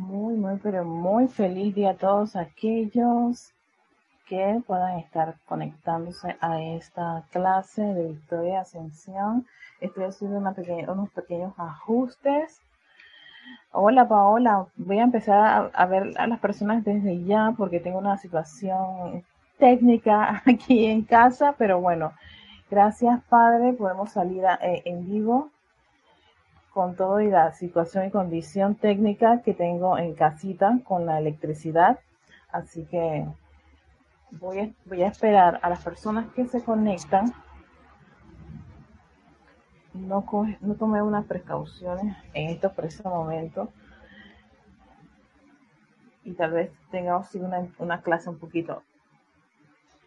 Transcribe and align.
Muy, 0.00 0.34
muy, 0.34 0.58
pero 0.62 0.82
muy 0.82 1.28
feliz 1.28 1.74
día 1.74 1.90
a 1.90 1.94
todos 1.94 2.34
aquellos 2.34 3.52
que 4.26 4.62
puedan 4.66 4.98
estar 4.98 5.34
conectándose 5.46 6.38
a 6.40 6.58
esta 6.62 7.24
clase 7.30 7.82
de 7.82 8.08
Victoria 8.08 8.62
Ascensión. 8.62 9.46
Estoy 9.78 10.04
haciendo 10.04 10.38
unos 10.38 11.10
pequeños 11.10 11.52
ajustes. 11.58 12.62
Hola 13.72 14.08
Paola, 14.08 14.68
voy 14.76 15.00
a 15.00 15.02
empezar 15.02 15.70
a, 15.74 15.86
ver 15.86 16.14
a 16.16 16.26
las 16.26 16.40
personas 16.40 16.82
desde 16.82 17.22
ya 17.24 17.52
porque 17.54 17.78
tengo 17.78 17.98
una 17.98 18.16
situación 18.16 19.22
técnica 19.58 20.42
aquí 20.46 20.86
en 20.86 21.02
casa, 21.02 21.54
pero 21.58 21.78
bueno, 21.78 22.14
gracias 22.70 23.20
Padre, 23.28 23.74
podemos 23.74 24.12
salir 24.12 24.44
eh, 24.62 24.80
en 24.86 25.04
vivo 25.04 25.50
con 26.72 26.96
todo 26.96 27.20
y 27.20 27.28
la 27.28 27.52
situación 27.52 28.06
y 28.06 28.10
condición 28.10 28.74
técnica 28.76 29.42
que 29.42 29.54
tengo 29.54 29.98
en 29.98 30.14
casita 30.14 30.78
con 30.84 31.06
la 31.06 31.18
electricidad. 31.18 31.98
Así 32.50 32.84
que 32.86 33.26
voy 34.32 34.58
a, 34.60 34.70
voy 34.86 35.02
a 35.02 35.08
esperar 35.08 35.58
a 35.62 35.68
las 35.68 35.82
personas 35.82 36.32
que 36.32 36.46
se 36.46 36.62
conectan. 36.62 37.32
No, 39.92 40.24
no 40.60 40.74
tomé 40.74 41.02
unas 41.02 41.26
precauciones 41.26 42.16
en 42.32 42.50
estos 42.50 42.72
precisos 42.72 43.06
momentos. 43.06 43.68
Y 46.22 46.32
tal 46.34 46.52
vez 46.52 46.70
tengamos 46.90 47.34
una, 47.34 47.66
una 47.78 48.02
clase 48.02 48.30
un 48.30 48.38
poquito 48.38 48.82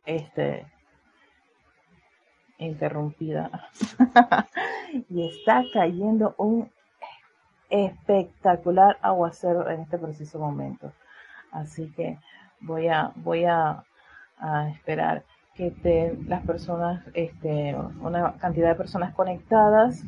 este, 0.06 0.66
interrumpida. 2.58 3.50
y 5.10 5.28
está 5.28 5.64
cayendo 5.74 6.36
un 6.38 6.70
espectacular 7.70 8.98
aguacero 9.02 9.70
en 9.70 9.82
este 9.82 9.98
preciso 9.98 10.40
momento. 10.40 10.92
Así 11.52 11.92
que 11.96 12.20
voy 12.62 12.88
a, 12.88 13.12
voy 13.16 13.46
a, 13.46 13.84
esperar 14.76 15.24
que 15.56 15.68
estén 15.68 16.28
las 16.28 16.46
personas, 16.46 17.02
este, 17.14 17.76
una 18.02 18.34
cantidad 18.34 18.70
de 18.70 18.76
personas 18.76 19.14
conectadas 19.14 20.04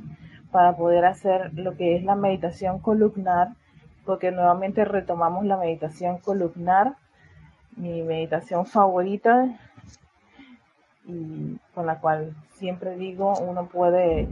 para 0.52 0.76
poder 0.76 1.06
hacer 1.06 1.54
lo 1.54 1.78
que 1.78 1.96
es 1.96 2.04
la 2.04 2.16
meditación 2.16 2.80
columnar, 2.80 3.50
porque 4.06 4.32
nuevamente 4.32 4.84
retomamos 4.84 5.46
la 5.46 5.56
meditación 5.56 6.18
columnar, 6.18 6.96
mi 7.78 8.02
meditación 8.02 8.66
favorita 8.66 9.58
y 11.08 11.58
con 11.74 11.86
la 11.86 12.00
cual 12.00 12.36
siempre 12.54 12.96
digo 12.96 13.34
uno 13.40 13.68
puede 13.68 14.28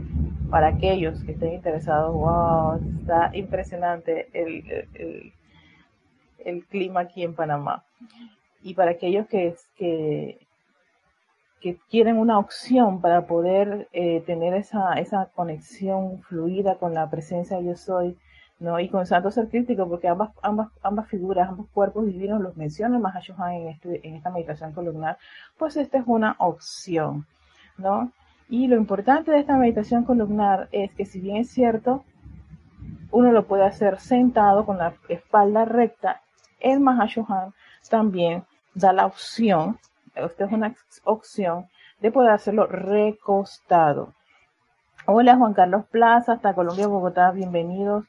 para 0.50 0.68
aquellos 0.68 1.22
que 1.24 1.32
estén 1.32 1.54
interesados, 1.54 2.14
wow, 2.14 2.80
está 3.00 3.30
impresionante 3.34 4.28
el, 4.32 5.32
el, 6.38 6.64
clima 6.66 7.00
aquí 7.00 7.22
en 7.24 7.34
Panamá. 7.34 7.84
Y 8.62 8.74
para 8.74 8.92
aquellos 8.92 9.26
que, 9.26 9.54
que, 9.76 10.46
que 11.60 11.78
quieren 11.90 12.18
una 12.18 12.38
opción 12.38 13.00
para 13.00 13.26
poder 13.26 13.88
eh, 13.92 14.20
tener 14.26 14.54
esa, 14.54 14.94
esa 14.94 15.30
conexión 15.34 16.20
fluida 16.22 16.76
con 16.76 16.94
la 16.94 17.10
presencia 17.10 17.60
yo 17.60 17.74
soy, 17.74 18.16
¿no? 18.58 18.78
Y 18.80 18.88
con 18.88 19.06
santo 19.06 19.30
ser 19.30 19.48
crítico, 19.48 19.88
porque 19.88 20.08
ambas, 20.08 20.30
ambas, 20.42 20.68
ambas 20.82 21.08
figuras, 21.08 21.48
ambos 21.48 21.68
cuerpos 21.72 22.06
divinos 22.06 22.40
los 22.40 22.56
menciona 22.56 22.98
más 22.98 23.14
en, 23.28 23.68
este, 23.68 24.06
en 24.06 24.16
esta 24.16 24.30
meditación 24.30 24.72
columnar, 24.72 25.18
pues 25.58 25.76
esta 25.76 25.98
es 25.98 26.04
una 26.06 26.36
opción, 26.38 27.26
¿no? 27.78 28.12
Y 28.48 28.66
lo 28.68 28.76
importante 28.76 29.30
de 29.30 29.40
esta 29.40 29.56
meditación 29.56 30.04
columnar 30.04 30.68
es 30.70 30.92
que 30.92 31.06
si 31.06 31.20
bien 31.20 31.38
es 31.38 31.50
cierto, 31.50 32.04
uno 33.10 33.32
lo 33.32 33.46
puede 33.46 33.64
hacer 33.64 33.98
sentado 34.00 34.66
con 34.66 34.78
la 34.78 34.94
espalda 35.08 35.64
recta, 35.64 36.20
el 36.60 36.80
Mahashohan 36.80 37.54
también 37.88 38.44
da 38.74 38.92
la 38.92 39.06
opción, 39.06 39.78
esta 40.14 40.44
es 40.44 40.52
una 40.52 40.74
opción, 41.04 41.66
de 42.00 42.10
poder 42.10 42.30
hacerlo 42.30 42.66
recostado. 42.66 44.12
Hola 45.06 45.36
Juan 45.36 45.54
Carlos 45.54 45.84
Plaza, 45.90 46.34
hasta 46.34 46.54
Colombia, 46.54 46.86
Bogotá, 46.86 47.30
bienvenidos. 47.30 48.04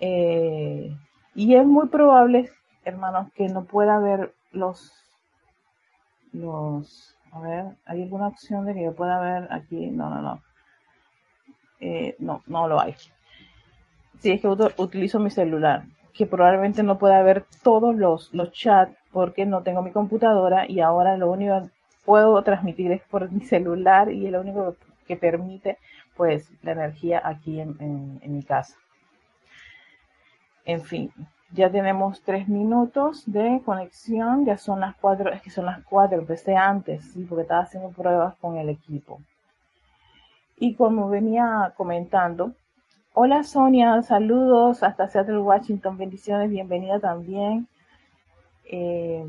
Eh, 0.00 0.94
y 1.34 1.54
es 1.54 1.66
muy 1.66 1.88
probable, 1.88 2.50
hermanos, 2.84 3.32
que 3.34 3.48
no 3.48 3.64
pueda 3.64 3.98
ver 3.98 4.34
los, 4.52 4.92
los 6.32 7.16
a 7.32 7.40
ver, 7.40 7.64
¿hay 7.84 8.02
alguna 8.02 8.28
opción 8.28 8.64
de 8.64 8.74
que 8.74 8.84
yo 8.84 8.94
pueda 8.94 9.20
ver 9.20 9.48
aquí? 9.52 9.90
No, 9.90 10.08
no, 10.08 10.22
no. 10.22 10.42
Eh, 11.80 12.16
no, 12.18 12.42
no 12.46 12.68
lo 12.68 12.80
hay. 12.80 12.94
Si 14.18 14.30
es 14.30 14.40
que 14.40 14.48
utilizo 14.48 15.20
mi 15.20 15.30
celular, 15.30 15.84
que 16.14 16.24
probablemente 16.24 16.82
no 16.82 16.98
pueda 16.98 17.22
ver 17.22 17.44
todos 17.62 17.94
los, 17.94 18.32
los 18.32 18.52
chats 18.52 18.96
porque 19.12 19.44
no 19.44 19.62
tengo 19.62 19.82
mi 19.82 19.92
computadora 19.92 20.64
y 20.66 20.80
ahora 20.80 21.18
lo 21.18 21.30
único 21.30 21.60
que 21.60 21.70
puedo 22.06 22.42
transmitir 22.42 22.92
es 22.92 23.02
por 23.02 23.30
mi 23.30 23.42
celular 23.44 24.10
y 24.10 24.24
es 24.24 24.32
lo 24.32 24.40
único 24.40 24.76
que 25.06 25.16
permite 25.16 25.76
pues 26.16 26.50
la 26.62 26.72
energía 26.72 27.20
aquí 27.22 27.60
en 27.60 28.20
mi 28.24 28.42
casa. 28.42 28.74
En 30.66 30.82
fin, 30.82 31.12
ya 31.52 31.70
tenemos 31.70 32.22
tres 32.22 32.48
minutos 32.48 33.22
de 33.24 33.62
conexión, 33.64 34.44
ya 34.44 34.58
son 34.58 34.80
las 34.80 34.96
cuatro, 34.96 35.32
es 35.32 35.40
que 35.40 35.50
son 35.50 35.66
las 35.66 35.84
cuatro, 35.84 36.18
empecé 36.18 36.56
antes, 36.56 37.04
sí, 37.12 37.24
porque 37.24 37.42
estaba 37.42 37.62
haciendo 37.62 37.90
pruebas 37.90 38.34
con 38.40 38.56
el 38.56 38.68
equipo. 38.68 39.20
Y 40.58 40.74
como 40.74 41.08
venía 41.08 41.72
comentando, 41.76 42.52
hola 43.14 43.44
Sonia, 43.44 44.02
saludos 44.02 44.82
hasta 44.82 45.06
Seattle, 45.06 45.38
Washington, 45.38 45.96
bendiciones, 45.96 46.50
bienvenida 46.50 46.98
también. 46.98 47.68
Eh, 48.64 49.24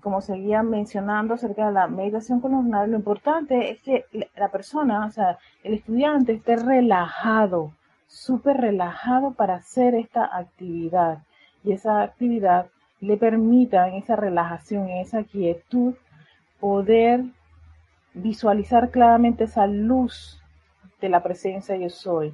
como 0.00 0.20
seguía 0.20 0.62
mencionando 0.62 1.34
acerca 1.34 1.66
de 1.66 1.72
la 1.72 1.88
meditación 1.88 2.40
columnar, 2.40 2.88
lo 2.88 2.96
importante 2.96 3.70
es 3.70 3.82
que 3.82 4.04
la 4.36 4.50
persona, 4.50 5.06
o 5.06 5.10
sea, 5.10 5.38
el 5.64 5.74
estudiante 5.74 6.34
esté 6.34 6.54
relajado, 6.56 7.72
súper 8.06 8.58
relajado 8.58 9.32
para 9.32 9.56
hacer 9.56 9.94
esta 9.94 10.24
actividad 10.36 11.18
y 11.62 11.72
esa 11.72 12.02
actividad 12.02 12.66
le 13.00 13.16
permita 13.16 13.88
en 13.88 13.94
esa 13.94 14.16
relajación, 14.16 14.88
en 14.88 14.98
esa 14.98 15.24
quietud, 15.24 15.94
poder 16.60 17.24
visualizar 18.14 18.90
claramente 18.90 19.44
esa 19.44 19.66
luz 19.66 20.40
de 21.00 21.08
la 21.08 21.22
presencia 21.22 21.76
yo 21.76 21.90
soy, 21.90 22.32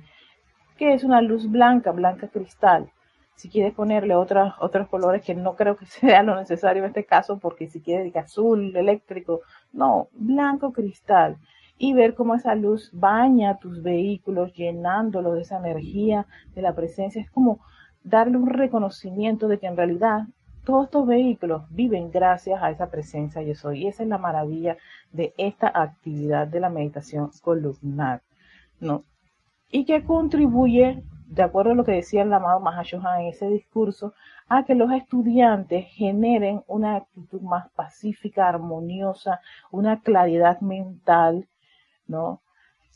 que 0.76 0.94
es 0.94 1.02
una 1.02 1.22
luz 1.22 1.50
blanca, 1.50 1.90
blanca 1.90 2.28
cristal. 2.28 2.90
Si 3.34 3.48
quieres 3.48 3.72
ponerle 3.72 4.14
otros, 4.14 4.52
otros 4.60 4.86
colores 4.88 5.24
que 5.24 5.34
no 5.34 5.56
creo 5.56 5.76
que 5.76 5.86
sea 5.86 6.22
lo 6.22 6.36
necesario 6.36 6.82
en 6.82 6.88
este 6.88 7.04
caso, 7.04 7.38
porque 7.38 7.68
si 7.68 7.80
quieres 7.80 8.14
azul, 8.16 8.76
eléctrico, 8.76 9.40
no, 9.72 10.08
blanco 10.12 10.72
cristal 10.72 11.36
y 11.82 11.94
ver 11.94 12.14
cómo 12.14 12.34
esa 12.34 12.54
luz 12.54 12.90
baña 12.92 13.58
tus 13.58 13.82
vehículos, 13.82 14.52
llenándolos 14.52 15.34
de 15.34 15.40
esa 15.40 15.56
energía 15.56 16.26
de 16.54 16.60
la 16.60 16.74
presencia. 16.74 17.22
Es 17.22 17.30
como 17.30 17.60
darle 18.04 18.36
un 18.36 18.48
reconocimiento 18.48 19.48
de 19.48 19.58
que 19.58 19.66
en 19.66 19.78
realidad 19.78 20.26
todos 20.66 20.84
estos 20.84 21.06
vehículos 21.06 21.62
viven 21.70 22.10
gracias 22.10 22.62
a 22.62 22.70
esa 22.70 22.90
presencia 22.90 23.40
yo 23.40 23.54
soy. 23.54 23.84
Y 23.84 23.88
esa 23.88 24.02
es 24.02 24.10
la 24.10 24.18
maravilla 24.18 24.76
de 25.10 25.32
esta 25.38 25.72
actividad 25.74 26.46
de 26.46 26.60
la 26.60 26.68
meditación 26.68 27.30
columnar, 27.40 28.20
¿no? 28.78 29.04
Y 29.70 29.86
que 29.86 30.04
contribuye, 30.04 31.02
de 31.28 31.42
acuerdo 31.42 31.70
a 31.70 31.74
lo 31.76 31.84
que 31.86 31.92
decía 31.92 32.20
el 32.20 32.32
amado 32.34 32.60
Mahashohan 32.60 33.22
en 33.22 33.28
ese 33.28 33.48
discurso, 33.48 34.12
a 34.50 34.64
que 34.64 34.74
los 34.74 34.92
estudiantes 34.92 35.86
generen 35.92 36.62
una 36.66 36.96
actitud 36.96 37.40
más 37.40 37.70
pacífica, 37.70 38.50
armoniosa, 38.50 39.40
una 39.70 40.02
claridad 40.02 40.60
mental, 40.60 41.48
¿no? 42.10 42.42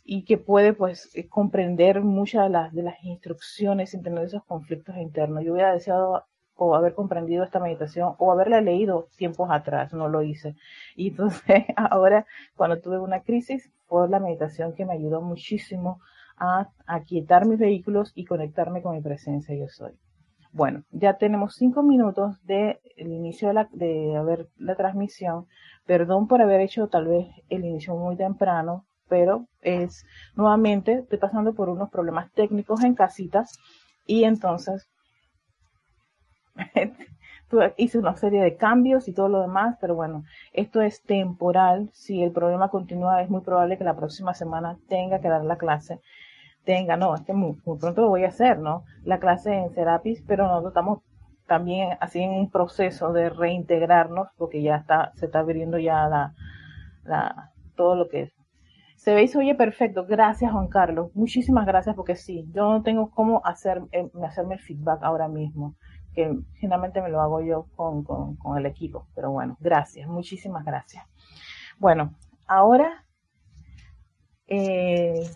Y 0.04 0.24
que 0.24 0.38
puede, 0.38 0.74
pues, 0.74 1.10
eh, 1.14 1.28
comprender 1.28 2.02
muchas 2.02 2.44
de 2.44 2.50
las, 2.50 2.72
de 2.74 2.82
las 2.82 3.02
instrucciones 3.04 3.90
sin 3.90 4.02
tener 4.02 4.24
esos 4.24 4.44
conflictos 4.44 4.96
internos. 4.98 5.44
Yo 5.44 5.52
hubiera 5.54 5.72
deseado 5.72 6.24
o 6.56 6.74
haber 6.74 6.94
comprendido 6.94 7.44
esta 7.44 7.60
meditación 7.60 8.14
o 8.18 8.32
haberla 8.32 8.60
leído 8.60 9.08
tiempos 9.16 9.48
atrás, 9.50 9.92
no 9.92 10.08
lo 10.08 10.22
hice. 10.22 10.56
Y 10.96 11.08
entonces 11.08 11.64
ahora 11.76 12.26
cuando 12.56 12.80
tuve 12.80 12.98
una 12.98 13.22
crisis 13.22 13.70
fue 13.86 14.08
la 14.08 14.20
meditación 14.20 14.74
que 14.74 14.84
me 14.84 14.94
ayudó 14.94 15.20
muchísimo 15.20 16.00
a, 16.36 16.68
aquietar 16.86 17.46
mis 17.46 17.58
vehículos 17.58 18.12
y 18.14 18.24
conectarme 18.24 18.82
con 18.82 18.94
mi 18.94 19.02
presencia 19.02 19.54
yo 19.56 19.68
soy. 19.68 19.92
Bueno, 20.52 20.84
ya 20.90 21.14
tenemos 21.18 21.56
cinco 21.56 21.82
minutos 21.82 22.40
del 22.44 22.78
inicio 22.96 23.48
de, 23.48 23.54
la, 23.54 23.68
de 23.72 24.16
haber 24.16 24.48
la 24.56 24.76
transmisión. 24.76 25.46
Perdón 25.84 26.28
por 26.28 26.40
haber 26.40 26.60
hecho 26.60 26.86
tal 26.88 27.08
vez 27.08 27.26
el 27.48 27.64
inicio 27.64 27.96
muy 27.96 28.16
temprano, 28.16 28.86
pero 29.14 29.46
es 29.62 30.04
nuevamente 30.34 30.94
estoy 30.94 31.18
pasando 31.18 31.54
por 31.54 31.68
unos 31.68 31.88
problemas 31.88 32.32
técnicos 32.32 32.82
en 32.82 32.96
casitas 32.96 33.56
y 34.06 34.24
entonces 34.24 34.88
hice 37.76 37.98
una 37.98 38.16
serie 38.16 38.42
de 38.42 38.56
cambios 38.56 39.06
y 39.06 39.12
todo 39.12 39.28
lo 39.28 39.40
demás, 39.40 39.76
pero 39.80 39.94
bueno, 39.94 40.24
esto 40.52 40.82
es 40.82 41.00
temporal. 41.02 41.90
Si 41.92 42.24
el 42.24 42.32
problema 42.32 42.70
continúa, 42.70 43.22
es 43.22 43.30
muy 43.30 43.42
probable 43.42 43.78
que 43.78 43.84
la 43.84 43.94
próxima 43.94 44.34
semana 44.34 44.78
tenga 44.88 45.20
que 45.20 45.28
dar 45.28 45.44
la 45.44 45.58
clase 45.58 46.00
tenga, 46.64 46.96
no, 46.96 47.14
es 47.14 47.20
que 47.20 47.32
muy, 47.32 47.56
pronto 47.62 48.00
lo 48.00 48.08
voy 48.08 48.24
a 48.24 48.28
hacer, 48.28 48.58
¿no? 48.58 48.84
La 49.04 49.18
clase 49.20 49.52
en 49.52 49.70
Serapis, 49.74 50.24
pero 50.26 50.46
nosotros 50.46 50.70
estamos 50.70 50.98
también 51.46 51.90
así 52.00 52.22
en 52.22 52.30
un 52.30 52.50
proceso 52.50 53.12
de 53.12 53.28
reintegrarnos 53.28 54.28
porque 54.38 54.62
ya 54.62 54.76
está, 54.76 55.12
se 55.16 55.26
está 55.26 55.40
abriendo 55.40 55.78
ya 55.78 56.08
la, 56.08 56.32
la, 57.04 57.52
todo 57.76 57.94
lo 57.96 58.08
que 58.08 58.22
es. 58.22 58.32
Se 58.94 59.14
ve 59.14 59.24
y 59.24 59.28
se 59.28 59.38
oye 59.38 59.54
perfecto. 59.54 60.06
Gracias, 60.06 60.50
Juan 60.52 60.68
Carlos. 60.68 61.10
Muchísimas 61.14 61.66
gracias 61.66 61.94
porque 61.94 62.16
sí, 62.16 62.46
yo 62.52 62.70
no 62.72 62.82
tengo 62.82 63.10
cómo 63.10 63.42
hacer, 63.44 63.82
eh, 63.92 64.10
hacerme 64.24 64.54
el 64.54 64.60
feedback 64.60 65.02
ahora 65.02 65.28
mismo, 65.28 65.74
que 66.14 66.38
generalmente 66.54 67.02
me 67.02 67.10
lo 67.10 67.20
hago 67.20 67.40
yo 67.40 67.66
con, 67.76 68.04
con, 68.04 68.36
con 68.36 68.56
el 68.56 68.66
equipo. 68.66 69.06
Pero 69.14 69.30
bueno, 69.30 69.56
gracias, 69.60 70.08
muchísimas 70.08 70.64
gracias. 70.64 71.04
Bueno, 71.78 72.14
ahora 72.46 73.04
eh, 74.46 75.28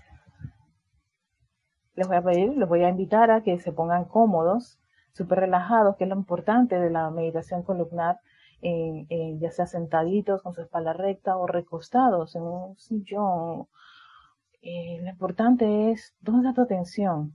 les 1.94 2.06
voy 2.06 2.16
a 2.16 2.22
pedir, 2.22 2.56
les 2.56 2.68
voy 2.68 2.84
a 2.84 2.88
invitar 2.88 3.30
a 3.30 3.42
que 3.42 3.58
se 3.58 3.72
pongan 3.72 4.04
cómodos, 4.04 4.78
súper 5.12 5.40
relajados, 5.40 5.96
que 5.96 6.04
es 6.04 6.10
lo 6.10 6.16
importante 6.16 6.78
de 6.78 6.90
la 6.90 7.10
meditación 7.10 7.62
columnar, 7.62 8.20
ya 8.60 9.50
sea 9.50 9.66
sentaditos 9.66 10.42
con 10.42 10.54
su 10.54 10.62
espalda 10.62 10.92
recta 10.92 11.36
o 11.36 11.46
recostados 11.46 12.34
en 12.34 12.42
un 12.42 12.76
sillón. 12.76 13.68
Eh, 14.62 14.98
lo 15.02 15.08
importante 15.08 15.92
es 15.92 16.14
dónde 16.20 16.48
está 16.48 16.54
tu 16.54 16.62
atención. 16.62 17.34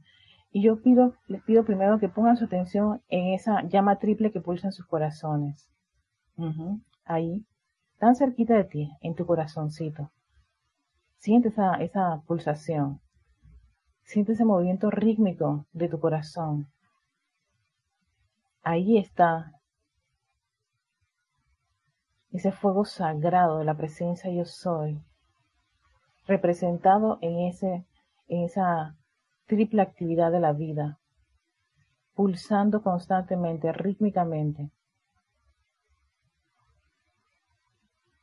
Y 0.52 0.62
yo 0.62 0.81
pido, 0.81 1.16
les 1.28 1.42
pido 1.44 1.64
primero 1.64 2.00
que 2.00 2.10
pongan 2.10 2.38
su 2.38 2.46
atención 2.46 3.02
en 3.10 3.34
esa 3.34 3.64
llama 3.64 3.98
triple 3.98 4.31
que 4.31 4.42
pulsa 4.42 4.68
en 4.68 4.74
sus 4.74 4.86
corazones. 4.86 5.70
Ahí, 7.06 7.46
tan 7.98 8.16
cerquita 8.16 8.56
de 8.56 8.64
ti, 8.66 8.92
en 9.02 9.16
tu 9.16 9.25
corazoncito. 9.25 10.12
Siente 11.18 11.50
esa, 11.50 11.75
esa 11.75 12.22
pulsación. 12.28 13.00
Siente 14.04 14.34
ese 14.34 14.46
movimiento 14.46 14.92
rítmico 14.92 15.66
de 15.72 15.88
tu 15.88 16.00
corazón. 16.00 16.68
Ahí 18.62 18.98
está 18.98 19.54
ese 22.34 22.52
fuego 22.52 22.84
sagrado 22.84 23.60
de 23.60 23.66
la 23.66 23.76
presencia 23.76 24.32
yo 24.32 24.44
soy, 24.44 25.00
representado 26.26 27.20
en, 27.22 27.48
ese, 27.48 27.86
en 28.28 28.44
esa 28.44 28.98
triple 29.46 29.84
actividad 29.84 30.32
de 30.32 30.40
la 30.40 30.52
vida, 30.52 31.00
pulsando 32.16 32.82
constantemente, 32.82 33.72
rítmicamente. 33.72 34.72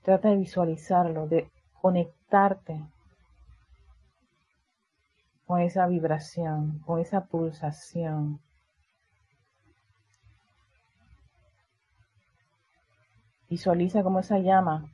Trata 0.02 0.30
de 0.30 0.36
visualizarlo, 0.36 1.28
de 1.28 1.48
conectarte 1.80 2.82
con 5.46 5.60
esa 5.60 5.86
vibración, 5.86 6.80
con 6.80 7.00
esa 7.00 7.26
pulsación. 7.26 8.40
Visualiza 13.50 14.02
como 14.02 14.20
esa 14.20 14.38
llama 14.38 14.88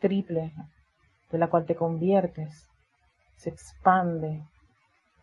triple 0.00 0.52
de 1.30 1.38
la 1.38 1.48
cual 1.48 1.66
te 1.66 1.76
conviertes 1.76 2.70
se 3.36 3.48
expande, 3.48 4.42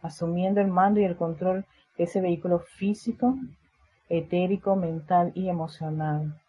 asumiendo 0.01 0.59
el 0.59 0.69
mando 0.69 0.99
y 0.99 1.03
el 1.03 1.15
control 1.17 1.65
de 1.97 2.05
ese 2.05 2.19
vehículo 2.19 2.59
físico, 2.59 3.35
etérico, 4.09 4.75
mental 4.75 5.31
y 5.35 5.49
emocional. 5.49 6.41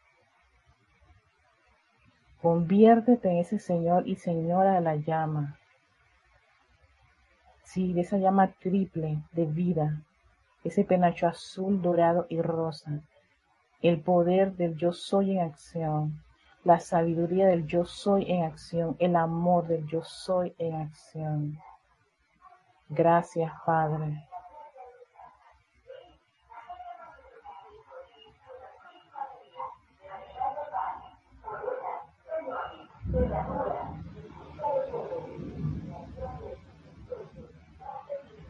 Conviértete 2.41 3.31
en 3.31 3.39
ese 3.39 3.59
Señor 3.59 4.09
y 4.09 4.17
Señora 4.17 4.75
de 4.75 4.81
la 4.81 4.97
llama. 4.97 5.59
Sí, 7.65 7.93
de 7.93 8.01
esa 8.01 8.17
llama 8.17 8.53
triple 8.61 9.19
de 9.33 9.45
vida, 9.45 10.03
ese 10.65 10.85
penacho 10.85 11.27
azul, 11.27 11.83
dorado 11.83 12.27
y 12.31 12.41
rosa. 12.41 13.03
El 13.81 14.01
poder 14.01 14.57
del 14.57 14.77
yo 14.77 14.93
soy 14.93 15.39
en 15.39 15.41
acción, 15.41 16.21
la 16.65 16.81
sabiduría 16.81 17.47
del 17.47 17.65
yo 17.67 17.85
soy 17.85 18.29
en 18.29 18.43
acción, 18.43 18.97
el 18.99 19.15
amor 19.15 19.69
del 19.69 19.87
yo 19.87 20.03
soy 20.03 20.53
en 20.59 20.75
acción. 20.75 21.59
Gracias, 22.89 23.53
Padre. 23.65 24.25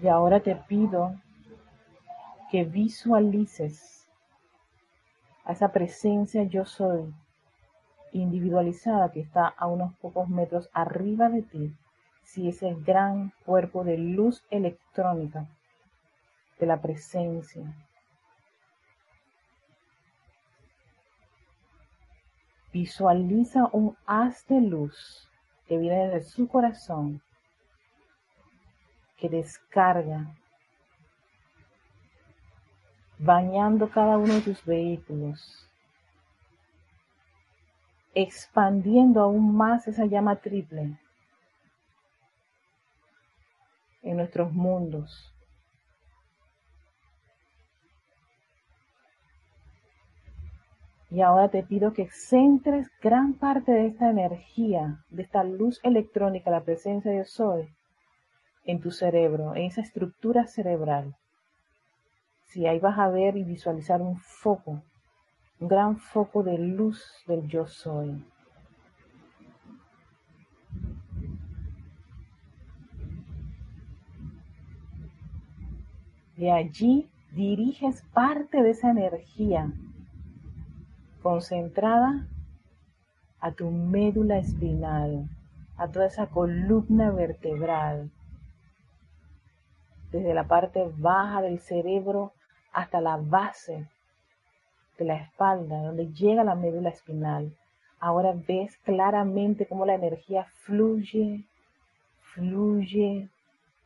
Y 0.01 0.09
ahora 0.09 0.41
te 0.41 0.57
pido 0.57 1.15
que 2.51 2.65
visualices 2.65 3.98
a 5.49 5.53
esa 5.53 5.73
presencia 5.73 6.43
yo 6.43 6.67
soy 6.67 7.15
individualizada 8.13 9.11
que 9.11 9.21
está 9.21 9.47
a 9.47 9.67
unos 9.67 9.95
pocos 9.97 10.29
metros 10.29 10.69
arriba 10.75 11.31
de 11.31 11.41
ti, 11.43 11.75
si 12.23 12.49
ese 12.49 12.75
gran 12.75 13.33
cuerpo 13.47 13.83
de 13.83 13.97
luz 13.97 14.45
electrónica 14.51 15.47
de 16.61 16.67
la 16.67 16.83
presencia. 16.83 17.65
Visualiza 22.71 23.71
un 23.73 23.97
haz 24.05 24.47
de 24.49 24.61
luz 24.61 25.31
que 25.67 25.79
viene 25.79 26.09
desde 26.09 26.29
su 26.29 26.47
corazón 26.47 27.23
que 29.17 29.31
descarga, 29.31 30.27
bañando 33.19 33.91
cada 33.91 34.17
uno 34.17 34.35
de 34.35 34.41
tus 34.41 34.65
vehículos, 34.65 35.69
expandiendo 38.15 39.21
aún 39.21 39.57
más 39.57 39.89
esa 39.89 40.07
llama 40.07 40.37
triple 40.37 40.99
en 44.03 44.17
nuestros 44.17 44.53
mundos. 44.53 45.35
Y 51.11 51.23
ahora 51.23 51.49
te 51.49 51.63
pido 51.63 51.95
que 51.95 52.11
centres 52.11 52.91
gran 53.01 53.33
parte 53.33 53.73
de 53.73 53.87
esta 53.87 54.11
energía, 54.11 55.05
de 55.09 55.23
esta 55.23 55.43
luz 55.43 55.81
electrónica, 55.83 56.51
la 56.51 56.65
presencia 56.65 57.11
de 57.11 57.25
Soy, 57.25 57.67
en 58.65 58.81
tu 58.81 58.91
cerebro, 58.91 59.57
en 59.57 59.63
esa 59.63 59.81
estructura 59.81 60.47
cerebral. 60.47 61.17
Si 62.59 62.67
ahí 62.67 62.81
vas 62.81 62.99
a 62.99 63.07
ver 63.07 63.37
y 63.37 63.45
visualizar 63.45 64.03
un 64.03 64.17
foco, 64.17 64.83
un 65.61 65.69
gran 65.69 65.97
foco 65.97 66.43
de 66.43 66.59
luz 66.59 67.23
del 67.29 67.47
yo 67.47 67.69
soy. 67.69 68.27
De 76.37 76.51
allí 76.51 77.09
diriges 77.31 78.03
parte 78.13 78.61
de 78.61 78.71
esa 78.71 78.91
energía 78.91 79.71
concentrada 81.23 82.27
a 83.39 83.53
tu 83.53 83.71
médula 83.71 84.39
espinal, 84.39 85.29
a 85.77 85.87
toda 85.87 86.07
esa 86.07 86.27
columna 86.27 87.13
vertebral, 87.13 88.11
desde 90.11 90.35
la 90.35 90.49
parte 90.49 90.91
baja 90.97 91.41
del 91.41 91.61
cerebro 91.61 92.33
hasta 92.79 93.01
la 93.01 93.17
base 93.17 93.89
de 94.99 95.05
la 95.05 95.17
espalda, 95.17 95.83
donde 95.83 96.13
llega 96.13 96.45
la 96.45 96.55
médula 96.55 96.91
espinal. 96.91 97.53
Ahora 97.99 98.33
ves 98.33 98.77
claramente 98.85 99.67
cómo 99.67 99.85
la 99.85 99.97
energía 99.97 100.45
fluye, 100.45 101.45
fluye, 102.21 103.29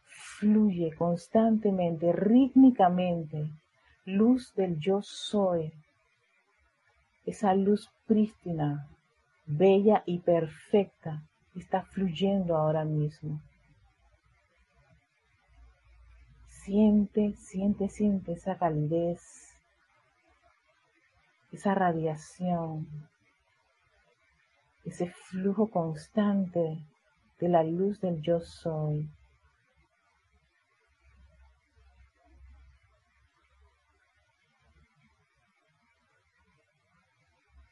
fluye 0.05 0.95
constantemente, 0.95 2.13
rítmicamente. 2.13 3.49
Luz 4.05 4.55
del 4.55 4.79
yo 4.79 5.01
soy. 5.01 5.73
Esa 7.25 7.55
luz 7.55 7.91
prístina, 8.07 8.89
bella 9.47 10.03
y 10.05 10.19
perfecta 10.19 11.23
está 11.55 11.83
fluyendo 11.83 12.57
ahora 12.57 12.85
mismo. 12.85 13.41
Siente, 16.64 17.35
siente, 17.35 17.88
siente 17.88 18.35
esa 18.35 18.57
calidez, 18.57 19.52
esa 21.50 21.75
radiación, 21.75 22.87
ese 24.85 25.11
flujo 25.11 25.69
constante 25.69 26.87
de 27.40 27.49
la 27.49 27.64
luz 27.64 28.00
del 28.00 28.23
yo 28.23 28.38
soy. 28.38 29.11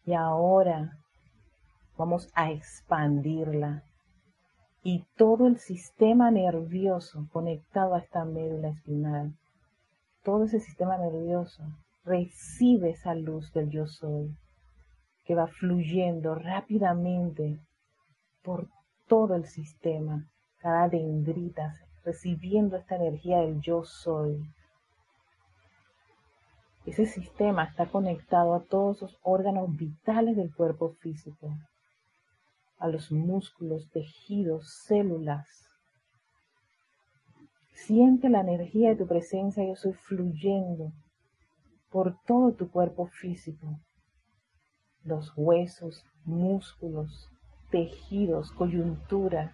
Y 0.04 0.14
ahora 0.14 0.98
vamos 1.96 2.28
a 2.34 2.50
expandirla 2.50 3.84
y 4.82 5.04
todo 5.16 5.46
el 5.46 5.58
sistema 5.58 6.30
nervioso 6.30 7.26
conectado 7.32 7.94
a 7.94 7.98
esta 7.98 8.24
médula 8.24 8.68
espinal, 8.68 9.34
todo 10.22 10.44
ese 10.44 10.60
sistema 10.60 10.96
nervioso 10.96 11.62
recibe 12.04 12.90
esa 12.90 13.14
luz 13.14 13.52
del 13.52 13.70
yo 13.70 13.86
soy 13.86 14.34
que 15.24 15.34
va 15.34 15.46
fluyendo 15.46 16.34
rápidamente 16.34 17.60
por 18.42 18.68
todo 19.06 19.34
el 19.34 19.44
sistema, 19.44 20.26
cada 20.58 20.88
dendrita 20.88 21.74
recibiendo 22.04 22.76
esta 22.76 22.96
energía 22.96 23.38
del 23.40 23.60
yo 23.60 23.84
soy. 23.84 24.42
Ese 26.86 27.06
sistema 27.06 27.64
está 27.64 27.86
conectado 27.86 28.54
a 28.54 28.64
todos 28.64 29.02
los 29.02 29.18
órganos 29.22 29.76
vitales 29.76 30.36
del 30.36 30.54
cuerpo 30.54 30.94
físico, 31.00 31.54
a 32.80 32.88
los 32.88 33.12
músculos, 33.12 33.90
tejidos, 33.90 34.72
células. 34.86 35.46
Siente 37.74 38.30
la 38.30 38.40
energía 38.40 38.88
de 38.88 38.96
tu 38.96 39.06
presencia, 39.06 39.64
yo 39.64 39.76
soy 39.76 39.92
fluyendo 39.92 40.92
por 41.90 42.16
todo 42.26 42.52
tu 42.52 42.70
cuerpo 42.70 43.06
físico, 43.06 43.78
los 45.04 45.32
huesos, 45.36 46.04
músculos, 46.24 47.28
tejidos, 47.70 48.50
coyunturas, 48.52 49.52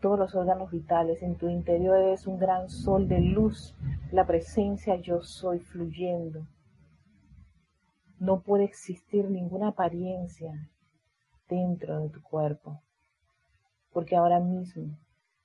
todos 0.00 0.18
los 0.18 0.34
órganos 0.34 0.70
vitales. 0.70 1.22
En 1.22 1.36
tu 1.36 1.48
interior 1.48 1.98
es 2.08 2.26
un 2.26 2.38
gran 2.38 2.68
sol 2.68 3.06
de 3.08 3.20
luz, 3.20 3.76
la 4.10 4.26
presencia 4.26 4.96
yo 4.96 5.22
soy 5.22 5.60
fluyendo. 5.60 6.46
No 8.18 8.42
puede 8.42 8.64
existir 8.64 9.30
ninguna 9.30 9.68
apariencia 9.68 10.52
dentro 11.48 12.00
de 12.00 12.08
tu 12.08 12.22
cuerpo, 12.22 12.80
porque 13.92 14.16
ahora 14.16 14.40
mismo, 14.40 14.98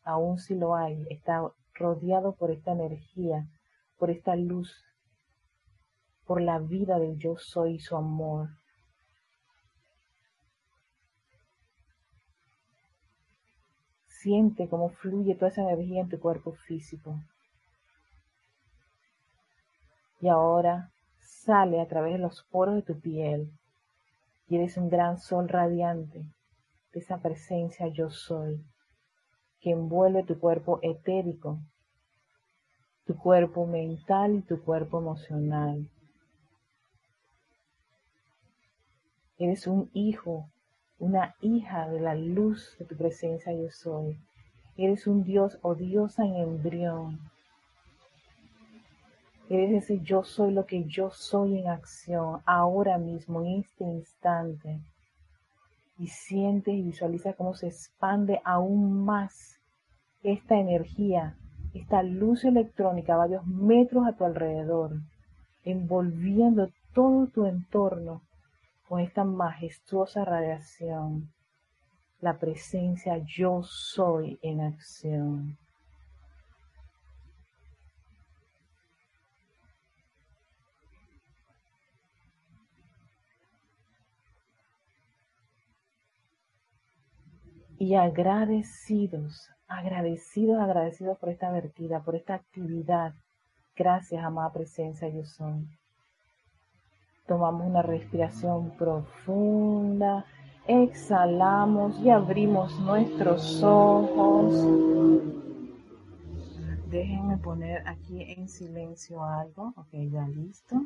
aún 0.03 0.39
si 0.39 0.56
lo 0.56 0.75
hay, 0.75 1.06
está 1.10 1.41
rodeado 1.74 2.34
por 2.34 2.51
esta 2.51 2.72
energía, 2.72 3.48
por 3.98 4.10
esta 4.10 4.36
luz, 4.36 4.84
por 6.25 6.41
la 6.41 6.60
vida 6.60 7.00
del 7.00 7.18
yo 7.18 7.38
soy 7.38 7.75
y 7.75 7.79
su 7.79 7.96
amor. 7.96 8.50
Siente 14.08 14.68
cómo 14.68 14.89
fluye 14.89 15.36
toda 15.36 15.50
esa 15.50 15.62
energía 15.62 16.01
en 16.01 16.10
tu 16.10 16.20
cuerpo 16.20 16.53
físico. 16.53 17.15
Y 20.22 20.27
ahora 20.27 20.91
sale 21.20 21.79
a 21.79 21.88
través 21.88 22.13
de 22.13 22.20
los 22.20 22.44
poros 22.51 22.75
de 22.75 22.82
tu 22.82 23.00
piel 23.00 23.59
y 24.50 24.56
eres 24.56 24.77
un 24.77 24.89
gran 24.89 25.18
sol 25.18 25.48
radiante 25.48 26.20
de 26.91 27.00
esa 27.00 27.20
presencia 27.20 27.88
yo 27.88 28.10
soy 28.10 28.65
que 29.62 29.72
envuelve 29.72 30.24
tu 30.24 30.39
cuerpo 30.39 30.79
etérico, 30.82 31.60
tu 33.06 33.15
cuerpo 33.15 33.65
mental 33.65 34.36
y 34.36 34.41
tu 34.41 34.62
cuerpo 34.63 35.00
emocional. 35.00 35.88
Eres 39.38 39.68
un 39.68 39.89
hijo 39.94 40.50
una 41.00 41.34
hija 41.41 41.88
de 41.89 42.01
la 42.01 42.13
luz 42.13 42.75
de 42.77 42.86
tu 42.86 42.96
presencia 42.96 43.53
yo 43.53 43.72
soy. 43.72 44.20
Eres 44.75 45.08
un 45.08 45.24
Dios 45.24 45.58
o 45.62 45.74
diosa 45.74 46.25
en 46.25 46.36
embrión. 46.36 47.20
Eres 49.51 49.84
ese 49.84 50.00
yo 50.01 50.24
soy 50.24 50.53
lo 50.53 50.68
que 50.68 50.84
yo 50.84 51.10
soy 51.10 51.58
en 51.58 51.70
acción, 51.70 52.39
ahora 52.46 53.00
mismo, 53.00 53.41
en 53.41 53.62
este 53.62 53.84
instante. 53.84 54.79
Y 55.98 56.06
siente 56.06 56.72
y 56.72 56.84
visualiza 56.84 57.34
cómo 57.34 57.56
se 57.56 57.68
expande 57.68 58.39
aún 58.46 59.03
más 59.03 59.60
esta 60.22 60.60
energía, 60.60 61.36
esta 61.74 62.03
luz 62.03 62.46
electrónica 62.46 63.18
varios 63.18 63.48
metros 63.48 64.06
a 64.06 64.13
tu 64.13 64.24
alrededor, 64.24 64.91
envolviendo 65.63 66.70
todo 66.94 67.25
tu 67.25 67.48
entorno 67.48 68.22
con 68.88 69.00
esta 69.00 69.24
majestuosa 69.24 70.25
radiación, 70.25 71.32
la 72.22 72.38
presencia 72.38 73.18
yo 73.25 73.63
soy 73.63 74.38
en 74.44 74.62
acción. 74.62 75.58
Y 87.81 87.95
agradecidos, 87.95 89.50
agradecidos, 89.69 90.59
agradecidos 90.59 91.17
por 91.17 91.29
esta 91.29 91.50
vertida, 91.50 92.01
por 92.01 92.17
esta 92.17 92.33
actividad. 92.33 93.13
Gracias, 93.74 94.21
amada 94.21 94.51
presencia, 94.51 95.07
yo 95.07 95.24
soy. 95.24 95.65
Tomamos 97.25 97.65
una 97.65 97.81
respiración 97.81 98.71
profunda, 98.71 100.25
exhalamos 100.67 101.98
y 102.01 102.09
abrimos 102.09 102.77
nuestros 102.81 103.63
ojos. 103.63 104.53
Déjenme 106.89 107.38
poner 107.38 107.88
aquí 107.88 108.24
en 108.33 108.50
silencio 108.50 109.24
algo. 109.24 109.74
Ok, 109.77 109.88
ya 110.12 110.27
listo. 110.27 110.81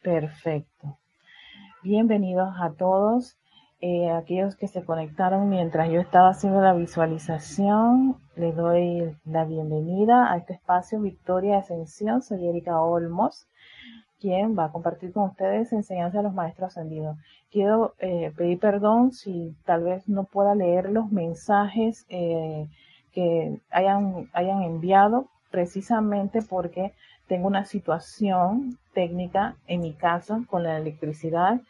Perfecto. 0.00 0.98
Bienvenidos 1.82 2.54
a 2.60 2.70
todos. 2.70 3.36
Eh, 3.82 4.10
aquellos 4.10 4.56
que 4.56 4.68
se 4.68 4.84
conectaron 4.84 5.48
mientras 5.48 5.88
yo 5.90 6.00
estaba 6.00 6.28
haciendo 6.28 6.60
la 6.60 6.74
visualización, 6.74 8.16
les 8.36 8.54
doy 8.54 9.16
la 9.24 9.46
bienvenida 9.46 10.30
a 10.30 10.36
este 10.36 10.52
espacio 10.52 11.00
Victoria 11.00 11.58
Ascensión. 11.58 12.20
Soy 12.20 12.46
Erika 12.46 12.80
Olmos 12.80 13.46
quien 14.20 14.56
va 14.56 14.66
a 14.66 14.72
compartir 14.72 15.12
con 15.12 15.30
ustedes 15.30 15.72
enseñanza 15.72 16.18
de 16.18 16.24
los 16.24 16.34
maestros 16.34 16.68
ascendidos. 16.68 17.16
Quiero 17.50 17.94
eh, 17.98 18.32
pedir 18.36 18.58
perdón 18.58 19.12
si 19.12 19.56
tal 19.64 19.84
vez 19.84 20.06
no 20.08 20.24
pueda 20.24 20.54
leer 20.54 20.90
los 20.90 21.10
mensajes 21.10 22.04
eh, 22.10 22.68
que 23.12 23.58
hayan, 23.70 24.28
hayan 24.34 24.62
enviado, 24.62 25.28
precisamente 25.50 26.42
porque 26.42 26.92
tengo 27.26 27.48
una 27.48 27.64
situación 27.64 28.78
técnica 28.92 29.56
en 29.66 29.80
mi 29.80 29.94
casa 29.94 30.42
con 30.48 30.64
la 30.64 30.76
electricidad 30.76 31.60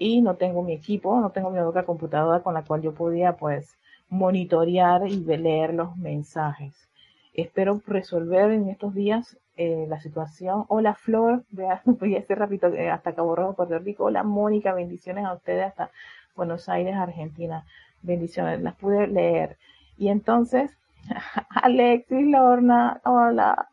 y 0.00 0.22
no 0.22 0.34
tengo 0.36 0.62
mi 0.62 0.72
equipo, 0.72 1.20
no 1.20 1.30
tengo 1.30 1.50
mi 1.50 1.58
otra 1.58 1.84
computadora 1.84 2.42
con 2.42 2.54
la 2.54 2.64
cual 2.64 2.80
yo 2.80 2.94
podía 2.94 3.36
pues 3.36 3.76
monitorear 4.08 5.06
y 5.06 5.20
leer 5.20 5.74
los 5.74 5.94
mensajes. 5.98 6.88
Espero 7.34 7.82
resolver 7.86 8.50
en 8.50 8.70
estos 8.70 8.94
días 8.94 9.36
eh, 9.58 9.84
la 9.90 10.00
situación. 10.00 10.64
Hola 10.68 10.94
Flor, 10.94 11.44
voy 11.50 12.16
a 12.16 12.18
hacer 12.18 12.38
rápido 12.38 12.72
eh, 12.74 12.88
hasta 12.90 13.14
Cabo 13.14 13.36
Rojo, 13.36 13.52
Puerto 13.52 13.78
Rico. 13.78 14.04
Hola 14.04 14.22
Mónica, 14.22 14.72
bendiciones 14.72 15.26
a 15.26 15.34
ustedes 15.34 15.66
hasta 15.66 15.90
Buenos 16.34 16.70
Aires, 16.70 16.96
Argentina. 16.96 17.66
Bendiciones, 18.00 18.62
las 18.62 18.76
pude 18.76 19.06
leer. 19.06 19.58
Y 19.98 20.08
entonces, 20.08 20.70
Alexis, 21.50 22.26
Lorna, 22.26 23.02
hola. 23.04 23.68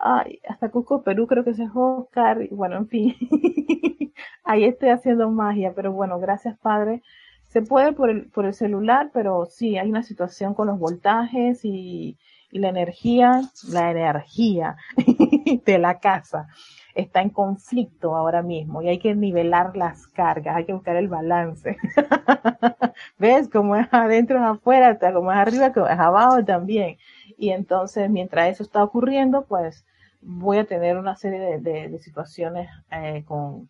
Ay, 0.00 0.40
hasta 0.48 0.68
Cusco, 0.70 1.02
Perú, 1.02 1.28
creo 1.28 1.44
que 1.44 1.50
es 1.50 1.60
Oscar. 1.72 2.48
Bueno, 2.50 2.76
en 2.76 2.88
fin, 2.88 3.16
ahí 4.44 4.64
estoy 4.64 4.90
haciendo 4.90 5.30
magia, 5.30 5.72
pero 5.74 5.92
bueno, 5.92 6.18
gracias 6.18 6.58
Padre. 6.58 7.02
Se 7.48 7.62
puede 7.62 7.92
por 7.92 8.10
el, 8.10 8.26
por 8.26 8.44
el 8.44 8.54
celular, 8.54 9.10
pero 9.12 9.46
sí, 9.46 9.78
hay 9.78 9.88
una 9.88 10.02
situación 10.02 10.54
con 10.54 10.66
los 10.66 10.78
voltajes 10.78 11.64
y, 11.64 12.18
y 12.50 12.58
la 12.58 12.68
energía, 12.68 13.42
la 13.70 13.90
energía 13.90 14.76
de 15.64 15.78
la 15.78 15.98
casa 15.98 16.48
está 16.94 17.22
en 17.22 17.30
conflicto 17.30 18.16
ahora 18.16 18.42
mismo 18.42 18.82
y 18.82 18.88
hay 18.88 18.98
que 18.98 19.14
nivelar 19.14 19.76
las 19.76 20.08
cargas, 20.08 20.56
hay 20.56 20.64
que 20.64 20.72
buscar 20.72 20.96
el 20.96 21.08
balance. 21.08 21.76
¿Ves? 23.18 23.48
Como 23.48 23.76
es 23.76 23.86
adentro, 23.92 24.38
es 24.38 24.44
afuera, 24.44 24.98
como 25.12 25.30
es 25.30 25.38
arriba, 25.38 25.72
como 25.72 25.86
es 25.86 25.98
abajo 25.98 26.44
también. 26.44 26.96
Y 27.36 27.50
entonces, 27.50 28.10
mientras 28.10 28.48
eso 28.48 28.64
está 28.64 28.82
ocurriendo, 28.82 29.44
pues 29.46 29.84
voy 30.20 30.58
a 30.58 30.64
tener 30.64 30.96
una 30.96 31.16
serie 31.16 31.58
de, 31.58 31.98
situaciones 32.00 32.70
eh, 32.90 33.24
con, 33.26 33.68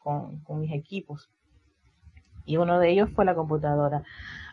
mis 0.61 0.73
equipos. 0.73 1.29
Y 2.45 2.57
uno 2.57 2.79
de 2.79 2.91
ellos 2.91 3.11
fue 3.15 3.25
la 3.25 3.35
computadora. 3.35 4.03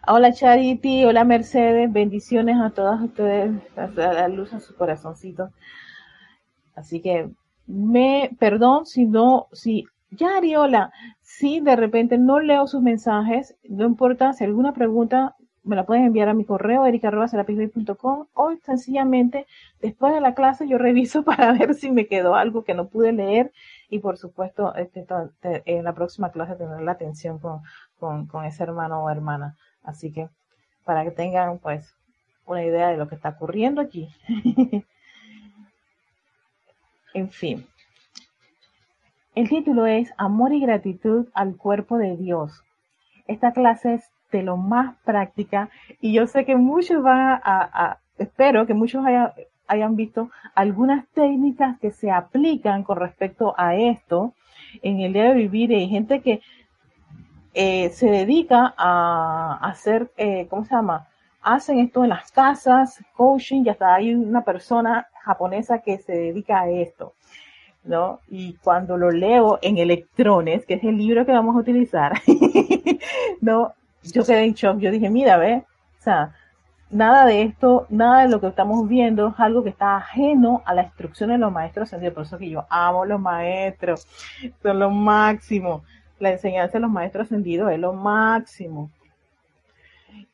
Hola 0.08 0.34
Charity, 0.34 1.06
hola 1.06 1.24
Mercedes, 1.24 1.92
bendiciones 1.92 2.58
a 2.60 2.70
todas 2.70 3.02
ustedes, 3.02 3.52
a 3.78 3.88
la 3.88 4.28
luz 4.28 4.52
en 4.54 4.60
su 4.60 4.76
corazoncito. 4.76 5.50
Así 6.76 7.02
que 7.02 7.30
me, 7.68 8.32
perdón 8.38 8.86
si 8.86 9.06
no, 9.06 9.48
si, 9.54 9.86
Yari, 10.12 10.56
hola, 10.56 10.92
si 11.22 11.62
de 11.62 11.76
repente 11.76 12.18
no 12.18 12.40
leo 12.40 12.68
sus 12.68 12.82
mensajes, 12.82 13.56
no 13.64 13.86
importa, 13.86 14.34
si 14.34 14.44
alguna 14.44 14.74
pregunta 14.74 15.36
me 15.66 15.76
la 15.76 15.86
pueden 15.86 16.06
enviar 16.06 16.30
a 16.30 16.34
mi 16.34 16.46
correo 16.46 16.86
erica.com 16.86 18.28
o 18.34 18.56
sencillamente 18.64 19.48
después 19.82 20.14
de 20.14 20.22
la 20.22 20.36
clase 20.36 20.68
yo 20.68 20.78
reviso 20.78 21.24
para 21.26 21.52
ver 21.54 21.74
si 21.74 21.92
me 21.92 22.08
quedó 22.08 22.36
algo 22.36 22.64
que 22.64 22.76
no 22.76 22.88
pude 22.88 23.12
leer 23.12 23.52
y 23.90 24.00
por 24.00 24.18
supuesto 24.18 24.74
este, 24.76 25.06
en 25.66 25.84
la 25.84 25.94
próxima 25.94 26.32
clase 26.32 26.56
tener 26.56 26.82
la 26.82 26.94
atención 26.94 27.40
con, 27.40 27.62
con, 28.00 28.28
con 28.28 28.46
ese 28.46 28.64
hermano 28.64 29.04
o 29.04 29.10
hermana. 29.10 29.56
Así 29.84 30.12
que 30.12 30.30
para 30.86 31.04
que 31.04 31.12
tengan 31.12 31.60
pues 31.60 31.96
una 32.46 32.64
idea 32.64 32.90
de 32.90 32.98
lo 32.98 33.08
que 33.08 33.16
está 33.16 33.30
ocurriendo 33.30 33.82
aquí. 33.82 34.10
en 37.14 37.30
fin. 37.32 37.68
El 39.34 39.50
título 39.50 39.86
es 39.86 40.14
Amor 40.18 40.54
y 40.54 40.62
gratitud 40.62 41.28
al 41.34 41.58
cuerpo 41.58 41.98
de 41.98 42.16
Dios. 42.16 42.64
Esta 43.28 43.52
clase 43.52 43.96
es 43.96 44.15
de 44.36 44.44
lo 44.44 44.58
más 44.58 44.96
práctica 45.04 45.70
y 46.02 46.14
yo 46.14 46.28
sé 46.28 46.46
que 46.46 46.56
muchos 46.56 47.02
van 47.02 47.42
a, 47.44 47.98
espero 48.18 48.66
que 48.66 48.74
muchos 48.74 49.04
hayan 49.68 49.96
visto 49.96 50.30
algunas 50.54 51.08
técnicas 51.10 51.80
que 51.80 51.92
se 51.92 52.12
aplican 52.12 52.84
con 52.84 52.98
respecto 52.98 53.54
a 53.58 53.76
esto 53.76 54.34
en 54.82 55.02
el 55.02 55.14
día 55.14 55.26
de 55.26 55.34
vivir. 55.34 55.72
Hay 55.72 55.88
gente 55.88 56.22
que 56.22 56.42
eh, 57.54 57.90
se 57.90 58.10
dedica 58.10 58.74
a 58.78 59.60
hacer, 59.62 60.12
eh, 60.18 60.48
¿cómo 60.50 60.66
se 60.66 60.76
llama? 60.76 61.08
Hacen 61.42 61.80
esto 61.80 62.04
en 62.04 62.10
las 62.10 62.32
casas, 62.32 63.04
coaching, 63.16 63.64
y 63.66 63.70
hasta 63.70 63.94
hay 63.94 64.14
una 64.14 64.44
persona 64.44 65.08
japonesa 65.24 65.80
que 65.80 65.98
se 66.00 66.14
dedica 66.14 66.62
a 66.62 66.70
esto. 66.70 67.14
¿no? 67.84 68.20
Y 68.28 68.56
cuando 68.56 68.98
lo 68.98 69.12
leo 69.12 69.60
en 69.62 69.78
Electrones, 69.78 70.66
que 70.66 70.74
es 70.76 70.84
el 70.84 70.98
libro 70.98 71.26
que 71.26 71.32
vamos 71.32 71.56
a 71.56 71.60
utilizar, 71.60 72.14
¿no? 73.42 73.74
Yo 74.14 74.24
quedé 74.24 74.44
en 74.44 74.54
shock, 74.54 74.80
yo 74.80 74.92
dije, 74.92 75.10
mira, 75.10 75.38
ve, 75.38 75.64
o 76.00 76.04
sea, 76.04 76.34
nada 76.90 77.26
de 77.26 77.42
esto, 77.44 77.88
nada 77.90 78.24
de 78.24 78.30
lo 78.30 78.40
que 78.40 78.48
estamos 78.48 78.88
viendo 78.88 79.30
es 79.30 79.34
algo 79.38 79.64
que 79.64 79.70
está 79.70 79.98
ajeno 79.98 80.62
a 80.66 80.74
la 80.74 80.84
instrucción 80.84 81.30
de 81.30 81.38
los 81.38 81.52
maestros 81.52 81.88
ascendidos. 81.88 82.14
Por 82.14 82.24
eso 82.24 82.38
que 82.38 82.50
yo 82.50 82.66
amo 82.70 83.06
los 83.06 83.20
maestros, 83.20 84.08
son 84.62 84.80
lo 84.80 84.90
máximo. 84.90 85.84
La 86.20 86.32
enseñanza 86.32 86.74
de 86.74 86.82
los 86.82 86.92
maestros 86.92 87.26
ascendidos 87.26 87.72
es 87.72 87.80
lo 87.80 87.94
máximo. 87.94 88.90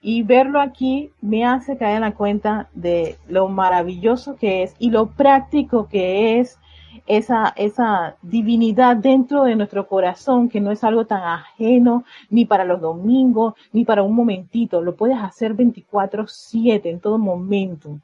Y 0.01 0.24
verlo 0.24 0.60
aquí 0.60 1.12
me 1.22 1.46
hace 1.46 1.78
caer 1.78 1.96
en 1.96 2.01
la 2.01 2.13
cuenta 2.13 2.70
de 2.74 3.18
lo 3.28 3.48
maravilloso 3.48 4.36
que 4.36 4.63
es 4.63 4.75
y 4.78 4.92
lo 4.92 5.08
práctico 5.08 5.88
que 5.88 6.40
es 6.40 6.60
esa, 7.07 7.53
esa 7.55 8.15
divinidad 8.21 8.95
dentro 8.95 9.43
de 9.43 9.55
nuestro 9.55 9.88
corazón, 9.88 10.50
que 10.50 10.62
no 10.62 10.71
es 10.71 10.83
algo 10.83 11.05
tan 11.05 11.24
ajeno 11.24 12.03
ni 12.29 12.45
para 12.45 12.65
los 12.65 12.81
domingos, 12.81 13.53
ni 13.71 13.86
para 13.86 14.03
un 14.03 14.15
momentito. 14.15 14.81
Lo 14.81 14.95
puedes 14.95 15.17
hacer 15.17 15.53
24/7 15.55 16.89
en 16.89 17.00
todo 17.00 17.17
momento, 17.17 18.00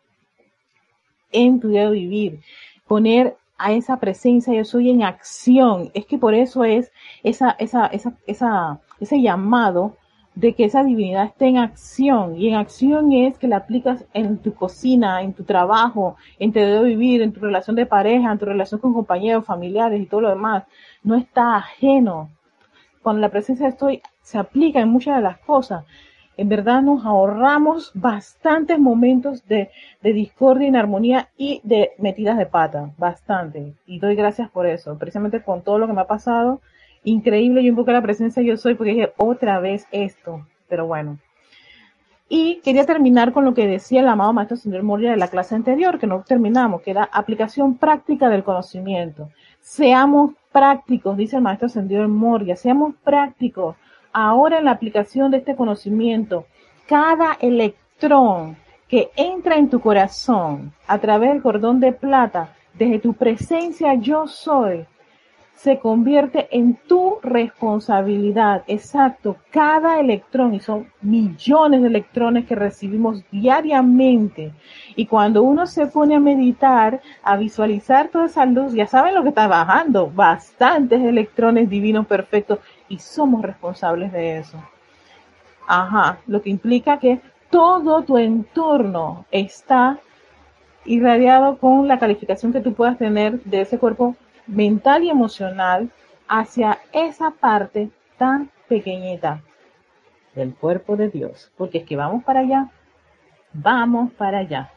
en 1.31 1.59
tu 1.59 1.69
día 1.69 1.89
de 1.89 1.91
vivir. 1.91 2.39
Poner 2.87 3.37
a 3.57 3.73
esa 3.73 3.97
presencia 3.97 4.53
yo 4.53 4.65
soy 4.65 4.89
en 4.89 5.03
acción. 5.03 5.91
Es 5.93 6.05
que 6.05 6.17
por 6.17 6.33
eso 6.33 6.63
es 6.63 6.91
esa, 7.23 7.51
esa, 7.59 7.87
esa, 7.87 8.13
esa, 8.27 8.79
ese 8.99 9.21
llamado 9.21 9.95
de 10.37 10.53
que 10.53 10.65
esa 10.65 10.83
divinidad 10.83 11.25
esté 11.25 11.47
en 11.47 11.57
acción. 11.57 12.39
Y 12.39 12.49
en 12.49 12.55
acción 12.55 13.11
es 13.11 13.39
que 13.39 13.47
la 13.47 13.57
aplicas 13.57 14.05
en 14.13 14.37
tu 14.37 14.53
cocina, 14.53 15.23
en 15.23 15.33
tu 15.33 15.43
trabajo, 15.43 16.15
en 16.37 16.53
tu 16.53 16.59
de 16.59 16.83
vivir, 16.83 17.23
en 17.23 17.33
tu 17.33 17.39
relación 17.39 17.75
de 17.75 17.87
pareja, 17.87 18.31
en 18.31 18.37
tu 18.37 18.45
relación 18.45 18.79
con 18.79 18.93
compañeros, 18.93 19.45
familiares 19.45 19.99
y 19.99 20.05
todo 20.05 20.21
lo 20.21 20.29
demás. 20.29 20.65
No 21.01 21.15
está 21.15 21.55
ajeno. 21.55 22.29
Cuando 23.01 23.19
la 23.21 23.29
presencia 23.29 23.67
estoy 23.67 24.03
se 24.21 24.37
aplica 24.37 24.79
en 24.79 24.89
muchas 24.89 25.15
de 25.15 25.23
las 25.23 25.39
cosas. 25.39 25.85
En 26.35 26.49
verdad 26.49 26.83
nos 26.83 27.03
ahorramos 27.03 27.91
bastantes 27.95 28.77
momentos 28.77 29.47
de, 29.47 29.71
de 30.03 30.13
discordia, 30.13 30.67
inarmonía 30.67 31.29
y 31.35 31.61
de 31.63 31.93
metidas 31.97 32.37
de 32.37 32.45
pata. 32.45 32.91
Bastante. 32.99 33.73
Y 33.87 33.97
doy 33.97 34.13
gracias 34.13 34.51
por 34.51 34.67
eso. 34.67 34.99
Precisamente 34.99 35.41
con 35.41 35.63
todo 35.63 35.79
lo 35.79 35.87
que 35.87 35.93
me 35.93 36.01
ha 36.01 36.07
pasado 36.07 36.61
increíble, 37.03 37.63
yo 37.63 37.69
invoqué 37.69 37.91
la 37.91 38.01
presencia 38.01 38.43
yo 38.43 38.57
soy 38.57 38.75
porque 38.75 38.93
dije 38.93 39.13
otra 39.17 39.59
vez 39.59 39.87
esto, 39.91 40.45
pero 40.67 40.87
bueno. 40.87 41.17
Y 42.29 42.59
quería 42.61 42.85
terminar 42.85 43.31
con 43.31 43.45
lo 43.45 43.53
que 43.53 43.67
decía 43.67 44.01
el 44.01 44.07
amado 44.09 44.33
maestro 44.33 44.57
señor 44.57 44.83
Moria 44.83 45.11
de 45.11 45.17
la 45.17 45.29
clase 45.29 45.55
anterior, 45.55 45.97
que 45.97 46.07
no 46.07 46.23
terminamos, 46.27 46.81
que 46.81 46.91
era 46.91 47.05
aplicación 47.05 47.75
práctica 47.75 48.27
del 48.27 48.43
conocimiento. 48.43 49.29
Seamos 49.61 50.33
prácticos, 50.51 51.15
dice 51.15 51.37
el 51.37 51.41
maestro 51.41 51.69
señor 51.69 52.09
Moria, 52.09 52.57
seamos 52.57 52.95
prácticos. 53.03 53.77
Ahora 54.11 54.59
en 54.59 54.65
la 54.65 54.71
aplicación 54.71 55.31
de 55.31 55.37
este 55.37 55.55
conocimiento, 55.55 56.45
cada 56.85 57.37
electrón 57.39 58.57
que 58.89 59.09
entra 59.15 59.57
en 59.57 59.69
tu 59.69 59.79
corazón 59.79 60.73
a 60.87 60.97
través 60.99 61.31
del 61.31 61.41
cordón 61.41 61.79
de 61.79 61.93
plata, 61.93 62.53
desde 62.73 62.99
tu 62.99 63.13
presencia 63.13 63.93
yo 63.95 64.27
soy, 64.27 64.85
se 65.57 65.79
convierte 65.79 66.47
en 66.51 66.75
tu 66.87 67.17
responsabilidad. 67.23 68.63
Exacto, 68.67 69.37
cada 69.49 69.99
electrón, 69.99 70.53
y 70.53 70.59
son 70.59 70.87
millones 71.01 71.81
de 71.81 71.87
electrones 71.87 72.45
que 72.45 72.53
recibimos 72.53 73.23
diariamente. 73.31 74.53
Y 74.95 75.07
cuando 75.07 75.41
uno 75.41 75.65
se 75.65 75.87
pone 75.87 76.15
a 76.15 76.19
meditar, 76.19 77.01
a 77.23 77.37
visualizar 77.37 78.09
toda 78.09 78.27
esa 78.27 78.45
luz, 78.45 78.73
ya 78.73 78.85
saben 78.85 79.15
lo 79.15 79.23
que 79.23 79.29
está 79.29 79.47
bajando, 79.47 80.11
bastantes 80.13 81.01
electrones 81.01 81.69
divinos 81.69 82.05
perfectos, 82.05 82.59
y 82.87 82.99
somos 82.99 83.41
responsables 83.41 84.11
de 84.11 84.37
eso. 84.37 84.63
Ajá, 85.67 86.19
lo 86.27 86.41
que 86.43 86.51
implica 86.51 86.99
que 86.99 87.19
todo 87.49 88.03
tu 88.03 88.19
entorno 88.19 89.25
está 89.31 89.97
irradiado 90.85 91.57
con 91.57 91.87
la 91.87 91.97
calificación 91.97 92.53
que 92.53 92.61
tú 92.61 92.73
puedas 92.73 92.97
tener 92.97 93.41
de 93.43 93.61
ese 93.61 93.79
cuerpo 93.79 94.15
mental 94.47 95.03
y 95.03 95.09
emocional 95.09 95.89
hacia 96.27 96.79
esa 96.93 97.31
parte 97.31 97.89
tan 98.17 98.49
pequeñita 98.67 99.41
del 100.35 100.53
cuerpo 100.55 100.95
de 100.95 101.09
Dios. 101.09 101.51
Porque 101.57 101.79
es 101.79 101.83
que 101.85 101.95
vamos 101.95 102.23
para 102.23 102.41
allá, 102.41 102.69
vamos 103.53 104.11
para 104.13 104.39
allá. 104.39 104.71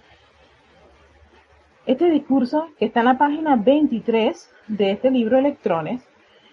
Este 1.87 2.11
discurso, 2.11 2.69
que 2.79 2.87
está 2.87 3.01
en 3.01 3.07
la 3.07 3.19
página 3.19 3.57
23 3.57 4.51
de 4.69 4.91
este 4.93 5.11
libro 5.11 5.39
Electrones, 5.39 6.03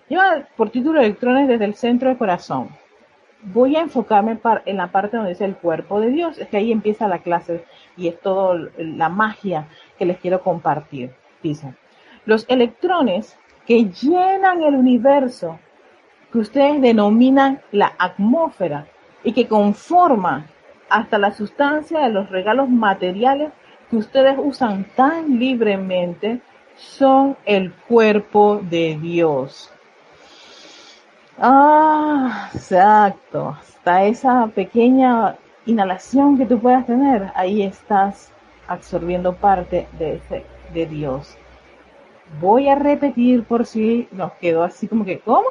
lleva 0.09 0.47
por 0.55 0.69
título 0.69 0.99
Electrones 0.99 1.47
desde 1.47 1.65
el 1.65 1.75
centro 1.75 2.09
del 2.09 2.17
corazón. 2.17 2.69
Voy 3.43 3.75
a 3.75 3.81
enfocarme 3.81 4.39
en 4.65 4.77
la 4.77 4.91
parte 4.91 5.15
donde 5.15 5.31
dice 5.31 5.45
el 5.45 5.55
cuerpo 5.55 5.99
de 5.99 6.09
Dios, 6.09 6.39
es 6.39 6.47
que 6.47 6.57
ahí 6.57 6.71
empieza 6.71 7.07
la 7.07 7.19
clase 7.19 7.63
y 7.95 8.07
es 8.07 8.19
todo 8.19 8.55
la 8.77 9.09
magia 9.09 9.67
que 9.99 10.05
les 10.05 10.17
quiero 10.17 10.41
compartir. 10.41 11.11
Dice, 11.43 11.75
los 12.27 12.45
electrones 12.49 13.35
que 13.65 13.85
llenan 13.85 14.61
el 14.61 14.75
universo, 14.75 15.59
que 16.31 16.39
ustedes 16.39 16.81
denominan 16.81 17.61
la 17.71 17.93
atmósfera 17.97 18.85
y 19.23 19.31
que 19.31 19.47
conforman 19.47 20.45
hasta 20.89 21.17
la 21.17 21.33
sustancia 21.33 22.01
de 22.01 22.09
los 22.09 22.29
regalos 22.29 22.69
materiales 22.69 23.51
que 23.89 23.95
ustedes 23.95 24.35
usan 24.37 24.85
tan 24.95 25.39
libremente, 25.39 26.41
son 26.75 27.37
el 27.45 27.71
cuerpo 27.73 28.59
de 28.61 28.99
Dios. 29.01 29.71
Ah, 31.39 32.49
exacto. 32.53 33.55
Hasta 33.57 34.03
esa 34.03 34.47
pequeña 34.47 35.37
inhalación 35.65 36.37
que 36.37 36.45
tú 36.45 36.59
puedas 36.59 36.85
tener, 36.85 37.31
ahí 37.35 37.63
estás 37.63 38.33
absorbiendo 38.67 39.33
parte 39.33 39.87
de, 39.97 40.15
ese, 40.15 40.45
de 40.73 40.85
Dios. 40.85 41.37
Voy 42.41 42.69
a 42.69 42.75
repetir 42.75 43.43
por 43.43 43.65
si 43.65 44.07
nos 44.11 44.33
quedó 44.33 44.63
así 44.63 44.87
como 44.87 45.05
que, 45.05 45.19
¿cómo? 45.19 45.47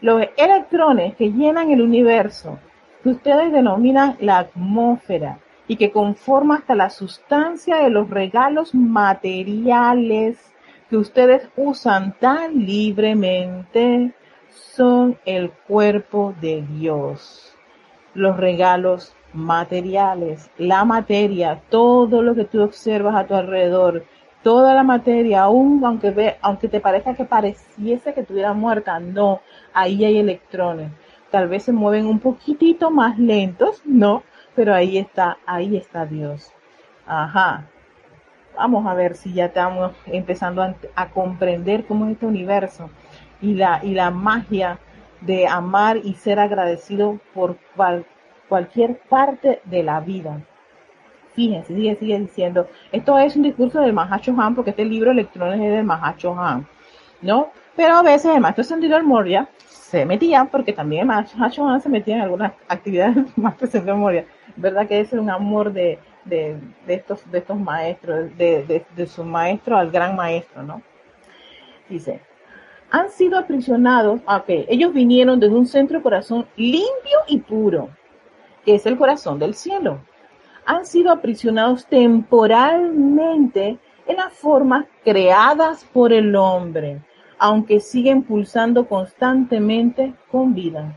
Los 0.00 0.22
electrones 0.36 1.16
que 1.16 1.32
llenan 1.32 1.70
el 1.70 1.80
universo, 1.80 2.58
que 3.02 3.10
ustedes 3.10 3.52
denominan 3.52 4.16
la 4.20 4.38
atmósfera 4.38 5.38
y 5.66 5.76
que 5.76 5.90
conforma 5.90 6.56
hasta 6.56 6.74
la 6.74 6.90
sustancia 6.90 7.76
de 7.76 7.90
los 7.90 8.10
regalos 8.10 8.74
materiales 8.74 10.54
que 10.90 10.96
ustedes 10.98 11.48
usan 11.56 12.14
tan 12.20 12.66
libremente, 12.66 14.12
son 14.50 15.18
el 15.24 15.50
cuerpo 15.50 16.34
de 16.40 16.62
Dios. 16.62 17.56
Los 18.12 18.36
regalos 18.36 19.16
materiales, 19.32 20.50
la 20.58 20.84
materia, 20.84 21.62
todo 21.70 22.22
lo 22.22 22.34
que 22.34 22.44
tú 22.44 22.62
observas 22.62 23.16
a 23.16 23.26
tu 23.26 23.34
alrededor, 23.34 24.04
toda 24.44 24.74
la 24.74 24.84
materia, 24.84 25.42
aún 25.42 25.82
aunque, 25.84 26.36
aunque 26.42 26.68
te 26.68 26.78
parezca 26.78 27.14
que 27.14 27.24
pareciese 27.24 28.12
que 28.12 28.20
estuviera 28.20 28.52
muerta, 28.52 29.00
no, 29.00 29.40
ahí 29.72 30.04
hay 30.04 30.18
electrones. 30.18 30.92
Tal 31.30 31.48
vez 31.48 31.64
se 31.64 31.72
mueven 31.72 32.06
un 32.06 32.20
poquitito 32.20 32.90
más 32.90 33.18
lentos, 33.18 33.82
no, 33.86 34.22
pero 34.54 34.74
ahí 34.74 34.98
está, 34.98 35.38
ahí 35.46 35.76
está 35.76 36.06
Dios. 36.06 36.52
Ajá. 37.06 37.64
Vamos 38.56 38.86
a 38.86 38.94
ver 38.94 39.16
si 39.16 39.32
ya 39.32 39.46
estamos 39.46 39.92
empezando 40.06 40.62
a, 40.94 41.08
comprender 41.10 41.86
cómo 41.86 42.04
es 42.04 42.12
este 42.12 42.26
universo 42.26 42.88
y 43.40 43.54
la, 43.54 43.80
y 43.82 43.94
la 43.94 44.10
magia 44.12 44.78
de 45.22 45.48
amar 45.48 45.96
y 45.96 46.14
ser 46.14 46.38
agradecido 46.38 47.18
por 47.32 47.56
cualquier 48.48 49.00
parte 49.08 49.60
de 49.64 49.82
la 49.82 50.00
vida. 50.00 50.40
Fíjense, 51.34 51.74
sigue, 51.74 51.96
sigue 51.96 52.18
diciendo, 52.20 52.68
esto 52.92 53.18
es 53.18 53.34
un 53.36 53.42
discurso 53.42 53.80
del 53.80 53.92
Mahacho 53.92 54.34
Han, 54.38 54.54
porque 54.54 54.70
este 54.70 54.84
libro 54.84 55.10
Electrones 55.10 55.60
es 55.60 55.72
del 55.72 55.84
Mahacho 55.84 56.38
Han, 56.38 56.66
¿no? 57.22 57.50
Pero 57.76 57.96
a 57.96 58.02
veces 58.02 58.34
el 58.34 58.40
maestro 58.40 58.62
Sendero 58.62 59.02
Moria 59.02 59.48
se 59.94 60.04
metían, 60.06 60.48
porque 60.48 60.72
también 60.72 61.10
Hacho 61.10 61.78
se 61.80 61.88
metía 61.88 62.16
en 62.16 62.22
algunas 62.22 62.52
actividades 62.68 63.16
más 63.36 63.58
de 63.58 63.80
memoria. 63.80 64.24
¿Verdad 64.56 64.86
que 64.86 65.00
es 65.00 65.12
un 65.12 65.30
amor 65.30 65.72
de, 65.72 65.98
de, 66.24 66.56
estos, 66.88 67.30
de 67.30 67.38
estos 67.38 67.58
maestros, 67.58 68.36
de, 68.36 68.84
de, 68.96 69.06
su 69.06 69.24
maestro 69.24 69.76
al 69.76 69.90
gran 69.90 70.16
maestro, 70.16 70.62
¿no? 70.62 70.82
Dice, 71.88 72.20
han 72.90 73.10
sido 73.10 73.38
aprisionados, 73.38 74.20
ok, 74.26 74.48
ellos 74.68 74.92
vinieron 74.92 75.38
desde 75.38 75.54
un 75.54 75.66
centro 75.66 75.98
de 75.98 76.02
corazón 76.02 76.46
limpio 76.56 77.18
y 77.28 77.38
puro, 77.38 77.88
que 78.64 78.74
es 78.76 78.86
el 78.86 78.96
corazón 78.96 79.38
del 79.38 79.54
cielo. 79.54 79.98
Han 80.66 80.86
sido 80.86 81.12
aprisionados 81.12 81.86
temporalmente 81.86 83.78
en 84.06 84.16
las 84.16 84.32
formas 84.32 84.86
creadas 85.02 85.84
por 85.92 86.12
el 86.12 86.34
hombre, 86.36 87.00
aunque 87.38 87.80
siguen 87.80 88.22
pulsando 88.22 88.86
constantemente 88.86 90.14
con 90.30 90.54
vida. 90.54 90.94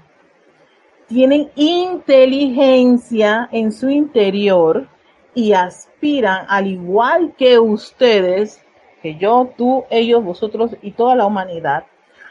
Tienen 1.07 1.49
inteligencia 1.55 3.47
en 3.51 3.71
su 3.71 3.89
interior 3.89 4.87
y 5.33 5.53
aspiran, 5.53 6.45
al 6.49 6.67
igual 6.67 7.33
que 7.37 7.59
ustedes, 7.59 8.61
que 9.01 9.15
yo, 9.15 9.53
tú, 9.57 9.85
ellos, 9.89 10.23
vosotros 10.23 10.75
y 10.81 10.91
toda 10.91 11.15
la 11.15 11.25
humanidad, 11.25 11.85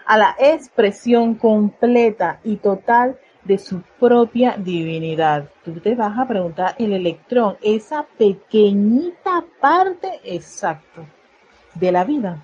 a 0.05 0.19
la 0.19 0.37
expresión 0.39 1.35
completa 1.35 2.41
y 2.45 2.57
total 2.57 3.19
de 3.47 3.59
su 3.59 3.83
propia 3.99 4.57
divinidad. 4.59 5.49
Tú 5.65 5.73
te 5.75 5.95
vas 5.95 6.19
a 6.19 6.27
preguntar 6.27 6.75
el 6.79 6.93
electrón, 6.93 7.57
esa 7.63 8.05
pequeñita 8.19 9.45
parte 9.61 10.21
exacto 10.25 11.05
de 11.75 11.93
la 11.93 12.05
vida. 12.05 12.43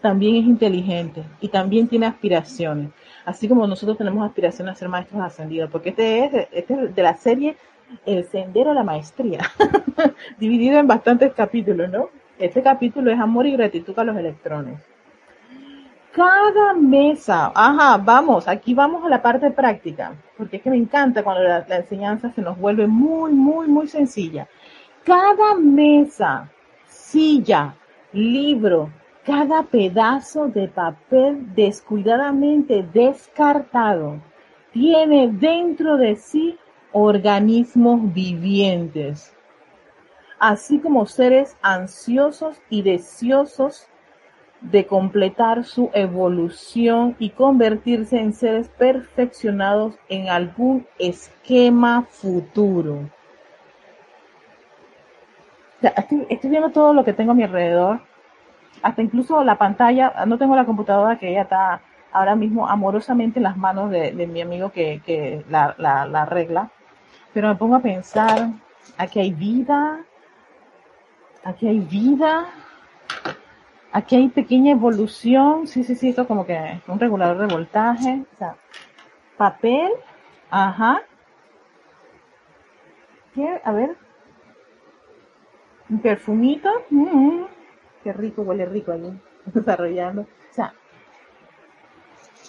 También 0.00 0.36
es 0.36 0.44
inteligente 0.44 1.24
y 1.40 1.48
también 1.48 1.88
tiene 1.88 2.06
aspiraciones. 2.06 2.90
Así 3.24 3.48
como 3.48 3.66
nosotros 3.66 3.98
tenemos 3.98 4.26
aspiraciones 4.26 4.72
a 4.74 4.78
ser 4.78 4.88
maestros 4.88 5.20
ascendidos, 5.22 5.70
porque 5.70 5.90
este 5.90 6.24
es, 6.24 6.48
este 6.52 6.74
es 6.74 6.94
de 6.94 7.02
la 7.02 7.14
serie 7.14 7.56
El 8.06 8.24
Sendero 8.24 8.70
a 8.70 8.74
la 8.74 8.84
Maestría, 8.84 9.40
dividido 10.38 10.78
en 10.78 10.86
bastantes 10.86 11.32
capítulos, 11.32 11.90
¿no? 11.90 12.10
Este 12.38 12.62
capítulo 12.62 13.10
es 13.10 13.18
amor 13.18 13.46
y 13.46 13.52
gratitud 13.52 13.98
a 13.98 14.04
los 14.04 14.16
electrones 14.16 14.78
cada 16.18 16.74
mesa, 16.74 17.52
ajá, 17.54 17.96
vamos, 17.96 18.48
aquí 18.48 18.74
vamos 18.74 19.04
a 19.04 19.08
la 19.08 19.22
parte 19.22 19.52
práctica, 19.52 20.16
porque 20.36 20.56
es 20.56 20.62
que 20.64 20.70
me 20.70 20.76
encanta 20.76 21.22
cuando 21.22 21.44
la, 21.44 21.64
enseñanza 21.68 22.32
se 22.32 22.42
nos 22.42 22.58
vuelve 22.58 22.88
muy, 22.88 23.30
muy, 23.30 23.68
muy 23.68 23.86
sencilla. 23.86 24.48
Cada 25.04 25.54
mesa, 25.54 26.50
silla, 26.88 27.76
libro, 28.12 28.90
cada 29.24 29.62
pedazo 29.62 30.48
de 30.48 30.66
papel 30.66 31.54
descuidadamente 31.54 32.84
descartado 32.92 34.20
tiene 34.72 35.28
dentro 35.30 35.98
de 35.98 36.16
sí 36.16 36.58
organismos 36.90 38.12
vivientes, 38.12 39.32
así 40.40 40.80
como 40.80 41.06
seres 41.06 41.56
ansiosos 41.62 42.60
y 42.70 42.82
deseosos 42.82 43.86
de 44.60 44.86
completar 44.86 45.64
su 45.64 45.90
evolución 45.94 47.14
y 47.18 47.30
convertirse 47.30 48.18
en 48.18 48.32
seres 48.32 48.68
perfeccionados 48.68 49.96
en 50.08 50.28
algún 50.28 50.86
esquema 50.98 52.06
futuro. 52.08 53.08
Estoy, 55.80 56.50
viendo 56.50 56.70
todo 56.70 56.92
lo 56.92 57.04
que 57.04 57.12
tengo 57.12 57.32
a 57.32 57.34
mi 57.34 57.44
alrededor, 57.44 58.00
hasta 58.82 59.00
incluso 59.00 59.44
la 59.44 59.56
pantalla, 59.56 60.12
no 60.26 60.38
tengo 60.38 60.56
la 60.56 60.66
computadora 60.66 61.18
que 61.18 61.30
ella 61.30 61.42
está 61.42 61.80
ahora 62.10 62.34
mismo 62.34 62.68
amorosamente 62.68 63.38
en 63.38 63.44
las 63.44 63.56
manos 63.56 63.90
de, 63.90 64.12
mi 64.26 64.40
amigo 64.40 64.72
que, 64.72 65.44
la, 65.48 65.76
la 65.78 66.22
arregla, 66.22 66.70
pero 67.32 67.48
me 67.48 67.54
pongo 67.54 67.76
a 67.76 67.80
pensar, 67.80 68.50
aquí 68.96 69.20
hay 69.20 69.32
vida, 69.32 70.00
aquí 71.44 71.68
hay 71.68 71.78
vida, 71.78 72.46
Aquí 73.98 74.14
hay 74.14 74.28
pequeña 74.28 74.70
evolución, 74.70 75.66
sí, 75.66 75.82
sí, 75.82 75.96
sí, 75.96 76.10
esto 76.10 76.24
como 76.28 76.46
que 76.46 76.80
un 76.86 77.00
regulador 77.00 77.36
de 77.36 77.52
voltaje, 77.52 78.22
o 78.32 78.36
sea, 78.36 78.54
papel, 79.36 79.90
ajá. 80.50 81.02
A 83.64 83.72
ver. 83.72 83.96
Un 85.90 85.98
perfumito, 85.98 86.70
mm, 86.90 87.42
qué 88.04 88.12
rico, 88.12 88.42
huele 88.42 88.66
rico 88.66 88.92
allí, 88.92 89.10
desarrollando. 89.46 90.22
O 90.22 90.52
sea, 90.52 90.72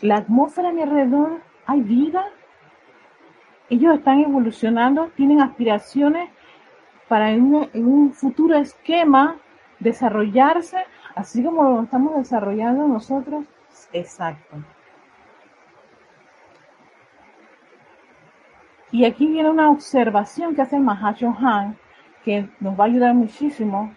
la 0.03 0.17
atmósfera 0.17 0.69
a 0.69 0.71
mi 0.71 0.83
alrededor, 0.83 1.41
hay 1.65 1.81
vida. 1.81 2.27
Ellos 3.71 3.97
están 3.97 4.19
evolucionando, 4.19 5.09
tienen 5.15 5.41
aspiraciones 5.41 6.29
para 7.07 7.31
en 7.31 7.65
un 7.73 8.13
futuro 8.13 8.55
esquema 8.55 9.37
desarrollarse 9.79 10.85
así 11.15 11.43
como 11.43 11.63
lo 11.63 11.83
estamos 11.83 12.15
desarrollando 12.15 12.87
nosotros, 12.87 13.45
exacto. 13.93 14.57
Y 18.91 19.05
aquí 19.05 19.27
viene 19.27 19.49
una 19.49 19.69
observación 19.69 20.55
que 20.55 20.63
hace 20.63 20.77
el 20.77 20.81
Mahacho 20.81 21.35
Han, 21.39 21.77
que 22.23 22.49
nos 22.59 22.79
va 22.79 22.85
a 22.85 22.87
ayudar 22.87 23.13
muchísimo 23.13 23.93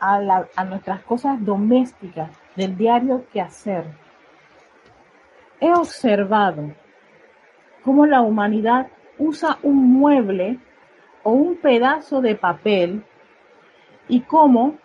a, 0.00 0.44
a 0.56 0.64
nuestras 0.64 1.02
cosas 1.02 1.44
domésticas 1.44 2.30
del 2.56 2.76
diario 2.76 3.26
que 3.32 3.40
hacer. 3.40 3.84
He 5.60 5.70
observado 5.72 6.72
cómo 7.84 8.06
la 8.06 8.22
humanidad 8.22 8.88
usa 9.18 9.58
un 9.62 9.92
mueble 9.92 10.58
o 11.22 11.32
un 11.32 11.56
pedazo 11.56 12.22
de 12.22 12.34
papel 12.34 13.04
y 14.08 14.22
cómo 14.22 14.76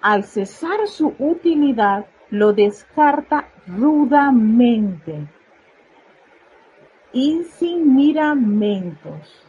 al 0.00 0.24
cesar 0.24 0.86
su 0.86 1.14
utilidad, 1.18 2.06
lo 2.30 2.52
descarta 2.52 3.48
rudamente 3.66 5.26
y 7.12 7.42
sin 7.44 7.96
miramentos. 7.96 9.44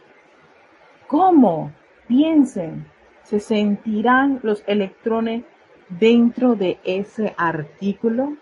¿Cómo? 1.06 1.72
Piensen, 2.06 2.86
se 3.22 3.40
sentirán 3.40 4.40
los 4.42 4.64
electrones 4.66 5.44
dentro 5.88 6.54
de 6.54 6.78
ese 6.84 7.34
artículo. 7.36 8.36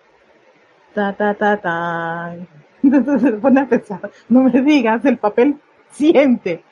Ta, 0.94 1.14
ta, 1.14 1.34
ta, 1.34 1.56
ta. 1.60 2.36
No 4.28 4.42
me 4.42 4.62
digas, 4.62 5.04
el 5.04 5.18
papel 5.18 5.56
siente. 5.90 6.62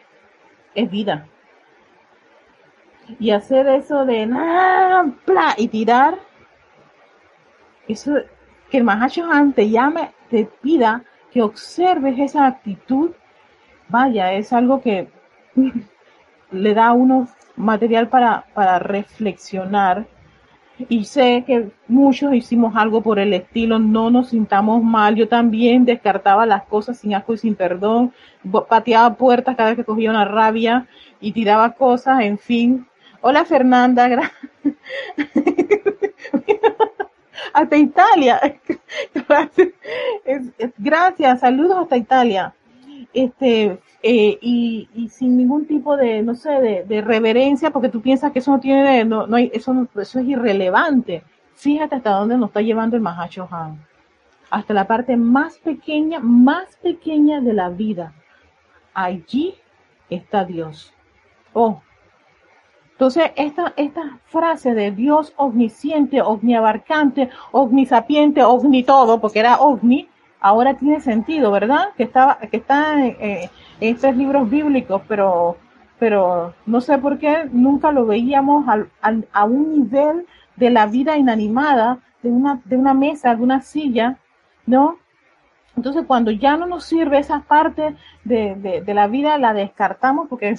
Es 0.75 0.91
vida 0.91 1.27
y 3.19 3.31
hacer 3.31 3.67
eso 3.69 4.05
de 4.05 4.27
¡pla! 5.25 5.55
y 5.57 5.69
tirar, 5.69 6.19
eso 7.89 8.15
que 8.71 8.79
el 8.79 8.85
Mahashohan 8.85 9.53
te 9.53 9.71
llame, 9.71 10.11
te 10.31 10.49
pida 10.61 11.05
que 11.31 11.43
observes 11.43 12.19
esa 12.19 12.47
actitud, 12.47 13.11
vaya, 13.89 14.33
es 14.33 14.53
algo 14.53 14.81
que 14.81 15.09
le 16.51 16.75
da 16.75 16.89
a 16.89 16.93
uno 16.93 17.29
material 17.57 18.09
para, 18.09 18.47
para 18.55 18.79
reflexionar. 18.79 20.07
Y 20.91 21.05
sé 21.07 21.45
que 21.47 21.71
muchos 21.89 22.35
hicimos 22.35 22.77
algo 22.77 23.01
por 23.01 23.19
el 23.19 23.33
estilo, 23.33 23.79
no 23.79 24.11
nos 24.11 24.29
sintamos 24.29 24.83
mal. 24.83 25.15
Yo 25.15 25.27
también 25.27 25.87
descartaba 25.87 26.45
las 26.45 26.65
cosas 26.65 26.99
sin 26.99 27.15
asco 27.15 27.33
y 27.33 27.39
sin 27.39 27.55
perdón, 27.55 28.13
pateaba 28.69 29.15
puertas 29.15 29.57
cada 29.57 29.71
vez 29.71 29.77
que 29.77 29.85
cogía 29.85 30.11
una 30.11 30.27
rabia 30.27 30.87
y 31.19 31.33
tiraba 31.33 31.71
cosas, 31.73 32.21
en 32.21 32.37
fin, 32.37 32.87
Hola 33.29 33.45
Fernanda, 33.45 34.09
hasta 37.53 37.77
Italia. 37.77 38.41
Gracias, 40.79 41.41
saludos 41.41 41.77
hasta 41.77 41.97
Italia. 41.97 42.55
Este, 43.13 43.81
eh, 44.05 44.39
y, 44.41 45.09
sin 45.11 45.39
ningún 45.39 45.67
tipo 45.67 45.97
de, 45.97 46.23
no 46.23 46.37
sé, 46.37 46.85
de, 46.87 47.01
reverencia, 47.01 47.73
porque 47.73 47.89
tú 47.89 48.01
piensas 48.01 48.31
que 48.31 48.39
eso 48.39 48.53
no 48.53 48.61
tiene, 48.61 49.05
no, 49.05 49.27
no 49.27 49.35
hay, 49.35 49.51
eso, 49.53 49.89
eso 50.01 50.21
es 50.21 50.29
irrelevante. 50.29 51.25
Fíjate 51.57 51.97
hasta 51.97 52.13
dónde 52.13 52.39
nos 52.39 52.51
está 52.51 52.61
llevando 52.61 52.95
el 52.95 53.03
Mahacho 53.03 53.49
Han. 53.51 53.85
Hasta 54.51 54.73
la 54.73 54.87
parte 54.87 55.17
más 55.17 55.59
pequeña, 55.59 56.21
más 56.21 56.77
pequeña 56.77 57.41
de 57.41 57.55
la 57.55 57.71
vida. 57.71 58.13
Allí 58.95 59.57
está 60.11 60.45
Dios. 60.45 60.95
Oh, 61.53 61.83
entonces, 62.97 63.31
esta, 63.37 63.75
esta 63.77 64.19
frase 64.25 64.73
de 64.73 64.91
Dios 64.91 65.35
omnisciente, 65.37 66.23
omniabarcante, 66.23 67.29
omnisapiente, 67.53 68.43
omni 68.43 68.85
todo, 68.85 69.21
porque 69.21 69.41
era 69.41 69.57
omni, 69.57 70.09
ahora 70.41 70.79
tiene 70.79 71.01
sentido, 71.01 71.51
¿verdad? 71.51 71.91
Que 71.99 72.05
estaba, 72.05 72.39
que 72.39 72.57
está 72.57 73.05
en, 73.05 73.51
estos 73.81 74.17
libros 74.17 74.49
bíblicos, 74.49 75.03
pero, 75.09 75.59
pero 75.99 76.55
no 76.65 76.81
sé 76.81 76.97
por 76.97 77.19
qué 77.19 77.47
nunca 77.53 77.93
lo 77.93 78.07
veíamos 78.07 78.65
a 78.67 79.45
un 79.45 79.75
nivel 79.75 80.27
de 80.57 80.71
la 80.71 80.87
vida 80.87 81.19
inanimada, 81.19 81.99
de 82.23 82.31
una, 82.31 82.63
de 82.65 82.77
una 82.79 82.95
mesa, 82.95 83.35
de 83.35 83.43
una 83.43 83.61
silla, 83.61 84.17
¿no? 84.65 84.97
Entonces, 85.77 86.05
cuando 86.07 86.31
ya 86.31 86.57
no 86.57 86.67
nos 86.67 86.85
sirve 86.85 87.19
esa 87.19 87.41
parte 87.41 87.95
de, 88.25 88.83
de, 88.85 88.95
la 88.95 89.09
vida, 89.09 89.37
la 89.37 89.53
descartamos 89.53 90.27
porque 90.29 90.57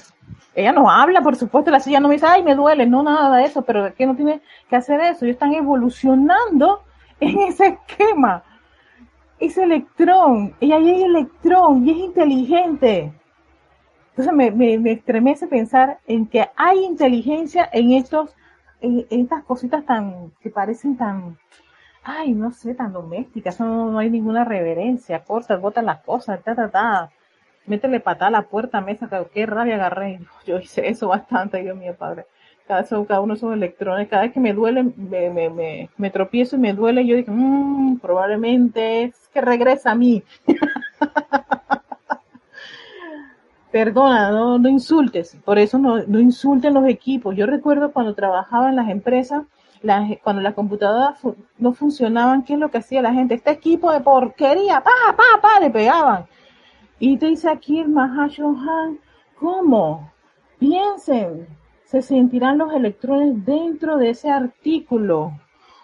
ella 0.54 0.72
no 0.72 0.88
habla, 0.88 1.22
por 1.22 1.34
supuesto, 1.34 1.72
la 1.72 1.80
silla 1.80 1.98
no 1.98 2.08
me 2.08 2.14
dice, 2.14 2.26
ay, 2.26 2.44
me 2.44 2.54
duele, 2.54 2.86
no 2.86 3.02
nada 3.02 3.36
de 3.36 3.44
eso, 3.44 3.62
pero 3.62 3.92
que 3.94 4.06
no 4.06 4.14
tiene 4.14 4.40
que 4.70 4.76
hacer 4.76 5.00
eso. 5.00 5.24
Ellos 5.24 5.34
están 5.34 5.54
evolucionando 5.54 6.82
en 7.20 7.38
ese 7.40 7.66
esquema. 7.66 8.44
Ese 9.40 9.64
electrón, 9.64 10.54
ahí 10.60 10.72
hay 10.72 11.02
electrón, 11.02 11.86
y 11.86 11.90
es 11.90 11.96
inteligente. 11.98 13.12
Entonces 14.10 14.34
me, 14.34 14.50
me, 14.50 14.78
me 14.78 14.92
estremece 14.92 15.46
pensar 15.46 16.00
en 16.06 16.26
que 16.26 16.48
hay 16.56 16.84
inteligencia 16.84 17.68
en 17.72 17.92
estos, 17.92 18.34
en, 18.80 19.06
estas 19.10 19.44
cositas 19.44 19.84
tan, 19.84 20.32
que 20.40 20.50
parecen 20.50 20.96
tan, 20.96 21.38
ay, 22.08 22.32
no 22.32 22.52
sé, 22.52 22.74
tan 22.74 22.92
domésticas, 22.92 23.60
no, 23.60 23.90
no 23.90 23.98
hay 23.98 24.08
ninguna 24.08 24.44
reverencia, 24.44 25.24
corta, 25.24 25.56
botan 25.58 25.84
las 25.86 26.00
cosas, 26.00 26.42
ta, 26.42 26.54
ta, 26.54 26.70
ta, 26.70 27.10
métele 27.66 28.00
patada 28.00 28.28
a 28.28 28.30
la 28.30 28.42
puerta, 28.42 28.80
mesa, 28.80 29.08
qué 29.32 29.44
rabia 29.44 29.74
agarré, 29.74 30.20
yo 30.46 30.58
hice 30.58 30.88
eso 30.88 31.08
bastante, 31.08 31.62
Dios 31.62 31.76
mío, 31.76 31.94
padre, 31.98 32.24
cada, 32.66 32.84
cada 33.06 33.20
uno 33.20 33.34
de 33.34 33.38
esos 33.38 33.52
electrones, 33.52 34.08
cada 34.08 34.22
vez 34.22 34.32
que 34.32 34.40
me 34.40 34.54
duele, 34.54 34.84
me, 34.84 35.28
me, 35.28 35.50
me, 35.50 35.90
me 35.98 36.10
tropiezo 36.10 36.56
y 36.56 36.60
me 36.60 36.72
duele, 36.72 37.06
yo 37.06 37.14
digo, 37.14 37.32
mmm, 37.34 37.98
probablemente 37.98 39.04
es 39.04 39.28
que 39.32 39.40
regresa 39.42 39.90
a 39.90 39.94
mí. 39.94 40.22
Perdona, 43.70 44.30
no, 44.30 44.58
no 44.58 44.68
insultes, 44.70 45.36
por 45.44 45.58
eso 45.58 45.78
no, 45.78 45.98
no 46.06 46.20
insulten 46.20 46.72
los 46.72 46.86
equipos. 46.86 47.36
Yo 47.36 47.44
recuerdo 47.44 47.92
cuando 47.92 48.14
trabajaba 48.14 48.70
en 48.70 48.76
las 48.76 48.88
empresas, 48.88 49.44
cuando 50.22 50.42
las 50.42 50.54
computadoras 50.54 51.20
no 51.58 51.72
funcionaban, 51.72 52.44
¿qué 52.44 52.54
es 52.54 52.58
lo 52.58 52.70
que 52.70 52.78
hacía 52.78 53.02
la 53.02 53.12
gente? 53.12 53.34
Este 53.34 53.50
equipo 53.50 53.92
de 53.92 54.00
porquería, 54.00 54.82
pa, 54.82 54.90
pa, 55.16 55.40
pa, 55.40 55.60
le 55.60 55.70
pegaban. 55.70 56.26
Y 56.98 57.16
te 57.16 57.26
dice 57.26 57.48
aquí 57.48 57.80
el 57.80 57.88
Mahashohan, 57.88 58.98
¿cómo? 59.38 60.12
Piensen, 60.58 61.46
se 61.84 62.02
sentirán 62.02 62.58
los 62.58 62.72
electrones 62.72 63.44
dentro 63.44 63.96
de 63.96 64.10
ese 64.10 64.30
artículo. 64.30 65.32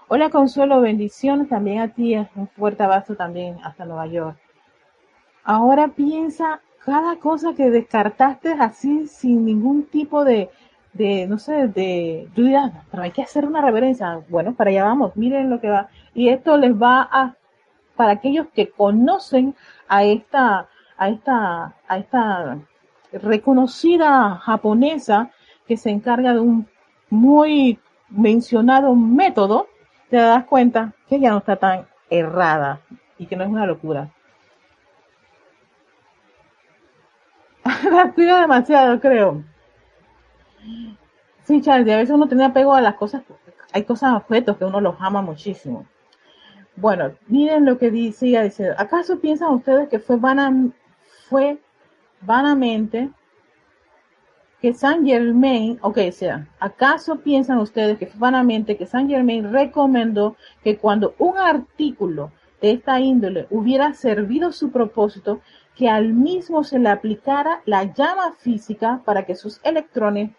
Hola 0.08 0.28
Consuelo, 0.30 0.80
bendiciones 0.80 1.48
también 1.48 1.80
a 1.80 1.88
ti, 1.88 2.16
un 2.34 2.48
fuerte 2.48 2.82
abrazo 2.82 3.14
también 3.14 3.58
hasta 3.62 3.84
Nueva 3.84 4.06
York. 4.06 4.36
Ahora 5.44 5.88
piensa 5.88 6.60
cada 6.84 7.16
cosa 7.16 7.54
que 7.54 7.70
descartaste 7.70 8.52
así 8.52 9.06
sin 9.06 9.44
ningún 9.44 9.84
tipo 9.84 10.24
de, 10.24 10.50
de, 10.94 11.26
no 11.26 11.38
sé, 11.38 11.68
de, 11.68 12.28
tú 12.34 12.44
pero 12.90 13.02
hay 13.02 13.10
que 13.10 13.22
hacer 13.22 13.44
una 13.44 13.60
reverencia. 13.60 14.20
Bueno, 14.28 14.54
para 14.54 14.70
allá 14.70 14.84
vamos, 14.84 15.16
miren 15.16 15.50
lo 15.50 15.60
que 15.60 15.68
va. 15.68 15.88
Y 16.14 16.28
esto 16.28 16.56
les 16.56 16.72
va 16.72 17.08
a, 17.10 17.34
para 17.96 18.12
aquellos 18.12 18.46
que 18.54 18.70
conocen 18.70 19.54
a 19.88 20.04
esta, 20.04 20.68
a 20.96 21.08
esta, 21.08 21.74
a 21.88 21.98
esta 21.98 22.58
reconocida 23.12 24.36
japonesa 24.36 25.30
que 25.66 25.76
se 25.76 25.90
encarga 25.90 26.32
de 26.32 26.40
un 26.40 26.68
muy 27.10 27.78
mencionado 28.08 28.94
método, 28.94 29.68
te 30.10 30.16
das 30.16 30.44
cuenta 30.44 30.92
que 31.08 31.18
ya 31.20 31.30
no 31.30 31.38
está 31.38 31.56
tan 31.56 31.86
errada 32.10 32.80
y 33.18 33.26
que 33.26 33.36
no 33.36 33.44
es 33.44 33.50
una 33.50 33.66
locura. 33.66 34.10
La 37.90 38.12
cuida 38.12 38.40
demasiado, 38.40 39.00
creo. 39.00 39.42
Sí, 41.44 41.60
Charlie, 41.60 41.92
a 41.92 41.98
veces 41.98 42.14
uno 42.14 42.26
tiene 42.26 42.44
apego 42.44 42.74
a 42.74 42.80
las 42.80 42.94
cosas, 42.94 43.22
hay 43.72 43.84
cosas, 43.84 44.14
objetos 44.14 44.56
que 44.56 44.64
uno 44.64 44.80
los 44.80 44.96
ama 44.98 45.20
muchísimo. 45.20 45.86
Bueno, 46.76 47.12
miren 47.28 47.66
lo 47.66 47.78
que 47.78 47.90
dice, 47.90 48.36
¿acaso 48.76 49.20
piensan 49.20 49.52
ustedes 49.52 49.88
que 49.88 50.00
fue, 50.00 50.18
vanamente 52.20 53.10
que 54.60 54.72
Saint 54.72 55.06
Germain, 55.06 55.78
ok, 55.82 55.98
sea, 56.10 56.48
¿acaso 56.58 57.20
piensan 57.20 57.58
ustedes 57.58 57.98
que 57.98 58.06
fue 58.06 58.18
vanamente 58.18 58.78
que 58.78 58.86
Saint 58.86 59.10
Germain 59.10 59.52
recomendó 59.52 60.36
que 60.62 60.78
cuando 60.78 61.14
un 61.18 61.36
artículo 61.36 62.32
de 62.62 62.72
esta 62.72 62.98
índole 62.98 63.46
hubiera 63.50 63.92
servido 63.92 64.52
su 64.52 64.70
propósito, 64.70 65.42
que 65.76 65.90
al 65.90 66.14
mismo 66.14 66.64
se 66.64 66.78
le 66.78 66.88
aplicara 66.88 67.60
la 67.66 67.84
llama 67.92 68.32
física 68.38 69.02
para 69.04 69.26
que 69.26 69.34
sus 69.34 69.60
electrones 69.64 70.30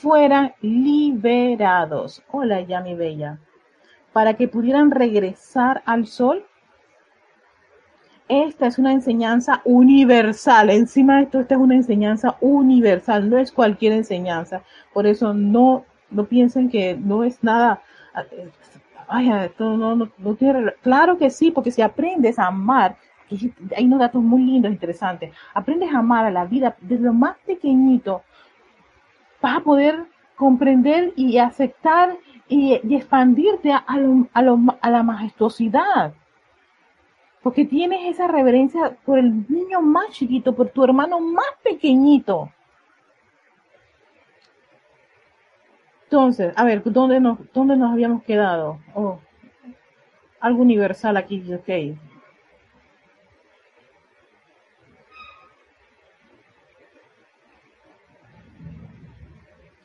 fueran 0.00 0.54
liberados. 0.60 2.22
Hola, 2.30 2.60
ya 2.62 2.80
mi 2.80 2.94
bella. 2.94 3.38
Para 4.12 4.34
que 4.34 4.48
pudieran 4.48 4.90
regresar 4.90 5.82
al 5.86 6.06
sol. 6.06 6.44
Esta 8.28 8.66
es 8.66 8.78
una 8.78 8.92
enseñanza 8.92 9.60
universal. 9.64 10.70
Encima 10.70 11.16
de 11.16 11.24
esto, 11.24 11.40
esta 11.40 11.54
es 11.54 11.60
una 11.60 11.74
enseñanza 11.74 12.36
universal. 12.40 13.28
No 13.28 13.38
es 13.38 13.52
cualquier 13.52 13.92
enseñanza. 13.92 14.62
Por 14.92 15.06
eso 15.06 15.34
no, 15.34 15.84
no 16.10 16.24
piensen 16.24 16.68
que 16.68 16.96
no 16.96 17.24
es 17.24 17.42
nada. 17.42 17.82
Ay, 19.08 19.30
esto 19.30 19.76
no, 19.76 19.94
no, 19.94 20.10
no 20.18 20.34
tiene. 20.34 20.72
Claro 20.82 21.18
que 21.18 21.30
sí, 21.30 21.50
porque 21.50 21.70
si 21.70 21.82
aprendes 21.82 22.38
a 22.38 22.46
amar, 22.46 22.96
hay 23.76 23.84
unos 23.84 24.00
datos 24.00 24.22
muy 24.22 24.42
lindos, 24.42 24.72
interesantes. 24.72 25.32
Aprendes 25.52 25.92
a 25.92 25.98
amar 25.98 26.24
a 26.24 26.30
la 26.30 26.44
vida 26.44 26.76
desde 26.80 27.04
lo 27.04 27.12
más 27.12 27.36
pequeñito 27.46 28.22
vas 29.44 29.58
a 29.58 29.60
poder 29.60 30.06
comprender 30.36 31.12
y 31.16 31.36
aceptar 31.36 32.16
y, 32.48 32.80
expandirte 32.96 33.72
a, 33.72 33.84
a, 33.86 34.90
la 34.90 35.02
majestuosidad. 35.02 36.14
Porque 37.42 37.66
tienes 37.66 38.14
esa 38.14 38.26
reverencia 38.26 38.96
por 39.04 39.18
el 39.18 39.44
niño 39.50 39.82
más 39.82 40.08
chiquito, 40.12 40.54
por 40.54 40.70
tu 40.70 40.82
hermano 40.82 41.20
más 41.20 41.52
pequeñito. 41.62 42.50
Entonces, 46.04 46.54
a 46.56 46.64
ver, 46.64 46.82
¿dónde 46.82 47.20
nos, 47.20 47.38
dónde 47.52 47.76
nos 47.76 47.92
habíamos 47.92 48.22
quedado? 48.22 48.78
Oh, 48.94 49.18
algo 50.40 50.62
universal 50.62 51.18
aquí, 51.18 51.44
ok. 51.52 52.13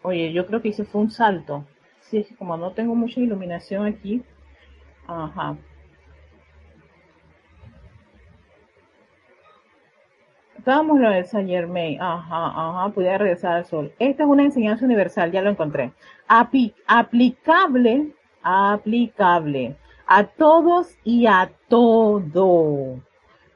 Oye, 0.01 0.31
yo 0.33 0.45
creo 0.45 0.61
que 0.61 0.69
hice 0.69 0.85
fue 0.85 1.01
un 1.01 1.11
salto. 1.11 1.65
Sí, 2.01 2.17
es 2.17 2.27
que 2.27 2.35
como 2.35 2.57
no 2.57 2.71
tengo 2.71 2.95
mucha 2.95 3.19
iluminación 3.19 3.85
aquí. 3.85 4.23
Ajá. 5.07 5.57
Estábamos 10.57 10.99
lo 10.99 11.09
de 11.09 11.23
Saint 11.23 11.49
Germain. 11.49 12.01
Ajá, 12.01 12.47
ajá, 12.47 12.89
pudiera 12.93 13.17
regresar 13.17 13.53
al 13.53 13.65
sol. 13.65 13.93
Esta 13.99 14.23
es 14.23 14.29
una 14.29 14.43
enseñanza 14.43 14.85
universal, 14.85 15.31
ya 15.31 15.41
lo 15.41 15.49
encontré. 15.49 15.93
aplicable, 16.27 18.13
aplicable 18.43 19.75
a 20.05 20.23
todos 20.23 20.97
y 21.03 21.27
a 21.27 21.51
todo. 21.67 22.99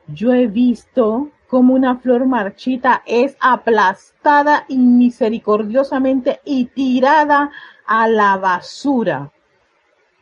Yo 0.08 0.34
he 0.34 0.48
visto 0.48 1.30
como 1.54 1.76
una 1.76 1.98
flor 1.98 2.26
marchita 2.26 3.04
es 3.06 3.38
aplastada 3.40 4.66
misericordiosamente 4.70 6.42
y 6.44 6.66
tirada 6.66 7.52
a 7.86 8.08
la 8.08 8.38
basura. 8.38 9.32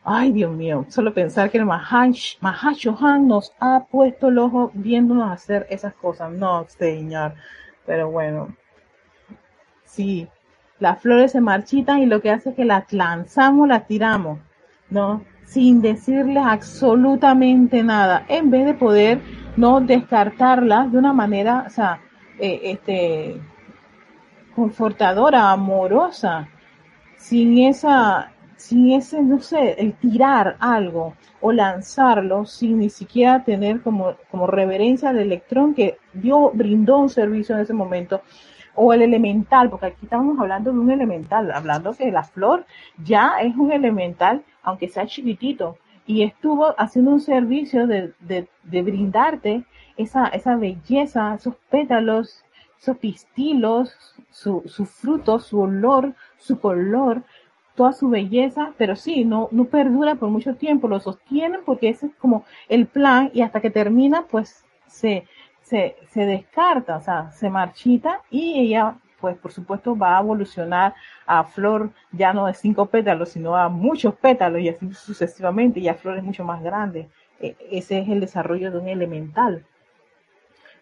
Ay, 0.04 0.32
Dios 0.32 0.52
mío, 0.52 0.84
solo 0.90 1.14
pensar 1.14 1.50
que 1.50 1.56
el 1.56 1.64
Mahashohan 1.64 3.26
nos 3.26 3.54
ha 3.60 3.86
puesto 3.90 4.28
el 4.28 4.36
ojo 4.40 4.72
viéndonos 4.74 5.32
hacer 5.32 5.66
esas 5.70 5.94
cosas. 5.94 6.30
No, 6.32 6.66
señor. 6.68 7.32
Pero 7.86 8.10
bueno, 8.10 8.54
sí, 9.84 10.28
las 10.80 11.00
flores 11.00 11.32
se 11.32 11.40
marchitan 11.40 12.00
y 12.00 12.06
lo 12.06 12.20
que 12.20 12.30
hace 12.30 12.50
es 12.50 12.56
que 12.56 12.66
las 12.66 12.92
lanzamos, 12.92 13.66
las 13.66 13.86
tiramos, 13.86 14.38
¿no? 14.90 15.24
Sin 15.44 15.82
decirles 15.82 16.42
absolutamente 16.46 17.82
nada, 17.82 18.24
en 18.28 18.50
vez 18.50 18.64
de 18.64 18.74
poder 18.74 19.20
no 19.56 19.80
descartarla 19.80 20.88
de 20.90 20.98
una 20.98 21.12
manera, 21.12 21.64
o 21.66 21.70
sea, 21.70 22.00
eh, 22.38 22.60
este, 22.64 23.40
confortadora, 24.54 25.50
amorosa, 25.50 26.48
sin 27.16 27.58
esa, 27.58 28.32
sin 28.56 28.92
ese, 28.92 29.22
no 29.22 29.40
sé, 29.40 29.74
el 29.78 29.94
tirar 29.94 30.56
algo 30.58 31.14
o 31.40 31.52
lanzarlo 31.52 32.44
sin 32.46 32.78
ni 32.78 32.90
siquiera 32.90 33.44
tener 33.44 33.82
como, 33.82 34.16
como 34.30 34.46
reverencia 34.46 35.10
al 35.10 35.18
electrón 35.18 35.74
que 35.74 35.98
dio, 36.12 36.50
brindó 36.52 36.98
un 36.98 37.08
servicio 37.08 37.54
en 37.54 37.62
ese 37.62 37.74
momento, 37.74 38.22
o 38.74 38.92
el 38.92 39.02
elemental, 39.02 39.70
porque 39.70 39.86
aquí 39.86 40.04
estamos 40.04 40.38
hablando 40.38 40.72
de 40.72 40.78
un 40.78 40.90
elemental, 40.90 41.50
hablando 41.50 41.94
que 41.94 42.10
la 42.10 42.24
flor 42.24 42.64
ya 43.02 43.40
es 43.40 43.56
un 43.56 43.72
elemental, 43.72 44.42
aunque 44.62 44.88
sea 44.88 45.06
chiquitito, 45.06 45.78
y 46.06 46.22
estuvo 46.22 46.74
haciendo 46.78 47.12
un 47.12 47.20
servicio 47.20 47.86
de, 47.86 48.12
de, 48.20 48.82
brindarte 48.82 49.64
esa, 49.96 50.26
esa 50.26 50.56
belleza, 50.56 51.34
esos 51.34 51.54
pétalos, 51.70 52.44
esos 52.80 52.96
pistilos, 52.98 53.94
su, 54.30 54.62
su 54.66 54.84
fruto, 54.86 55.38
su 55.38 55.60
olor, 55.60 56.14
su 56.38 56.58
color, 56.58 57.22
toda 57.74 57.92
su 57.92 58.08
belleza, 58.08 58.72
pero 58.76 58.96
sí, 58.96 59.24
no, 59.24 59.48
no 59.52 59.64
perdura 59.66 60.16
por 60.16 60.28
mucho 60.28 60.54
tiempo, 60.56 60.88
lo 60.88 61.00
sostienen 61.00 61.60
porque 61.64 61.88
ese 61.88 62.06
es 62.06 62.14
como 62.16 62.44
el 62.68 62.86
plan 62.86 63.30
y 63.32 63.42
hasta 63.42 63.60
que 63.60 63.70
termina, 63.70 64.26
pues 64.30 64.64
se, 64.86 65.24
se, 66.10 66.26
descarta, 66.26 66.96
o 66.96 67.00
sea, 67.00 67.30
se 67.30 67.48
marchita 67.48 68.20
y 68.30 68.60
ella 68.60 68.96
pues 69.20 69.36
por 69.38 69.52
supuesto 69.52 69.96
va 69.96 70.18
a 70.18 70.20
evolucionar 70.20 70.94
a 71.26 71.44
flor 71.44 71.90
ya 72.10 72.32
no 72.32 72.46
de 72.46 72.54
cinco 72.54 72.86
pétalos, 72.86 73.30
sino 73.30 73.56
a 73.56 73.68
muchos 73.68 74.14
pétalos 74.16 74.60
y 74.60 74.68
así 74.68 74.92
sucesivamente, 74.92 75.78
y 75.78 75.88
a 75.88 75.94
flores 75.94 76.24
mucho 76.24 76.44
más 76.44 76.60
grandes. 76.60 77.06
E, 77.40 77.56
ese 77.70 78.00
es 78.00 78.08
el 78.08 78.18
desarrollo 78.20 78.72
de 78.72 78.78
un 78.78 78.88
elemental. 78.88 79.64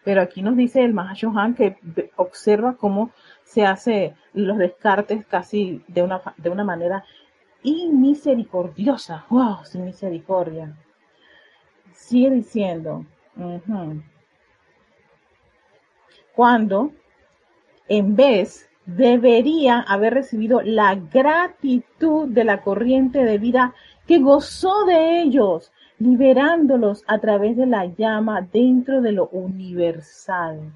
Pero 0.03 0.21
aquí 0.21 0.41
nos 0.41 0.57
dice 0.57 0.83
el 0.83 0.93
Mahashohan 0.93 1.53
que 1.53 1.77
observa 2.15 2.73
cómo 2.73 3.11
se 3.43 3.63
hace 3.63 4.15
los 4.33 4.57
descartes 4.57 5.23
casi 5.27 5.83
de 5.87 6.01
una, 6.01 6.19
de 6.37 6.49
una 6.49 6.63
manera 6.63 7.05
inmisericordiosa. 7.61 9.25
¡Wow! 9.29 9.65
Sin 9.65 9.85
misericordia. 9.85 10.75
Sigue 11.93 12.31
diciendo. 12.31 13.05
Cuando 16.35 16.91
en 17.87 18.15
vez 18.15 18.69
debería 18.85 19.79
haber 19.79 20.13
recibido 20.13 20.61
la 20.61 20.95
gratitud 20.95 22.27
de 22.29 22.43
la 22.43 22.61
corriente 22.61 23.23
de 23.23 23.37
vida 23.37 23.73
que 24.07 24.19
gozó 24.19 24.85
de 24.85 25.21
ellos, 25.21 25.71
liberándolos 25.99 27.03
a 27.07 27.19
través 27.19 27.55
de 27.57 27.67
la 27.67 27.85
llama 27.85 28.41
dentro 28.41 29.01
de 29.01 29.11
lo 29.11 29.27
universal. 29.29 30.71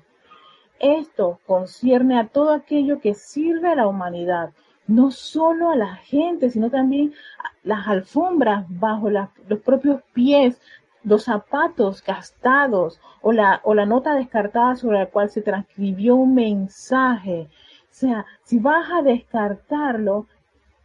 Esto 0.80 1.39
concierne 1.46 2.20
a 2.20 2.28
todo 2.28 2.52
aquello 2.52 3.00
que 3.00 3.13
sirve 3.13 3.70
a 3.70 3.76
la 3.76 3.88
humanidad, 3.88 4.52
no 4.88 5.10
solo 5.10 5.72
a 5.72 5.76
la 5.76 5.96
gente, 5.96 6.50
sino 6.50 6.70
también 6.70 7.13
a 7.39 7.52
las 7.63 7.88
alfombras 7.88 8.65
bajo 8.70 9.10
los 9.10 9.60
propios 9.63 10.02
pies, 10.13 10.62
los 11.06 11.24
zapatos 11.24 12.04
gastados 12.04 13.00
o 13.22 13.32
la, 13.32 13.62
o 13.63 13.74
la 13.74 13.86
nota 13.86 14.15
descartada 14.15 14.76
sobre 14.76 15.00
la 15.00 15.06
cual 15.06 15.30
se 15.30 15.41
transcribió 15.41 16.15
un 16.15 16.36
mensaje. 16.36 17.48
O 17.84 17.94
sea, 17.98 18.26
si 18.44 18.60
vas 18.60 18.89
a 18.91 19.02
descartarlo, 19.02 20.28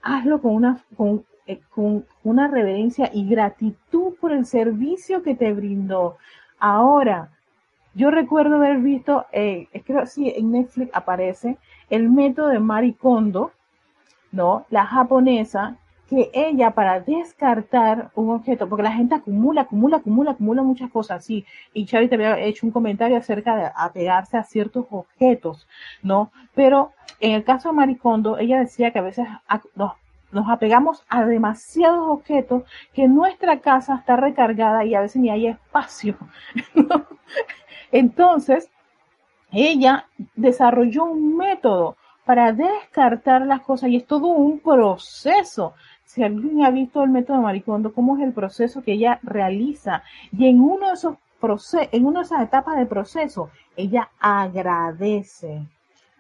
hazlo 0.02 0.40
con 0.40 0.54
una, 0.54 0.85
con, 0.96 1.24
eh, 1.46 1.61
con 1.70 2.06
una 2.22 2.48
reverencia 2.48 3.11
y 3.12 3.28
gratitud 3.28 4.14
por 4.20 4.33
el 4.33 4.44
servicio 4.44 5.22
que 5.22 5.35
te 5.35 5.52
brindó. 5.52 6.18
Ahora, 6.59 7.30
yo 7.94 8.11
recuerdo 8.11 8.56
haber 8.56 8.78
visto, 8.78 9.26
eh, 9.33 9.68
creo 9.85 10.06
sí, 10.06 10.33
en 10.37 10.52
Netflix 10.52 10.90
aparece 10.94 11.59
el 11.88 12.09
método 12.11 12.48
de 12.48 12.61
Maricondo, 12.61 13.52
¿no? 14.30 14.66
La 14.70 14.87
japonesa 14.87 15.76
que 16.10 16.28
ella 16.34 16.72
para 16.72 16.98
descartar 16.98 18.10
un 18.16 18.30
objeto, 18.30 18.68
porque 18.68 18.82
la 18.82 18.90
gente 18.92 19.14
acumula, 19.14 19.60
acumula, 19.60 19.98
acumula, 19.98 20.32
acumula 20.32 20.62
muchas 20.64 20.90
cosas, 20.90 21.24
sí, 21.24 21.46
y 21.72 21.86
Charlie 21.86 22.08
te 22.08 22.16
había 22.16 22.36
hecho 22.40 22.66
un 22.66 22.72
comentario 22.72 23.16
acerca 23.16 23.54
de 23.54 23.70
apegarse 23.76 24.36
a 24.36 24.42
ciertos 24.42 24.86
objetos, 24.90 25.68
¿no? 26.02 26.32
Pero 26.52 26.90
en 27.20 27.34
el 27.34 27.44
caso 27.44 27.68
de 27.68 27.76
Maricondo, 27.76 28.38
ella 28.38 28.58
decía 28.58 28.90
que 28.90 28.98
a 28.98 29.02
veces 29.02 29.28
nos, 29.76 29.92
nos 30.32 30.48
apegamos 30.48 31.04
a 31.08 31.24
demasiados 31.24 32.08
objetos 32.08 32.64
que 32.92 33.06
nuestra 33.06 33.60
casa 33.60 33.94
está 33.94 34.16
recargada 34.16 34.84
y 34.84 34.96
a 34.96 35.02
veces 35.02 35.22
ni 35.22 35.30
hay 35.30 35.46
espacio. 35.46 36.16
Entonces, 37.92 38.68
ella 39.52 40.06
desarrolló 40.34 41.04
un 41.04 41.36
método 41.36 41.96
para 42.24 42.52
descartar 42.52 43.46
las 43.46 43.60
cosas 43.62 43.90
y 43.90 43.96
es 43.96 44.06
todo 44.06 44.28
un 44.28 44.60
proceso 44.60 45.74
si 46.10 46.24
alguien 46.24 46.64
ha 46.64 46.72
visto 46.72 47.04
el 47.04 47.10
método 47.10 47.40
Maricondo, 47.40 47.92
cómo 47.92 48.16
es 48.16 48.24
el 48.24 48.32
proceso 48.32 48.82
que 48.82 48.94
ella 48.94 49.20
realiza. 49.22 50.02
Y 50.36 50.48
en 50.48 50.60
uno 50.60 50.88
de 50.88 50.94
esos 50.94 51.14
procesos, 51.40 51.88
en 51.92 52.04
una 52.04 52.18
de 52.18 52.24
esas 52.26 52.42
etapas 52.42 52.76
del 52.76 52.88
proceso, 52.88 53.50
ella 53.76 54.10
agradece. 54.18 55.62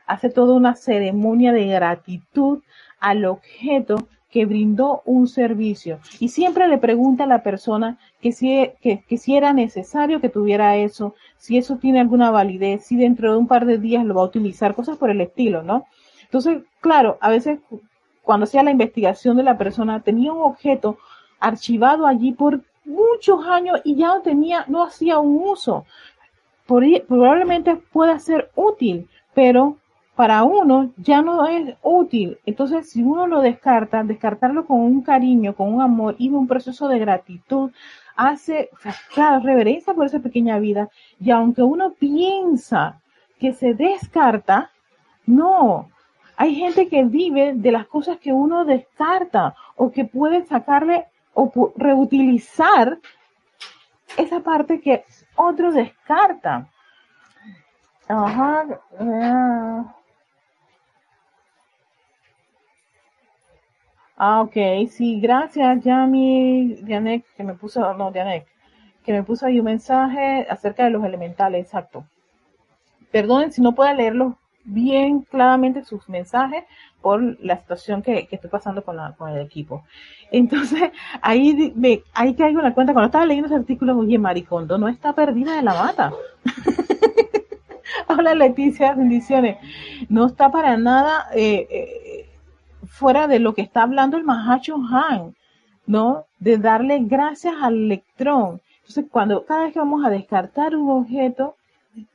Hace 0.06 0.30
toda 0.30 0.54
una 0.54 0.76
ceremonia 0.76 1.52
de 1.52 1.66
gratitud 1.66 2.62
al 3.00 3.24
objeto 3.24 4.06
que 4.30 4.46
brindó 4.46 5.02
un 5.06 5.26
servicio. 5.26 5.98
Y 6.20 6.28
siempre 6.28 6.68
le 6.68 6.78
pregunta 6.78 7.24
a 7.24 7.26
la 7.26 7.42
persona 7.42 7.98
que 8.20 8.30
si, 8.30 8.70
que, 8.80 9.02
que 9.08 9.18
si 9.18 9.34
era 9.34 9.52
necesario 9.52 10.20
que 10.20 10.28
tuviera 10.28 10.76
eso, 10.76 11.16
si 11.36 11.58
eso 11.58 11.78
tiene 11.78 11.98
alguna 11.98 12.30
validez, 12.30 12.84
si 12.84 12.96
dentro 12.96 13.32
de 13.32 13.38
un 13.38 13.48
par 13.48 13.66
de 13.66 13.78
días 13.78 14.04
lo 14.04 14.14
va 14.14 14.22
a 14.22 14.26
utilizar, 14.26 14.76
cosas 14.76 14.98
por 14.98 15.10
el 15.10 15.20
estilo, 15.20 15.64
¿no? 15.64 15.86
Entonces, 16.22 16.62
claro, 16.80 17.18
a 17.20 17.28
veces 17.28 17.58
cuando 18.30 18.44
hacía 18.44 18.62
la 18.62 18.70
investigación 18.70 19.36
de 19.36 19.42
la 19.42 19.58
persona, 19.58 20.02
tenía 20.02 20.32
un 20.32 20.42
objeto 20.42 20.98
archivado 21.40 22.06
allí 22.06 22.30
por 22.30 22.60
muchos 22.84 23.44
años 23.44 23.80
y 23.82 23.96
ya 23.96 24.14
no 24.14 24.22
tenía, 24.22 24.64
no 24.68 24.84
hacía 24.84 25.18
un 25.18 25.48
uso. 25.48 25.84
probablemente 26.64 27.74
pueda 27.74 28.20
ser 28.20 28.52
útil, 28.54 29.08
pero 29.34 29.78
para 30.14 30.44
uno 30.44 30.92
ya 30.96 31.22
no 31.22 31.44
es 31.48 31.74
útil. 31.82 32.38
Entonces, 32.46 32.88
si 32.88 33.02
uno 33.02 33.26
lo 33.26 33.40
descarta, 33.40 34.04
descartarlo 34.04 34.64
con 34.64 34.78
un 34.78 35.02
cariño, 35.02 35.56
con 35.56 35.74
un 35.74 35.82
amor 35.82 36.14
y 36.16 36.28
un 36.28 36.46
proceso 36.46 36.86
de 36.86 37.00
gratitud, 37.00 37.72
hace, 38.14 38.70
claro, 39.12 39.40
reverencia 39.44 39.92
por 39.92 40.06
esa 40.06 40.20
pequeña 40.20 40.60
vida. 40.60 40.88
Y 41.18 41.32
aunque 41.32 41.64
uno 41.64 41.94
piensa 41.98 43.00
que 43.40 43.52
se 43.54 43.74
descarta, 43.74 44.70
no, 45.26 45.90
hay 46.40 46.54
gente 46.54 46.88
que 46.88 47.04
vive 47.04 47.52
de 47.54 47.70
las 47.70 47.86
cosas 47.86 48.16
que 48.18 48.32
uno 48.32 48.64
descarta 48.64 49.54
o 49.76 49.92
que 49.92 50.06
puede 50.06 50.46
sacarle 50.46 51.06
o 51.34 51.52
reutilizar 51.76 52.98
esa 54.16 54.40
parte 54.40 54.80
que 54.80 55.04
otro 55.36 55.70
descarta. 55.70 56.66
Ajá. 58.08 58.64
Eh. 59.00 59.84
Ah, 64.16 64.40
ok, 64.40 64.56
sí, 64.88 65.20
gracias, 65.20 65.84
Yami, 65.84 66.78
Dianek, 66.80 67.26
que 67.36 67.44
me 67.44 67.52
puso, 67.52 67.92
no, 67.92 68.10
Dianek, 68.12 68.46
que 69.04 69.12
me 69.12 69.22
puso 69.24 69.44
ahí 69.44 69.58
un 69.58 69.66
mensaje 69.66 70.46
acerca 70.48 70.84
de 70.84 70.90
los 70.90 71.04
elementales, 71.04 71.66
exacto. 71.66 72.06
Perdonen 73.12 73.52
si 73.52 73.60
no 73.60 73.74
puedo 73.74 73.92
leerlo 73.92 74.38
bien 74.64 75.22
claramente 75.22 75.84
sus 75.84 76.08
mensajes 76.08 76.64
por 77.00 77.22
la 77.40 77.58
situación 77.58 78.02
que, 78.02 78.28
estoy 78.30 78.50
pasando 78.50 78.82
con, 78.84 78.96
con, 79.16 79.30
el 79.30 79.40
equipo. 79.40 79.84
Entonces, 80.30 80.90
ahí 81.22 81.72
me, 81.74 82.02
ahí 82.14 82.34
caigo 82.34 82.60
en 82.60 82.66
la 82.66 82.74
cuenta, 82.74 82.92
cuando 82.92 83.06
estaba 83.06 83.26
leyendo 83.26 83.46
ese 83.46 83.56
artículo, 83.56 83.98
oye, 83.98 84.18
Maricondo 84.18 84.78
no 84.78 84.88
está 84.88 85.12
perdida 85.12 85.56
de 85.56 85.62
la 85.62 85.74
mata. 85.74 86.12
Hola 88.08 88.34
Leticia, 88.34 88.94
bendiciones. 88.94 89.56
No 90.08 90.26
está 90.26 90.50
para 90.50 90.76
nada 90.76 91.26
eh, 91.34 91.66
eh, 91.70 92.28
fuera 92.86 93.26
de 93.26 93.38
lo 93.38 93.54
que 93.54 93.62
está 93.62 93.82
hablando 93.82 94.16
el 94.16 94.24
Mahacho 94.24 94.76
Han, 94.76 95.34
¿no? 95.86 96.26
De 96.38 96.58
darle 96.58 97.00
gracias 97.02 97.54
al 97.60 97.74
electrón. 97.74 98.60
Entonces, 98.80 99.06
cuando 99.10 99.44
cada 99.44 99.64
vez 99.64 99.72
que 99.72 99.78
vamos 99.78 100.04
a 100.04 100.10
descartar 100.10 100.74
un 100.74 100.90
objeto, 100.90 101.56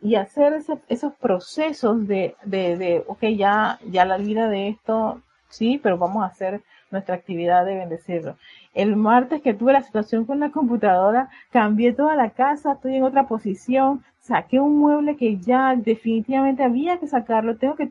y 0.02 0.16
hacer 0.16 0.62
esos 0.88 1.14
procesos 1.16 2.08
de, 2.08 2.36
de, 2.44 2.78
de, 2.78 3.04
ok, 3.08 3.24
ya, 3.36 3.80
ya 3.90 4.06
la 4.06 4.18
vida 4.18 4.48
de 4.48 4.70
esto, 4.70 5.22
sí, 5.50 5.80
pero 5.82 5.98
vamos 5.98 6.24
a 6.24 6.28
hacer 6.28 6.62
nuestra 6.92 7.16
actividad 7.16 7.66
de 7.66 7.76
bendecirlo. 7.76 8.38
El 8.74 8.96
martes 8.96 9.42
que 9.42 9.54
tuve 9.54 9.74
la 9.74 9.82
situación 9.82 10.26
con 10.26 10.40
la 10.40 10.52
computadora, 10.52 11.30
cambié 11.52 11.94
toda 11.94 12.16
la 12.16 12.30
casa, 12.32 12.74
estoy 12.74 12.96
en 12.96 13.04
otra 13.04 13.28
posición, 13.28 14.04
saqué 14.20 14.60
un 14.60 14.78
mueble 14.78 15.18
que 15.18 15.38
ya 15.38 15.76
definitivamente 15.76 16.64
había 16.64 16.98
que 17.00 17.08
sacarlo, 17.08 17.58
tengo 17.58 17.76
que 17.76 17.90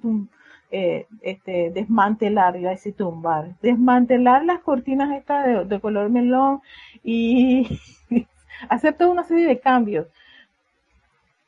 eh, 0.70 1.06
este, 1.22 1.70
desmantelar, 1.70 2.56
iba 2.56 2.70
a 2.70 2.92
tumbar, 2.96 3.56
desmantelar 3.60 4.44
las 4.44 4.60
cortinas 4.60 5.12
estas 5.16 5.46
de, 5.46 5.64
de 5.64 5.80
color 5.80 6.10
melón 6.10 6.62
y 7.02 7.78
hacer 8.68 8.94
toda 8.94 9.10
una 9.10 9.24
serie 9.24 9.46
de 9.46 9.60
cambios 9.60 10.06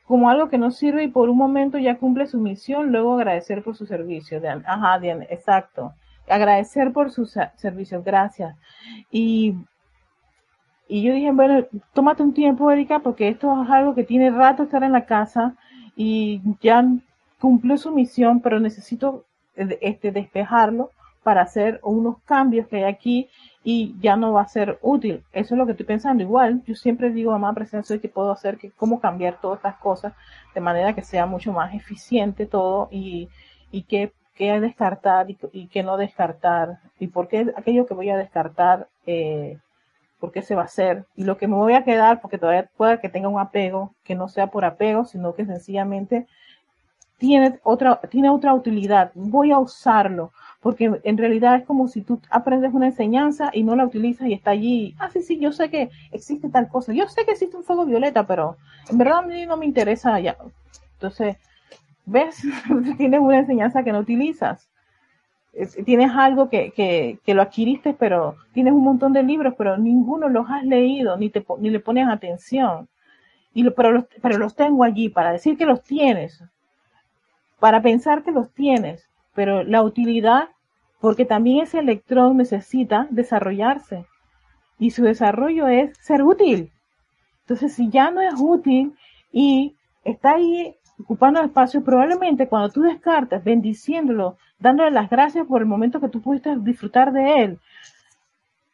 como 0.07 0.31
algo 0.31 0.49
que 0.49 0.59
no 0.59 0.71
sirve 0.71 1.05
y 1.05 1.09
por 1.09 1.29
un 1.29 1.37
momento 1.37 1.79
ya 1.79 1.99
cumple 1.99 2.27
su 2.27 2.39
misión, 2.39 2.93
luego 2.93 3.15
agradecer 3.15 3.63
por 3.63 3.77
su 3.77 3.87
servicio. 3.87 4.41
Ajá, 4.65 4.99
bien, 4.99 5.27
exacto. 5.29 5.95
Agradecer 6.29 6.93
por 6.93 7.11
sus 7.11 7.37
servicios, 7.57 8.05
gracias. 8.05 8.57
Y, 9.11 9.55
y 10.89 11.03
yo 11.03 11.13
dije, 11.13 11.33
bueno, 11.33 11.67
tómate 11.93 12.23
un 12.23 12.35
tiempo, 12.35 12.71
Erika, 12.71 13.01
porque 13.01 13.29
esto 13.29 13.63
es 13.65 13.71
algo 13.71 13.95
que 13.95 14.05
tiene 14.05 14.31
rato 14.31 14.63
estar 14.63 14.85
en 14.85 14.93
la 14.93 15.07
casa 15.07 15.57
y 15.97 16.41
ya 16.61 16.85
cumplió 17.41 17.77
su 17.77 17.91
misión, 17.91 18.41
pero 18.41 18.61
necesito 18.61 19.25
este, 19.57 20.13
despejarlo 20.13 20.91
para 21.27 21.43
hacer 21.43 21.81
unos 21.83 22.19
cambios 22.25 22.69
que 22.69 22.77
hay 22.77 22.85
aquí 22.85 23.29
y 23.65 23.97
ya 23.99 24.15
no 24.15 24.35
va 24.35 24.43
a 24.43 24.49
ser 24.49 24.79
útil. 24.81 25.25
Eso 25.33 25.55
es 25.55 25.59
lo 25.59 25.67
que 25.67 25.73
estoy 25.73 25.85
pensando. 25.85 26.23
Igual, 26.23 26.63
yo 26.65 26.77
siempre 26.77 27.11
digo 27.11 27.33
a 27.33 27.39
más 27.39 27.53
presencia 27.53 27.99
que 27.99 28.09
puedo 28.09 28.31
hacer, 28.31 28.59
que 28.59 28.71
cómo 28.71 29.01
cambiar 29.01 29.41
todas 29.41 29.57
estas 29.57 29.75
cosas 29.79 30.13
de 30.55 30.61
manera 30.61 30.95
que 30.95 31.03
sea 31.03 31.27
mucho 31.27 31.53
más 31.53 31.75
eficiente 31.75 32.47
todo 32.47 32.87
y, 32.93 33.29
y 33.73 33.83
qué, 33.83 34.13
qué 34.37 34.61
descartar 34.61 35.27
y, 35.29 35.67
qué 35.67 35.83
no 35.83 35.97
descartar 35.97 36.79
y 37.01 37.09
por 37.09 37.27
qué 37.27 37.53
aquello 37.57 37.87
que 37.87 37.95
voy 37.95 38.09
a 38.11 38.17
descartar 38.17 38.87
eh, 39.05 39.59
porque 40.21 40.43
se 40.43 40.55
va 40.55 40.63
a 40.63 40.67
hacer. 40.67 41.07
Y 41.17 41.25
lo 41.25 41.39
que 41.39 41.49
me 41.49 41.57
voy 41.57 41.73
a 41.73 41.83
quedar, 41.83 42.21
porque 42.21 42.39
todavía 42.39 42.71
pueda 42.77 43.01
que 43.01 43.09
tenga 43.09 43.27
un 43.27 43.41
apego, 43.41 43.93
que 44.05 44.15
no 44.15 44.29
sea 44.29 44.47
por 44.47 44.65
apego, 44.65 45.07
sino 45.07 45.35
que 45.35 45.45
sencillamente 45.45 46.29
tiene 47.19 47.59
otra, 47.63 48.01
tiene 48.11 48.31
otra 48.31 48.55
utilidad. 48.55 49.11
Voy 49.15 49.51
a 49.51 49.59
usarlo, 49.59 50.33
porque 50.67 51.01
en 51.05 51.17
realidad 51.17 51.55
es 51.55 51.65
como 51.65 51.87
si 51.87 52.03
tú 52.03 52.21
aprendes 52.29 52.75
una 52.75 52.87
enseñanza 52.87 53.51
y 53.53 53.63
no 53.63 53.77
la 53.77 53.85
utilizas 53.85 54.27
y 54.27 54.33
está 54.33 54.51
allí. 54.51 54.97
Ah, 54.99 55.09
sí, 55.13 55.23
sí, 55.23 55.39
yo 55.39 55.53
sé 55.53 55.71
que 55.71 55.91
existe 56.11 56.49
tal 56.49 56.67
cosa. 56.67 56.93
Yo 56.93 57.07
sé 57.07 57.25
que 57.25 57.31
existe 57.31 57.57
un 57.57 57.63
fuego 57.63 57.87
violeta, 57.87 58.27
pero 58.27 58.57
en 58.91 58.99
verdad 58.99 59.19
a 59.19 59.23
mí 59.23 59.47
no 59.47 59.57
me 59.57 59.65
interesa 59.65 60.19
ya. 60.19 60.37
Entonces, 60.95 61.37
¿ves? 62.05 62.43
tienes 62.99 63.21
una 63.21 63.39
enseñanza 63.39 63.85
que 63.85 63.93
no 63.93 64.01
utilizas 64.01 64.69
tienes 65.85 66.11
algo 66.11 66.51
que, 66.51 66.73
que, 66.73 67.21
que, 67.25 67.33
lo 67.33 67.43
adquiriste, 67.43 67.95
pero 67.95 68.35
tienes 68.53 68.73
un 68.73 68.83
montón 68.83 69.13
de 69.13 69.23
libros, 69.23 69.55
pero 69.57 69.79
ninguno 69.79 70.29
los 70.29 70.51
has 70.51 70.65
leído, 70.65 71.17
ni, 71.17 71.31
te, 71.31 71.47
ni 71.61 71.71
le 71.71 71.79
pones 71.79 72.09
atención. 72.09 72.89
Y 73.55 73.71
pero, 73.71 73.93
los, 73.93 74.07
pero 74.21 74.37
los 74.37 74.57
tengo 74.57 74.83
allí 74.83 75.11
para 75.11 75.31
decir 75.31 75.57
que 75.57 75.65
los 75.65 75.85
tienes, 75.85 76.43
para 77.61 77.83
pensar 77.83 78.25
que 78.25 78.33
los 78.33 78.51
tienes, 78.51 79.09
pero 79.33 79.63
la 79.63 79.83
utilidad, 79.83 80.49
porque 81.01 81.25
también 81.25 81.63
ese 81.63 81.79
electrón 81.79 82.37
necesita 82.37 83.07
desarrollarse. 83.11 84.07
Y 84.79 84.91
su 84.91 85.05
desarrollo 85.05 85.69
es 85.69 85.97
ser 85.99 86.23
útil. 86.23 86.71
Entonces, 87.43 87.75
si 87.75 87.89
ya 87.91 88.11
no 88.11 88.21
es 88.21 88.35
útil 88.39 88.95
y 89.33 89.77
está 90.05 90.35
ahí 90.35 90.75
ocupando 90.99 91.43
espacio, 91.43 91.85
probablemente 91.85 92.49
cuando 92.49 92.71
tú 92.71 92.83
descartas, 92.83 93.45
bendiciéndolo, 93.45 94.37
dándole 94.59 94.91
las 94.91 95.11
gracias 95.11 95.47
por 95.47 95.61
el 95.61 95.67
momento 95.67 96.01
que 96.01 96.09
tú 96.09 96.21
pudiste 96.21 96.57
disfrutar 96.57 97.13
de 97.13 97.43
él, 97.43 97.61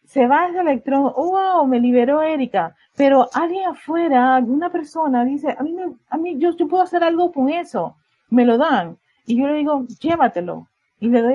se 0.04 0.26
va 0.26 0.46
ese 0.46 0.60
electrón, 0.60 1.12
wow, 1.16 1.66
me 1.66 1.80
liberó 1.80 2.22
Erika, 2.22 2.76
pero 2.96 3.28
alguien 3.32 3.66
afuera, 3.66 4.38
una 4.38 4.70
persona 4.70 5.24
dice, 5.24 5.56
a 5.58 5.62
mí, 5.62 5.74
a 6.10 6.16
mí 6.18 6.38
yo, 6.38 6.54
yo 6.54 6.68
puedo 6.68 6.82
hacer 6.82 7.02
algo 7.02 7.32
con 7.32 7.48
eso, 7.48 7.96
me 8.28 8.44
lo 8.44 8.58
dan, 8.58 8.98
y 9.24 9.38
yo 9.38 9.46
le 9.46 9.54
digo, 9.54 9.86
llévatelo, 10.00 10.68
y 11.02 11.08
le 11.08 11.20
doy 11.20 11.34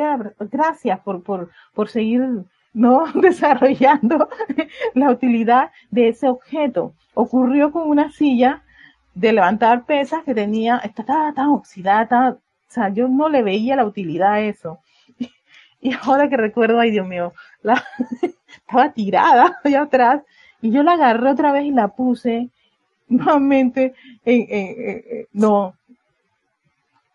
gracias 0.50 0.98
por, 1.02 1.22
por, 1.24 1.50
por 1.74 1.90
seguir 1.90 2.26
no 2.74 3.06
desarrollando 3.16 4.30
la 4.94 5.12
utilidad 5.12 5.72
de 5.92 6.08
ese 6.08 6.30
objeto. 6.30 6.94
Ocurrió 7.14 7.74
con 7.74 7.90
una 7.90 8.10
silla 8.10 8.64
de 9.14 9.34
levantar 9.34 9.84
pesas 9.84 10.24
que 10.24 10.34
tenía, 10.34 10.78
estaba 10.78 11.34
tan 11.34 11.50
oxidada, 11.50 12.30
o 12.30 12.40
sea, 12.70 12.88
yo 12.90 13.10
no 13.10 13.28
le 13.28 13.44
veía 13.44 13.76
la 13.76 13.86
utilidad 13.86 14.34
a 14.34 14.40
eso. 14.40 14.80
Y 15.80 15.94
ahora 15.94 16.28
que 16.28 16.38
recuerdo, 16.38 16.80
ay 16.80 16.90
Dios 16.90 17.06
mío, 17.06 17.34
estaba 18.48 18.92
tirada 18.94 19.60
allá 19.64 19.82
atrás 19.84 20.22
y 20.60 20.72
yo 20.72 20.82
la 20.82 20.94
agarré 20.94 21.30
otra 21.30 21.52
vez 21.52 21.66
y 21.66 21.72
la 21.72 21.90
puse 21.90 22.50
nuevamente 23.08 23.94
en, 24.26 25.28
no, 25.34 25.76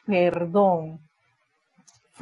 perdón, 0.07 1.01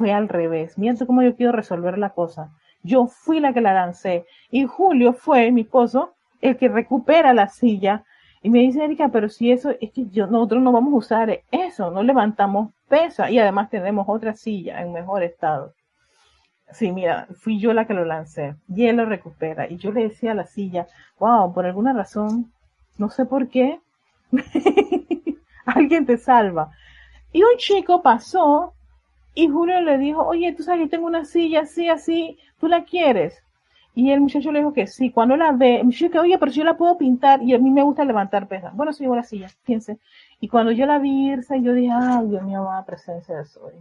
fue 0.01 0.11
al 0.11 0.29
revés. 0.29 0.79
Miento 0.79 1.05
cómo 1.05 1.21
yo 1.21 1.35
quiero 1.35 1.51
resolver 1.51 1.95
la 1.99 2.09
cosa. 2.09 2.49
Yo 2.81 3.05
fui 3.05 3.39
la 3.39 3.53
que 3.53 3.61
la 3.61 3.75
lancé 3.75 4.25
y 4.49 4.65
Julio 4.65 5.13
fue, 5.13 5.51
mi 5.51 5.61
esposo, 5.61 6.15
el 6.41 6.57
que 6.57 6.69
recupera 6.69 7.35
la 7.35 7.49
silla 7.49 8.03
y 8.41 8.49
me 8.49 8.59
dice 8.61 8.83
Erika, 8.83 9.09
pero 9.09 9.29
si 9.29 9.51
eso, 9.51 9.75
es 9.79 9.91
que 9.91 10.07
yo, 10.09 10.25
nosotros 10.25 10.63
no 10.63 10.71
vamos 10.71 10.91
a 10.91 10.97
usar 10.97 11.43
eso, 11.51 11.91
no 11.91 12.01
levantamos 12.01 12.71
pesa 12.89 13.29
y 13.29 13.37
además 13.37 13.69
tenemos 13.69 14.07
otra 14.09 14.33
silla 14.33 14.81
en 14.81 14.91
mejor 14.91 15.21
estado. 15.21 15.75
Sí, 16.71 16.91
mira, 16.91 17.27
fui 17.35 17.59
yo 17.59 17.73
la 17.73 17.85
que 17.85 17.93
lo 17.93 18.03
lancé 18.03 18.55
y 18.67 18.87
él 18.87 18.95
lo 18.95 19.05
recupera. 19.05 19.69
Y 19.69 19.77
yo 19.77 19.91
le 19.91 20.07
decía 20.07 20.31
a 20.31 20.35
la 20.35 20.47
silla, 20.47 20.87
wow, 21.19 21.53
por 21.53 21.67
alguna 21.67 21.93
razón, 21.93 22.51
no 22.97 23.11
sé 23.11 23.25
por 23.25 23.49
qué, 23.49 23.79
alguien 25.67 26.07
te 26.07 26.17
salva. 26.17 26.71
Y 27.31 27.43
un 27.43 27.57
chico 27.57 28.01
pasó 28.01 28.73
y 29.33 29.47
Julio 29.47 29.81
le 29.81 29.97
dijo, 29.97 30.25
oye, 30.25 30.53
tú 30.53 30.63
sabes 30.63 30.83
que 30.83 30.89
tengo 30.89 31.07
una 31.07 31.25
silla 31.25 31.61
así, 31.61 31.87
así, 31.89 32.37
¿tú 32.59 32.67
la 32.67 32.83
quieres? 32.83 33.41
Y 33.93 34.11
el 34.11 34.21
muchacho 34.21 34.51
le 34.51 34.59
dijo 34.59 34.73
que 34.73 34.87
sí. 34.87 35.11
Cuando 35.11 35.35
la 35.35 35.51
ve, 35.51 35.77
el 35.77 35.85
muchacho 35.85 36.09
que, 36.11 36.19
oye, 36.19 36.37
pero 36.37 36.51
si 36.51 36.59
yo 36.59 36.63
la 36.63 36.77
puedo 36.77 36.97
pintar 36.97 37.41
y 37.43 37.53
a 37.53 37.59
mí 37.59 37.71
me 37.71 37.83
gusta 37.83 38.05
levantar 38.05 38.47
pesas. 38.47 38.73
Bueno, 38.73 38.93
sí, 38.93 39.05
la 39.05 39.23
silla, 39.23 39.49
fíjense. 39.63 39.97
Y 40.39 40.47
cuando 40.47 40.71
yo 40.71 40.85
la 40.85 40.99
vi 40.99 41.31
irse, 41.31 41.61
yo 41.61 41.73
dije, 41.73 41.91
ay, 41.93 42.27
Dios 42.27 42.43
mío, 42.43 42.63
va 42.63 42.85
presencia 42.85 43.35
de 43.37 43.45
Soy. 43.45 43.73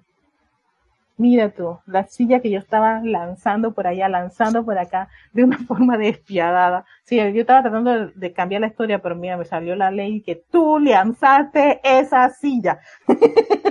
Mira 1.16 1.50
tú, 1.50 1.78
la 1.84 2.06
silla 2.06 2.40
que 2.40 2.50
yo 2.50 2.58
estaba 2.58 3.02
lanzando 3.04 3.72
por 3.72 3.86
allá, 3.86 4.08
lanzando 4.08 4.64
por 4.64 4.78
acá, 4.78 5.10
de 5.34 5.44
una 5.44 5.58
forma 5.68 5.98
despiadada. 5.98 6.86
Sí, 7.04 7.16
yo 7.16 7.40
estaba 7.42 7.60
tratando 7.60 8.06
de, 8.06 8.32
cambiar 8.32 8.62
la 8.62 8.68
historia, 8.68 9.00
pero 9.00 9.14
mira, 9.16 9.36
me 9.36 9.44
salió 9.44 9.76
la 9.76 9.90
ley 9.90 10.22
que 10.22 10.36
tú 10.36 10.78
lanzaste 10.78 11.80
esa 11.84 12.30
silla. 12.30 12.80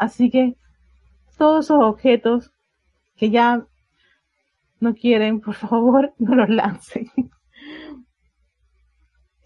Así 0.00 0.30
que 0.30 0.56
todos 1.36 1.66
esos 1.66 1.82
objetos 1.82 2.50
que 3.16 3.28
ya 3.28 3.66
no 4.80 4.94
quieren, 4.94 5.42
por 5.42 5.54
favor, 5.54 6.14
no 6.18 6.34
los 6.36 6.48
lancen. 6.48 7.10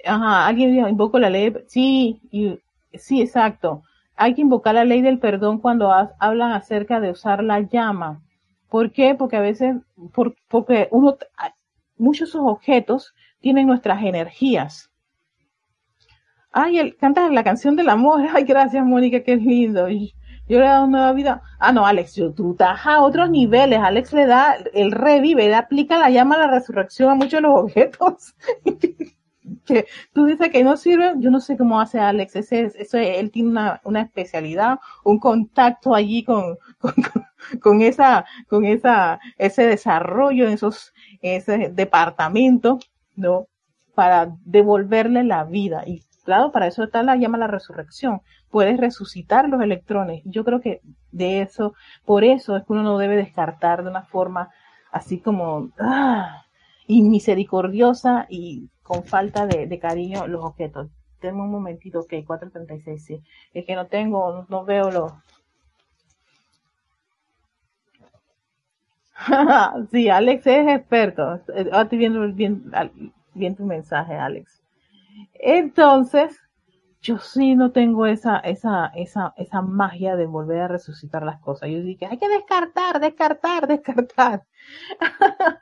Ajá, 0.07 0.46
alguien 0.46 0.72
dijo, 0.72 0.86
invoco 0.86 1.18
la 1.18 1.28
ley. 1.28 1.52
Sí, 1.66 2.20
y, 2.30 2.61
sí, 2.92 3.20
exacto. 3.20 3.82
Hay 4.14 4.34
que 4.34 4.42
invocar 4.42 4.76
la 4.76 4.84
ley 4.84 5.02
del 5.02 5.18
perdón 5.18 5.59
cuando 5.59 5.90
hablan 6.20 6.52
acerca 6.52 7.00
de 7.00 7.11
usar 7.11 7.42
la 7.42 7.59
llama. 7.59 8.22
¿Por 8.68 8.92
qué? 8.92 9.16
Porque 9.16 9.36
a 9.36 9.40
veces, 9.40 9.74
porque 10.48 10.86
uno, 10.92 11.18
muchos 11.98 12.28
esos 12.28 12.42
objetos 12.44 13.12
tienen 13.40 13.66
nuestras 13.66 14.05
energías. 14.05 14.88
Ay, 16.52 16.78
el, 16.78 16.96
canta 16.96 17.28
la 17.28 17.42
canción 17.42 17.74
del 17.74 17.88
amor. 17.88 18.24
Ay, 18.32 18.44
gracias, 18.44 18.86
Mónica, 18.86 19.24
qué 19.24 19.34
lindo. 19.34 19.88
Yo 20.47 20.59
le 20.59 20.66
he 20.66 20.68
dado 20.68 20.86
nueva 20.86 21.12
vida. 21.12 21.42
Ah, 21.59 21.72
no, 21.72 21.86
Alex, 21.86 22.20
tú 22.36 22.53
estás 22.53 22.86
a 22.86 23.01
otros 23.01 23.30
niveles. 23.30 23.78
Alex 23.80 24.12
le 24.12 24.26
da, 24.26 24.57
él 24.74 24.92
revive, 24.92 25.49
le 25.49 25.55
aplica 25.55 25.99
la 25.99 26.11
llama 26.11 26.34
a 26.34 26.47
la 26.47 26.47
resurrección 26.49 27.11
a 27.11 27.14
muchos 27.14 27.32
de 27.32 27.40
los 27.42 27.61
objetos. 27.61 28.34
que 29.64 29.86
tú 30.12 30.26
dices 30.26 30.51
que 30.51 30.64
no 30.64 30.76
sirve, 30.76 31.14
yo 31.16 31.30
no 31.30 31.40
sé 31.40 31.57
cómo 31.57 31.80
hace 31.80 31.99
Alex. 31.99 32.36
Ese, 32.36 32.72
eso, 32.76 32.99
él 32.99 33.30
tiene 33.30 33.51
una, 33.51 33.80
una 33.84 34.03
especialidad, 34.03 34.78
un 35.03 35.18
contacto 35.18 35.95
allí 35.95 36.24
con, 36.24 36.59
con, 36.78 36.95
con, 37.61 37.82
esa, 37.82 38.26
con 38.49 38.66
esa, 38.66 39.20
ese 39.38 39.66
desarrollo 39.66 40.47
en 40.47 40.53
esos, 40.53 40.92
ese 41.22 41.70
departamento, 41.70 42.78
¿no? 43.16 43.47
Para 43.95 44.36
devolverle 44.45 45.24
la 45.24 45.45
vida. 45.45 45.84
Y 45.86 46.03
claro, 46.24 46.53
para 46.53 46.66
eso 46.66 46.84
está 46.84 47.03
la 47.03 47.16
llama 47.16 47.36
a 47.36 47.40
la 47.40 47.47
resurrección 47.47 48.20
puedes 48.55 48.78
resucitar 48.78 49.48
los 49.48 49.61
electrones. 49.61 50.22
Yo 50.24 50.44
creo 50.44 50.61
que 50.61 50.80
de 51.11 51.40
eso, 51.40 51.74
por 52.05 52.22
eso 52.22 52.57
es 52.57 52.62
que 52.62 52.72
uno 52.72 52.84
no 52.84 52.98
debe 52.98 53.16
descartar 53.16 53.82
de 53.82 53.90
una 53.90 54.05
forma 54.05 54.48
así 54.92 55.18
como 55.18 55.72
ah, 55.80 56.44
inmisericordiosa 56.86 58.26
y 58.30 58.70
con 58.84 59.02
falta 59.02 59.48
de, 59.48 59.76
cariño 59.80 60.28
los 60.28 60.44
objetos. 60.44 60.88
Tengo 61.18 61.42
un 61.42 61.50
momentito, 61.50 61.98
ok, 61.98 62.14
436, 62.24 63.05
sí. 63.05 63.20
Es 63.52 63.66
que 63.66 63.74
no 63.74 63.88
tengo, 63.88 64.46
no, 64.48 64.64
veo 64.64 64.92
los... 64.92 65.12
sí, 69.90 70.09
Alex 70.09 70.46
es 70.46 70.68
experto. 70.68 71.40
Estoy 71.57 71.98
viendo 71.98 72.32
bien, 72.32 72.70
bien 73.34 73.57
tu 73.57 73.64
mensaje, 73.64 74.14
Alex. 74.14 74.62
Entonces, 75.40 76.43
yo 77.05 77.18
sí 77.18 77.55
no 77.55 77.70
tengo 77.70 78.07
esa, 78.07 78.38
esa, 78.38 78.86
esa, 78.94 79.34
esa 79.36 79.61
magia 79.61 80.16
de 80.16 80.24
volver 80.24 80.62
a 80.62 80.68
resucitar 80.68 81.22
las 81.22 81.38
cosas. 81.38 81.68
Yo 81.68 81.82
dije, 81.82 82.07
hay 82.07 82.16
que 82.16 82.28
descartar, 82.28 82.98
descartar, 82.98 83.66
descartar. 83.68 84.44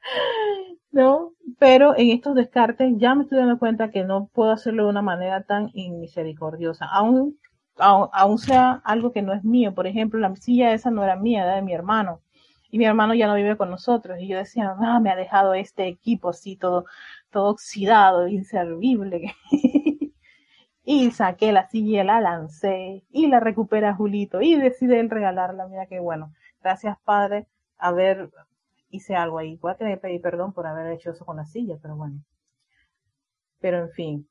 ¿No? 0.93 1.32
Pero 1.59 1.97
en 1.97 2.11
estos 2.11 2.36
descartes 2.36 2.95
ya 2.97 3.16
me 3.16 3.24
estoy 3.24 3.38
dando 3.38 3.59
cuenta 3.59 3.90
que 3.90 4.05
no 4.05 4.28
puedo 4.32 4.53
hacerlo 4.53 4.84
de 4.84 4.90
una 4.90 5.03
manera 5.03 5.43
tan 5.43 5.70
inmisericordiosa. 5.74 6.86
Aún, 6.86 7.40
aún, 7.76 8.38
sea 8.38 8.80
algo 8.84 9.11
que 9.11 9.22
no 9.22 9.32
es 9.32 9.43
mío. 9.43 9.74
Por 9.74 9.88
ejemplo, 9.88 10.20
la 10.20 10.36
silla 10.36 10.72
esa 10.72 10.93
no 10.93 11.03
era 11.03 11.16
mía, 11.16 11.43
era 11.43 11.57
de 11.57 11.62
mi 11.62 11.74
hermano. 11.74 12.20
Y 12.70 12.78
mi 12.78 12.84
hermano 12.84 13.14
ya 13.14 13.26
no 13.26 13.34
vive 13.34 13.57
con 13.57 13.68
nosotros. 13.68 14.18
Y 14.20 14.28
yo 14.28 14.38
decía, 14.38 14.76
ah, 14.78 15.01
me 15.01 15.11
ha 15.11 15.16
dejado 15.16 15.55
este 15.55 15.88
equipo 15.88 16.28
así 16.28 16.57
todo, 16.57 16.84
todo 17.30 17.49
oxidado, 17.51 18.28
inservible. 18.28 19.34
Y 20.85 21.11
saqué 21.12 21.53
la 21.53 21.68
silla, 21.68 22.03
la 22.03 22.20
lancé 22.20 23.05
y 23.11 23.28
la 23.28 23.41
recupera 23.41 23.95
Julito 23.95 24.41
y 24.41 24.57
decide 24.57 25.03
regalarla. 25.09 25.68
Mira 25.68 25.87
qué 25.87 26.01
bueno. 26.01 26.33
Gracias, 26.61 26.99
padre. 27.05 27.47
A 27.78 27.93
ver, 27.93 28.30
hice 28.91 29.14
algo 29.14 29.39
ahí. 29.39 29.57
Voy 29.57 29.72
a 29.72 29.76
tener 29.76 29.95
que 29.99 30.03
pedir 30.03 30.20
perdón 30.20 30.53
por 30.53 30.66
haber 30.66 30.93
hecho 30.93 31.11
eso 31.11 31.24
con 31.24 31.37
la 31.37 31.45
silla, 31.45 31.76
pero 31.80 31.97
bueno. 31.97 32.20
Pero 33.61 33.78
en 33.78 33.91
fin. 33.91 34.28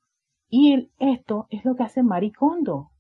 Y 0.50 0.92
esto 1.00 1.48
es 1.50 1.64
lo 1.64 1.76
que 1.76 1.84
hace 1.84 2.04
Maricondo. 2.04 2.92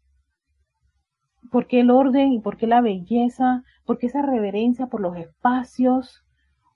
¿Por 1.51 1.67
qué 1.67 1.81
el 1.81 1.91
orden 1.91 2.31
y 2.31 2.39
por 2.39 2.55
qué 2.55 2.67
la 2.67 2.79
belleza? 2.79 3.63
¿Por 3.85 3.97
qué 3.97 4.07
esa 4.07 4.21
reverencia 4.21 4.87
por 4.87 5.01
los 5.01 5.17
espacios? 5.17 6.23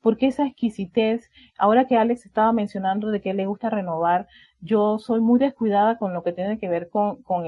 Porque 0.05 0.27
esa 0.27 0.45
exquisitez, 0.45 1.31
ahora 1.57 1.87
que 1.87 1.97
Alex 1.97 2.27
estaba 2.27 2.53
mencionando 2.53 3.09
de 3.09 3.21
que 3.21 3.33
le 3.33 3.47
gusta 3.47 3.71
renovar, 3.71 4.27
yo 4.61 4.99
soy 4.99 5.19
muy 5.19 5.39
descuidada 5.39 5.97
con 5.97 6.13
lo 6.13 6.21
que 6.21 6.31
tiene 6.31 6.59
que 6.59 6.69
ver 6.69 6.91
con, 6.91 7.23
con, 7.23 7.43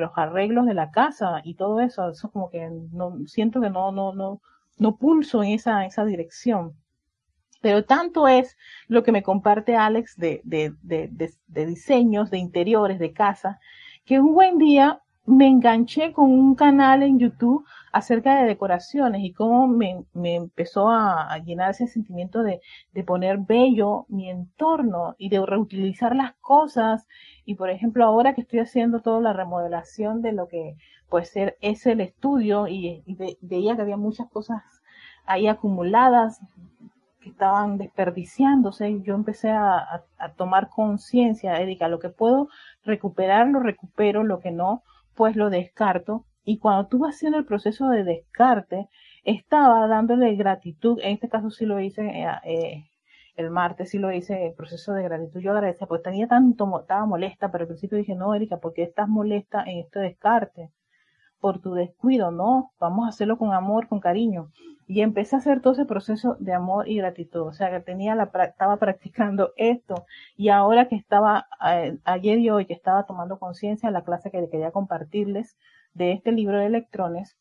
los 0.00 0.10
arreglos 0.16 0.66
de 0.66 0.74
la 0.74 0.90
casa 0.90 1.40
y 1.44 1.54
todo 1.54 1.78
eso, 1.78 2.08
eso 2.10 2.28
como 2.32 2.50
que 2.50 2.68
no, 2.90 3.16
siento 3.28 3.60
que 3.60 3.70
no, 3.70 3.92
no, 3.92 4.12
no, 4.12 4.40
no 4.76 4.96
pulso 4.96 5.44
en 5.44 5.50
esa, 5.50 5.86
esa 5.86 6.04
dirección. 6.04 6.74
Pero 7.60 7.84
tanto 7.84 8.26
es 8.26 8.56
lo 8.88 9.04
que 9.04 9.12
me 9.12 9.22
comparte 9.22 9.76
Alex 9.76 10.16
de, 10.16 10.40
de, 10.42 10.74
de, 10.82 11.66
diseños, 11.66 12.28
de 12.32 12.38
interiores, 12.38 12.98
de 12.98 13.12
casa, 13.12 13.60
que 14.04 14.18
un 14.18 14.34
buen 14.34 14.58
día 14.58 15.00
me 15.30 15.46
enganché 15.46 16.12
con 16.12 16.30
un 16.30 16.54
canal 16.54 17.02
en 17.02 17.18
YouTube 17.18 17.64
acerca 17.92 18.40
de 18.40 18.46
decoraciones 18.46 19.22
y 19.22 19.32
cómo 19.32 19.66
me, 19.66 20.04
me 20.12 20.36
empezó 20.36 20.90
a, 20.90 21.38
llenar 21.38 21.70
ese 21.70 21.86
sentimiento 21.86 22.42
de, 22.42 22.60
de, 22.92 23.04
poner 23.04 23.38
bello 23.38 24.06
mi 24.08 24.28
entorno 24.28 25.14
y 25.18 25.28
de 25.28 25.44
reutilizar 25.44 26.14
las 26.14 26.34
cosas. 26.40 27.06
Y 27.44 27.54
por 27.54 27.70
ejemplo, 27.70 28.04
ahora 28.04 28.34
que 28.34 28.42
estoy 28.42 28.60
haciendo 28.60 29.00
toda 29.00 29.20
la 29.20 29.32
remodelación 29.32 30.22
de 30.22 30.32
lo 30.32 30.48
que 30.48 30.76
puede 31.08 31.24
ser 31.26 31.56
es 31.60 31.86
el 31.86 32.00
estudio 32.00 32.66
y, 32.68 33.04
veía 33.40 33.76
que 33.76 33.82
había 33.82 33.96
muchas 33.96 34.28
cosas 34.30 34.62
ahí 35.26 35.48
acumuladas 35.48 36.40
que 37.20 37.28
estaban 37.28 37.76
desperdiciándose 37.76 39.02
yo 39.02 39.14
empecé 39.14 39.50
a, 39.50 40.04
tomar 40.36 40.70
conciencia, 40.70 41.60
Erika, 41.60 41.88
lo 41.88 41.98
que 41.98 42.08
puedo 42.08 42.48
recuperar 42.84 43.48
lo 43.48 43.60
recupero, 43.60 44.22
lo 44.22 44.40
que 44.40 44.50
no, 44.50 44.82
pues 45.20 45.36
lo 45.36 45.50
descarto. 45.50 46.24
Y 46.44 46.58
cuando 46.58 46.88
tú 46.88 46.98
vas 46.98 47.14
haciendo 47.14 47.36
el 47.36 47.44
proceso 47.44 47.90
de 47.90 48.04
descarte, 48.04 48.88
estaba 49.22 49.86
dándole 49.86 50.34
gratitud, 50.34 50.98
en 51.02 51.12
este 51.12 51.28
caso 51.28 51.50
sí 51.50 51.66
lo 51.66 51.78
hice 51.78 52.06
eh, 52.06 52.26
eh, 52.44 52.84
el 53.36 53.50
martes, 53.50 53.90
sí 53.90 53.98
lo 53.98 54.10
hice 54.10 54.46
el 54.46 54.54
proceso 54.54 54.94
de 54.94 55.02
gratitud, 55.02 55.40
yo 55.40 55.52
agradecía, 55.52 55.86
porque 55.86 56.04
tenía 56.04 56.26
tanto, 56.26 56.80
estaba 56.80 57.04
molesta, 57.04 57.52
pero 57.52 57.64
al 57.64 57.68
principio 57.68 57.98
dije, 57.98 58.14
no, 58.14 58.34
Erika, 58.34 58.60
¿por 58.60 58.72
qué 58.72 58.82
estás 58.82 59.08
molesta 59.08 59.62
en 59.64 59.80
este 59.80 59.98
descarte? 59.98 60.70
Por 61.40 61.60
tu 61.60 61.74
descuido, 61.74 62.30
no, 62.30 62.72
vamos 62.78 63.06
a 63.06 63.08
hacerlo 63.08 63.38
con 63.38 63.52
amor, 63.52 63.88
con 63.88 64.00
cariño. 64.00 64.50
Y 64.86 65.02
empecé 65.02 65.36
a 65.36 65.38
hacer 65.38 65.60
todo 65.60 65.72
ese 65.72 65.86
proceso 65.86 66.36
de 66.40 66.52
amor 66.52 66.88
y 66.88 66.96
gratitud. 66.96 67.42
O 67.42 67.52
sea, 67.52 67.70
que 67.70 67.80
tenía 67.80 68.14
la, 68.14 68.30
estaba 68.44 68.76
practicando 68.76 69.52
esto. 69.56 70.04
Y 70.36 70.48
ahora 70.48 70.88
que 70.88 70.96
estaba, 70.96 71.46
eh, 71.66 71.96
ayer 72.04 72.38
y 72.38 72.50
hoy 72.50 72.66
que 72.66 72.74
estaba 72.74 73.06
tomando 73.06 73.38
conciencia 73.38 73.88
de 73.88 73.92
la 73.92 74.04
clase 74.04 74.30
que 74.30 74.48
quería 74.50 74.72
compartirles 74.72 75.56
de 75.94 76.12
este 76.12 76.32
libro 76.32 76.58
de 76.58 76.66
electrones, 76.66 77.38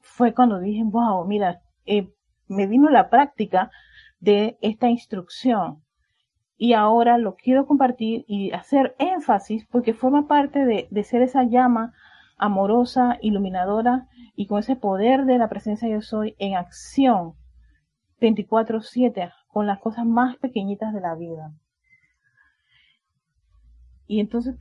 fue 0.00 0.34
cuando 0.34 0.58
dije, 0.58 0.82
wow, 0.84 1.24
mira, 1.26 1.60
eh, 1.86 2.08
me 2.48 2.66
vino 2.66 2.90
la 2.90 3.10
práctica 3.10 3.70
de 4.18 4.58
esta 4.60 4.88
instrucción. 4.88 5.82
Y 6.56 6.74
ahora 6.74 7.16
lo 7.16 7.36
quiero 7.36 7.66
compartir 7.66 8.24
y 8.26 8.52
hacer 8.52 8.94
énfasis 8.98 9.66
porque 9.66 9.94
forma 9.94 10.26
parte 10.26 10.64
de, 10.66 10.88
de 10.90 11.04
ser 11.04 11.22
esa 11.22 11.44
llama 11.44 11.94
amorosa, 12.40 13.18
iluminadora 13.20 14.08
y 14.34 14.46
con 14.46 14.58
ese 14.58 14.74
poder 14.74 15.26
de 15.26 15.38
la 15.38 15.48
presencia 15.48 15.88
yo 15.88 16.00
soy 16.00 16.34
en 16.38 16.56
acción 16.56 17.34
24/7 18.20 19.32
con 19.48 19.66
las 19.66 19.78
cosas 19.78 20.06
más 20.06 20.36
pequeñitas 20.36 20.92
de 20.94 21.00
la 21.00 21.14
vida. 21.14 21.52
Y 24.06 24.20
entonces 24.20 24.56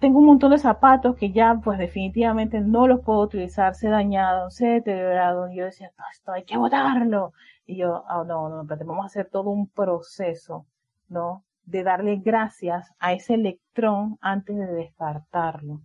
tengo 0.00 0.20
un 0.20 0.26
montón 0.26 0.52
de 0.52 0.58
zapatos 0.58 1.16
que 1.16 1.32
ya 1.32 1.60
pues 1.62 1.78
definitivamente 1.78 2.60
no 2.60 2.86
los 2.86 3.00
puedo 3.00 3.20
utilizar, 3.20 3.74
se 3.74 3.88
dañado, 3.88 4.50
se 4.50 4.66
deteriorado. 4.66 5.50
Y 5.50 5.56
yo 5.56 5.64
decía, 5.64 5.90
esto 6.12 6.32
hay 6.32 6.44
que 6.44 6.56
botarlo. 6.56 7.32
Y 7.66 7.76
yo, 7.76 8.04
oh, 8.08 8.24
no, 8.24 8.48
no, 8.48 8.66
pero 8.66 8.86
vamos 8.86 9.04
a 9.04 9.06
hacer 9.06 9.28
todo 9.28 9.50
un 9.50 9.68
proceso, 9.68 10.66
¿no? 11.08 11.44
De 11.64 11.82
darle 11.82 12.16
gracias 12.16 12.94
a 12.98 13.12
ese 13.12 13.34
electrón 13.34 14.18
antes 14.20 14.56
de 14.56 14.66
descartarlo. 14.72 15.82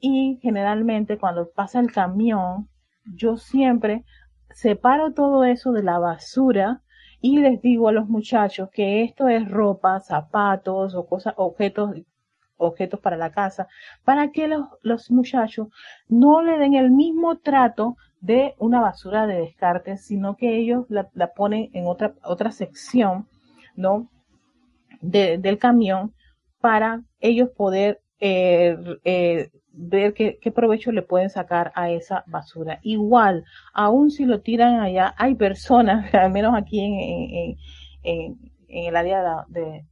Y 0.00 0.38
generalmente 0.42 1.18
cuando 1.18 1.50
pasa 1.50 1.80
el 1.80 1.92
camión, 1.92 2.68
yo 3.04 3.36
siempre 3.36 4.04
separo 4.50 5.12
todo 5.12 5.44
eso 5.44 5.72
de 5.72 5.82
la 5.82 5.98
basura 5.98 6.82
y 7.20 7.38
les 7.38 7.60
digo 7.60 7.88
a 7.88 7.92
los 7.92 8.08
muchachos 8.08 8.70
que 8.72 9.02
esto 9.02 9.28
es 9.28 9.50
ropa, 9.50 10.00
zapatos 10.00 10.94
o 10.94 11.06
cosas, 11.06 11.34
objetos, 11.36 11.94
objetos 12.56 13.00
para 13.00 13.16
la 13.16 13.32
casa, 13.32 13.66
para 14.04 14.30
que 14.30 14.46
los, 14.48 14.66
los 14.82 15.10
muchachos 15.10 15.68
no 16.08 16.42
le 16.42 16.58
den 16.58 16.74
el 16.74 16.90
mismo 16.90 17.38
trato 17.38 17.96
de 18.20 18.54
una 18.58 18.80
basura 18.80 19.26
de 19.26 19.40
descarte, 19.40 19.96
sino 19.96 20.36
que 20.36 20.56
ellos 20.56 20.86
la, 20.88 21.32
ponen 21.34 21.70
en 21.72 21.86
otra, 21.86 22.14
otra 22.22 22.50
sección, 22.50 23.28
¿no? 23.76 24.08
del 25.00 25.58
camión 25.58 26.12
para 26.60 27.02
ellos 27.20 27.50
poder 27.50 28.00
eh, 28.18 28.76
eh, 29.04 29.50
ver 29.78 30.12
qué, 30.12 30.52
provecho 30.52 30.90
le 30.92 31.02
pueden 31.02 31.30
sacar 31.30 31.72
a 31.74 31.90
esa 31.90 32.24
basura. 32.26 32.80
Igual, 32.82 33.44
aún 33.72 34.10
si 34.10 34.24
lo 34.24 34.40
tiran 34.40 34.80
allá, 34.80 35.14
hay 35.16 35.34
personas, 35.36 36.12
al 36.14 36.32
menos 36.32 36.54
aquí 36.56 36.80
en, 36.80 37.56
en, 38.02 38.38
el 38.68 38.96
área 38.96 39.46
de... 39.48 39.86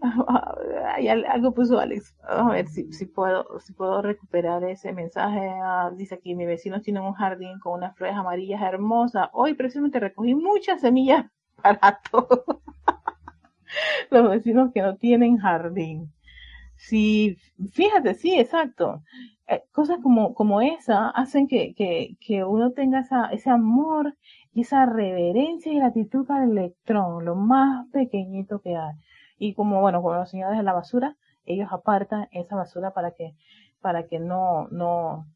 algo 1.30 1.52
puso 1.52 1.80
Alex. 1.80 2.14
A 2.28 2.48
ver 2.50 2.68
si, 2.68 2.92
si, 2.92 3.06
puedo, 3.06 3.58
si 3.58 3.72
puedo 3.72 4.02
recuperar 4.02 4.62
ese 4.64 4.92
mensaje. 4.92 5.50
Ah, 5.62 5.90
dice 5.94 6.14
aquí, 6.14 6.34
mi 6.34 6.46
vecino 6.46 6.80
tiene 6.80 7.00
un 7.00 7.14
jardín 7.14 7.58
con 7.58 7.74
unas 7.74 7.96
flores 7.96 8.16
amarillas 8.16 8.62
hermosas. 8.62 9.28
Hoy 9.32 9.54
precisamente 9.54 9.98
recogí 9.98 10.34
muchas 10.34 10.80
semillas 10.80 11.26
para 11.62 12.00
todos 12.10 12.44
los 14.10 14.30
vecinos 14.30 14.70
que 14.72 14.82
no 14.82 14.96
tienen 14.96 15.38
jardín. 15.38 16.13
Sí, 16.88 17.36
fíjate, 17.72 18.14
sí, 18.14 18.38
exacto. 18.38 19.02
Eh, 19.48 19.62
cosas 19.72 19.98
como, 20.02 20.34
como 20.34 20.60
esa 20.60 21.10
hacen 21.10 21.48
que, 21.48 21.74
que, 21.74 22.16
que 22.20 22.44
uno 22.44 22.72
tenga 22.72 23.00
esa, 23.00 23.26
ese 23.28 23.50
amor 23.50 24.14
y 24.52 24.62
esa 24.62 24.86
reverencia 24.86 25.72
y 25.72 25.76
gratitud 25.78 26.30
al 26.30 26.50
electrón, 26.50 27.24
lo 27.24 27.34
más 27.36 27.86
pequeñito 27.92 28.60
que 28.60 28.76
hay. 28.76 28.94
Y 29.38 29.54
como, 29.54 29.80
bueno, 29.80 30.02
con 30.02 30.16
los 30.18 30.30
señores 30.30 30.56
de 30.58 30.62
la 30.64 30.72
basura, 30.72 31.16
ellos 31.46 31.68
apartan 31.72 32.28
esa 32.32 32.56
basura 32.56 32.92
para 32.92 33.12
que, 33.12 33.34
para 33.80 34.06
que 34.06 34.18
no, 34.18 34.68
no, 34.70 35.26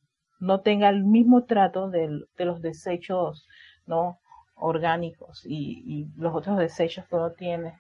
no 0.40 0.60
tenga 0.60 0.88
el 0.90 1.04
mismo 1.04 1.44
trato 1.44 1.88
de, 1.90 2.24
de 2.36 2.44
los 2.44 2.60
desechos, 2.62 3.46
¿no? 3.86 4.18
orgánicos 4.60 5.46
y, 5.46 5.82
y 5.86 6.06
los 6.16 6.34
otros 6.34 6.58
desechos 6.58 7.06
que 7.06 7.14
uno 7.16 7.30
tiene 7.30 7.74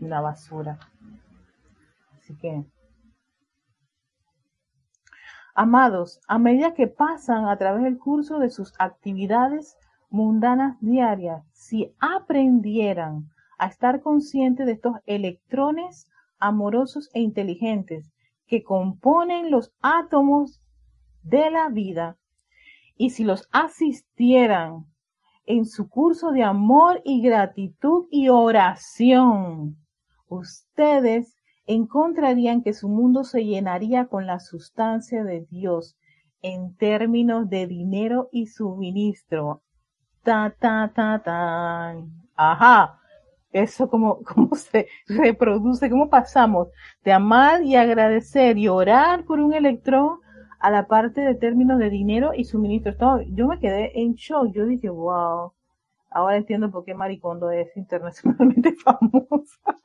en 0.00 0.10
la 0.10 0.20
basura. 0.20 0.78
Así 2.28 2.36
que, 2.36 2.62
amados, 5.54 6.20
a 6.28 6.38
medida 6.38 6.74
que 6.74 6.86
pasan 6.86 7.46
a 7.46 7.56
través 7.56 7.84
del 7.84 7.96
curso 7.98 8.38
de 8.38 8.50
sus 8.50 8.74
actividades 8.78 9.78
mundanas 10.10 10.76
diarias, 10.82 11.42
si 11.54 11.94
aprendieran 11.98 13.30
a 13.56 13.68
estar 13.68 14.02
conscientes 14.02 14.66
de 14.66 14.72
estos 14.72 14.96
electrones 15.06 16.06
amorosos 16.38 17.08
e 17.14 17.20
inteligentes 17.20 18.12
que 18.46 18.62
componen 18.62 19.50
los 19.50 19.72
átomos 19.80 20.60
de 21.22 21.50
la 21.50 21.70
vida, 21.70 22.18
y 22.98 23.10
si 23.10 23.24
los 23.24 23.48
asistieran 23.52 24.84
en 25.46 25.64
su 25.64 25.88
curso 25.88 26.30
de 26.32 26.42
amor 26.42 27.00
y 27.06 27.22
gratitud 27.22 28.06
y 28.10 28.28
oración, 28.28 29.78
ustedes 30.28 31.37
encontrarían 31.68 32.62
que 32.62 32.72
su 32.72 32.88
mundo 32.88 33.22
se 33.24 33.44
llenaría 33.44 34.06
con 34.06 34.26
la 34.26 34.40
sustancia 34.40 35.22
de 35.22 35.46
Dios 35.50 35.96
en 36.42 36.74
términos 36.76 37.48
de 37.50 37.66
dinero 37.66 38.30
y 38.32 38.46
suministro. 38.46 39.62
Ta, 40.22 40.54
ta, 40.58 40.90
ta, 40.94 41.22
ta. 41.22 41.94
Ajá. 42.34 42.98
Eso 43.52 43.88
como, 43.88 44.22
como 44.24 44.54
se 44.56 44.88
reproduce, 45.06 45.90
cómo 45.90 46.08
pasamos 46.08 46.68
de 47.04 47.12
amar 47.12 47.62
y 47.62 47.76
agradecer 47.76 48.56
y 48.56 48.68
orar 48.68 49.24
por 49.24 49.38
un 49.38 49.52
electrón 49.52 50.20
a 50.60 50.70
la 50.70 50.86
parte 50.86 51.20
de 51.20 51.34
términos 51.34 51.78
de 51.78 51.90
dinero 51.90 52.32
y 52.34 52.44
suministro. 52.44 53.20
yo 53.28 53.46
me 53.46 53.58
quedé 53.58 54.00
en 54.00 54.14
shock. 54.14 54.52
Yo 54.52 54.66
dije, 54.66 54.88
wow. 54.88 55.52
Ahora 56.10 56.38
entiendo 56.38 56.70
por 56.70 56.86
qué 56.86 56.94
Maricondo 56.94 57.50
es 57.50 57.76
internacionalmente 57.76 58.72
famosa. 58.84 59.76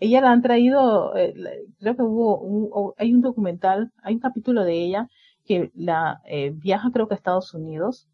Ella 0.00 0.22
la 0.22 0.32
han 0.32 0.42
traído, 0.42 1.14
eh, 1.16 1.34
creo 1.78 1.96
que 1.96 2.02
hubo, 2.02 2.40
un, 2.40 2.92
hay 2.96 3.12
un 3.12 3.20
documental, 3.20 3.92
hay 4.02 4.14
un 4.14 4.20
capítulo 4.20 4.64
de 4.64 4.82
ella 4.82 5.08
que 5.44 5.70
la 5.74 6.22
eh, 6.24 6.52
viaja 6.54 6.90
creo 6.92 7.06
que 7.06 7.14
a 7.14 7.16
Estados 7.16 7.54
Unidos. 7.54 8.08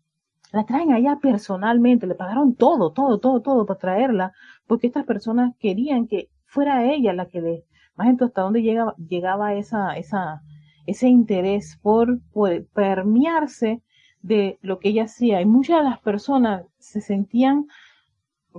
La 0.53 0.65
traen 0.65 0.93
allá 0.93 1.19
personalmente, 1.21 2.07
le 2.07 2.15
pagaron 2.15 2.55
todo, 2.55 2.93
todo, 2.93 3.19
todo, 3.19 3.41
todo 3.41 3.67
para 3.67 3.79
traerla, 3.79 4.33
porque 4.67 4.87
estas 4.89 5.05
personas 5.05 5.55
querían 5.59 6.07
que 6.07 6.29
fuera 6.45 6.85
ella 6.85 7.13
la 7.13 7.27
que 7.27 7.41
le, 7.41 7.65
más 7.97 8.09
entonces 8.09 8.33
hasta 8.33 8.43
dónde 8.43 8.63
llegaba, 8.63 8.95
llegaba 8.97 9.55
esa, 9.55 9.97
esa, 9.97 10.43
ese 10.87 11.09
interés 11.09 11.79
por, 11.83 12.21
por 12.33 12.67
permearse 12.69 13.83
de 14.23 14.59
lo 14.63 14.79
que 14.79 14.91
ella 14.91 15.05
hacía. 15.05 15.41
Y 15.41 15.47
muchas 15.47 15.79
de 15.79 15.85
las 15.85 16.01
personas 16.01 16.65
se 16.79 17.01
sentían 17.01 17.67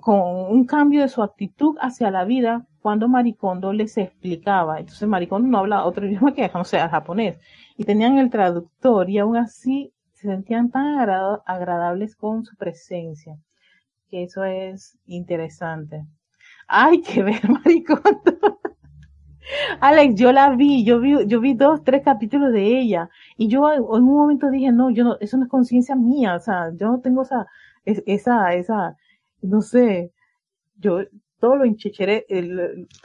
con 0.02 0.52
un 0.52 0.66
cambio 0.66 1.02
de 1.02 1.10
su 1.10 1.22
actitud 1.22 1.76
hacia 1.80 2.12
la 2.12 2.26
vida 2.26 2.66
cuando 2.82 3.08
Maricondo 3.08 3.74
les 3.74 3.98
explicaba. 3.98 4.80
Entonces 4.80 5.08
Maricondo 5.08 5.48
no 5.48 5.60
habla 5.60 5.86
otro 5.86 6.06
idioma 6.08 6.34
que, 6.34 6.50
no 6.54 6.64
sea, 6.64 6.90
japonés. 6.90 7.40
Y 7.78 7.84
tenían 7.84 8.18
el 8.18 8.30
traductor 8.30 9.10
y 9.10 9.20
aún 9.20 9.38
así 9.38 9.94
se 10.14 10.28
sentían 10.28 10.72
tan 10.72 10.98
agradables 11.46 12.16
con 12.16 12.46
su 12.46 12.56
presencia. 12.56 13.38
Que 14.10 14.24
eso 14.24 14.44
es 14.46 14.98
interesante. 15.06 16.06
Hay 16.68 17.02
que 17.02 17.24
ver 17.28 17.42
Maricondo. 17.50 18.60
Alex, 19.80 20.16
yo 20.16 20.32
la 20.32 20.50
vi, 20.56 20.84
yo 20.84 21.00
vi, 21.00 21.26
yo 21.26 21.40
vi 21.40 21.54
dos, 21.54 21.84
tres 21.84 22.04
capítulos 22.04 22.52
de 22.52 22.80
ella 22.80 23.10
y 23.38 23.48
yo 23.48 23.72
en 23.72 23.82
un 23.82 24.18
momento 24.18 24.50
dije, 24.50 24.72
no, 24.72 24.90
yo 24.90 25.04
no, 25.04 25.18
eso 25.20 25.38
no 25.38 25.44
es 25.44 25.50
conciencia 25.50 25.96
mía, 25.96 26.36
o 26.36 26.40
sea, 26.40 26.72
yo 26.76 26.88
no 26.88 27.00
tengo 27.00 27.22
esa, 27.22 27.48
esa, 27.86 28.54
esa, 28.54 28.98
no 29.42 29.62
sé, 29.62 30.12
yo 30.78 31.00
todo 31.40 31.56
lo 31.56 31.66
enchechere, 31.66 32.26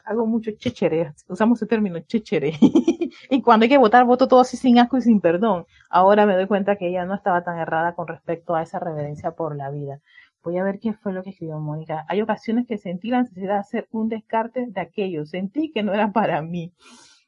hago 0.04 0.26
mucho 0.26 0.52
chechere, 0.52 1.12
usamos 1.28 1.58
ese 1.58 1.66
término, 1.66 2.00
chechere, 2.00 2.54
y 3.30 3.42
cuando 3.42 3.64
hay 3.64 3.68
que 3.70 3.78
votar, 3.78 4.04
voto 4.04 4.28
todo 4.28 4.40
así 4.40 4.56
sin 4.56 4.78
asco 4.78 4.96
y 4.98 5.02
sin 5.02 5.20
perdón. 5.20 5.66
Ahora 5.90 6.26
me 6.26 6.34
doy 6.34 6.46
cuenta 6.46 6.76
que 6.76 6.88
ella 6.88 7.04
no 7.04 7.14
estaba 7.14 7.44
tan 7.44 7.58
errada 7.58 7.94
con 7.94 8.08
respecto 8.08 8.54
a 8.54 8.62
esa 8.62 8.78
reverencia 8.78 9.32
por 9.32 9.56
la 9.56 9.70
vida. 9.70 10.00
Voy 10.42 10.58
a 10.58 10.64
ver 10.64 10.80
qué 10.80 10.92
fue 10.92 11.12
lo 11.12 11.22
que 11.22 11.30
escribió 11.30 11.58
Mónica. 11.60 12.04
Hay 12.08 12.20
ocasiones 12.20 12.66
que 12.66 12.76
sentí 12.76 13.10
la 13.10 13.22
necesidad 13.22 13.54
de 13.54 13.60
hacer 13.60 13.88
un 13.92 14.08
descarte 14.08 14.66
de 14.66 14.80
aquello. 14.80 15.24
Sentí 15.24 15.70
que 15.70 15.84
no 15.84 15.94
era 15.94 16.10
para 16.10 16.42
mí. 16.42 16.72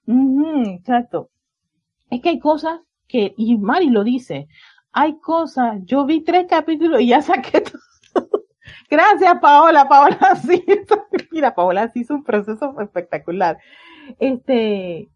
exacto. 0.06 1.30
Es 2.10 2.20
que 2.20 2.30
hay 2.30 2.38
cosas 2.40 2.80
que, 3.06 3.34
y 3.36 3.56
Mari 3.56 3.90
lo 3.90 4.02
dice, 4.02 4.48
hay 4.92 5.18
cosas, 5.20 5.80
yo 5.84 6.06
vi 6.06 6.22
tres 6.22 6.46
capítulos 6.48 7.00
y 7.00 7.08
ya 7.08 7.22
saqué 7.22 7.60
todo. 7.60 7.80
Gracias, 8.94 9.40
Paola. 9.40 9.88
Paola 9.88 10.36
sí. 10.46 10.64
Mira, 11.32 11.52
Paola 11.52 11.90
sí 11.92 12.00
hizo 12.00 12.14
un 12.14 12.22
proceso 12.22 12.80
espectacular. 12.80 13.58
Este, 14.20 15.08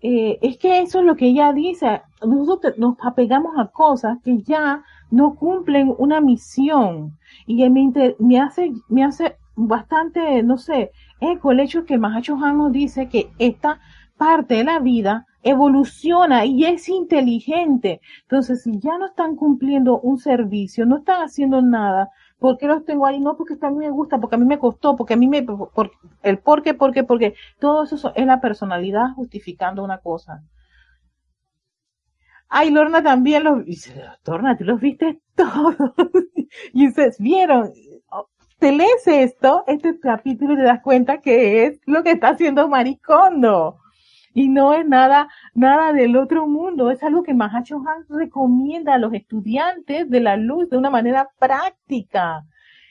eh, 0.00 0.38
es 0.42 0.58
que 0.58 0.80
eso 0.80 0.98
es 0.98 1.04
lo 1.04 1.14
que 1.14 1.26
ella 1.26 1.52
dice. 1.52 2.02
Nosotros 2.26 2.74
nos 2.78 2.96
apegamos 3.00 3.56
a 3.56 3.68
cosas 3.68 4.18
que 4.24 4.38
ya 4.42 4.82
no 5.10 5.36
cumplen 5.36 5.94
una 5.98 6.20
misión. 6.20 7.16
Y 7.46 7.68
me, 7.70 8.40
hace, 8.40 8.72
me 8.88 9.04
hace 9.04 9.36
bastante, 9.54 10.42
no 10.42 10.58
sé, 10.58 10.90
eco 11.20 11.52
el 11.52 11.60
hecho 11.60 11.84
que 11.84 11.96
Mahacho 11.96 12.36
Han 12.42 12.58
nos 12.58 12.72
dice 12.72 13.08
que 13.08 13.30
esta 13.38 13.78
parte 14.16 14.54
de 14.54 14.64
la 14.64 14.80
vida 14.80 15.26
evoluciona 15.44 16.44
y 16.44 16.64
es 16.64 16.88
inteligente. 16.88 18.00
Entonces, 18.22 18.62
si 18.62 18.80
ya 18.80 18.98
no 18.98 19.06
están 19.06 19.36
cumpliendo 19.36 20.00
un 20.00 20.18
servicio, 20.18 20.86
no 20.86 20.98
están 20.98 21.22
haciendo 21.22 21.62
nada, 21.62 22.10
¿por 22.44 22.58
qué 22.58 22.66
los 22.66 22.84
tengo 22.84 23.06
ahí? 23.06 23.20
No, 23.20 23.38
porque 23.38 23.54
a 23.58 23.70
mí 23.70 23.78
me 23.78 23.88
gusta, 23.88 24.18
porque 24.18 24.34
a 24.34 24.38
mí 24.38 24.44
me 24.44 24.58
costó, 24.58 24.96
porque 24.96 25.14
a 25.14 25.16
mí 25.16 25.28
me, 25.28 25.42
por, 25.42 25.92
el 26.22 26.38
por 26.40 26.62
qué, 26.62 26.74
por 26.74 26.92
qué, 26.92 27.02
porque 27.02 27.34
todo 27.58 27.84
eso 27.84 28.12
es 28.14 28.26
la 28.26 28.42
personalidad 28.42 29.14
justificando 29.14 29.82
una 29.82 29.96
cosa. 29.96 30.42
Ay, 32.50 32.68
Lorna 32.68 33.02
también 33.02 33.44
los, 33.44 33.64
dice, 33.64 33.98
Lorna, 34.26 34.58
tú 34.58 34.64
los 34.64 34.78
viste 34.78 35.22
todos. 35.34 35.74
y 36.74 36.86
ustedes 36.86 37.16
vieron, 37.18 37.72
te 38.58 38.72
lees 38.72 39.06
esto, 39.06 39.64
este 39.66 39.98
capítulo 39.98 40.52
y 40.52 40.56
te 40.56 40.64
das 40.64 40.82
cuenta 40.82 41.22
que 41.22 41.64
es 41.64 41.80
lo 41.86 42.02
que 42.02 42.10
está 42.10 42.28
haciendo 42.28 42.68
Maricondo. 42.68 43.78
Y 44.34 44.48
no 44.48 44.74
es 44.74 44.86
nada, 44.86 45.28
nada 45.54 45.92
del 45.92 46.16
otro 46.16 46.46
mundo. 46.46 46.90
Es 46.90 47.02
algo 47.02 47.22
que 47.22 47.34
Mahacho 47.34 47.76
Han 47.86 48.04
recomienda 48.08 48.94
a 48.94 48.98
los 48.98 49.14
estudiantes 49.14 50.10
de 50.10 50.20
la 50.20 50.36
luz 50.36 50.68
de 50.68 50.76
una 50.76 50.90
manera 50.90 51.30
práctica. 51.38 52.44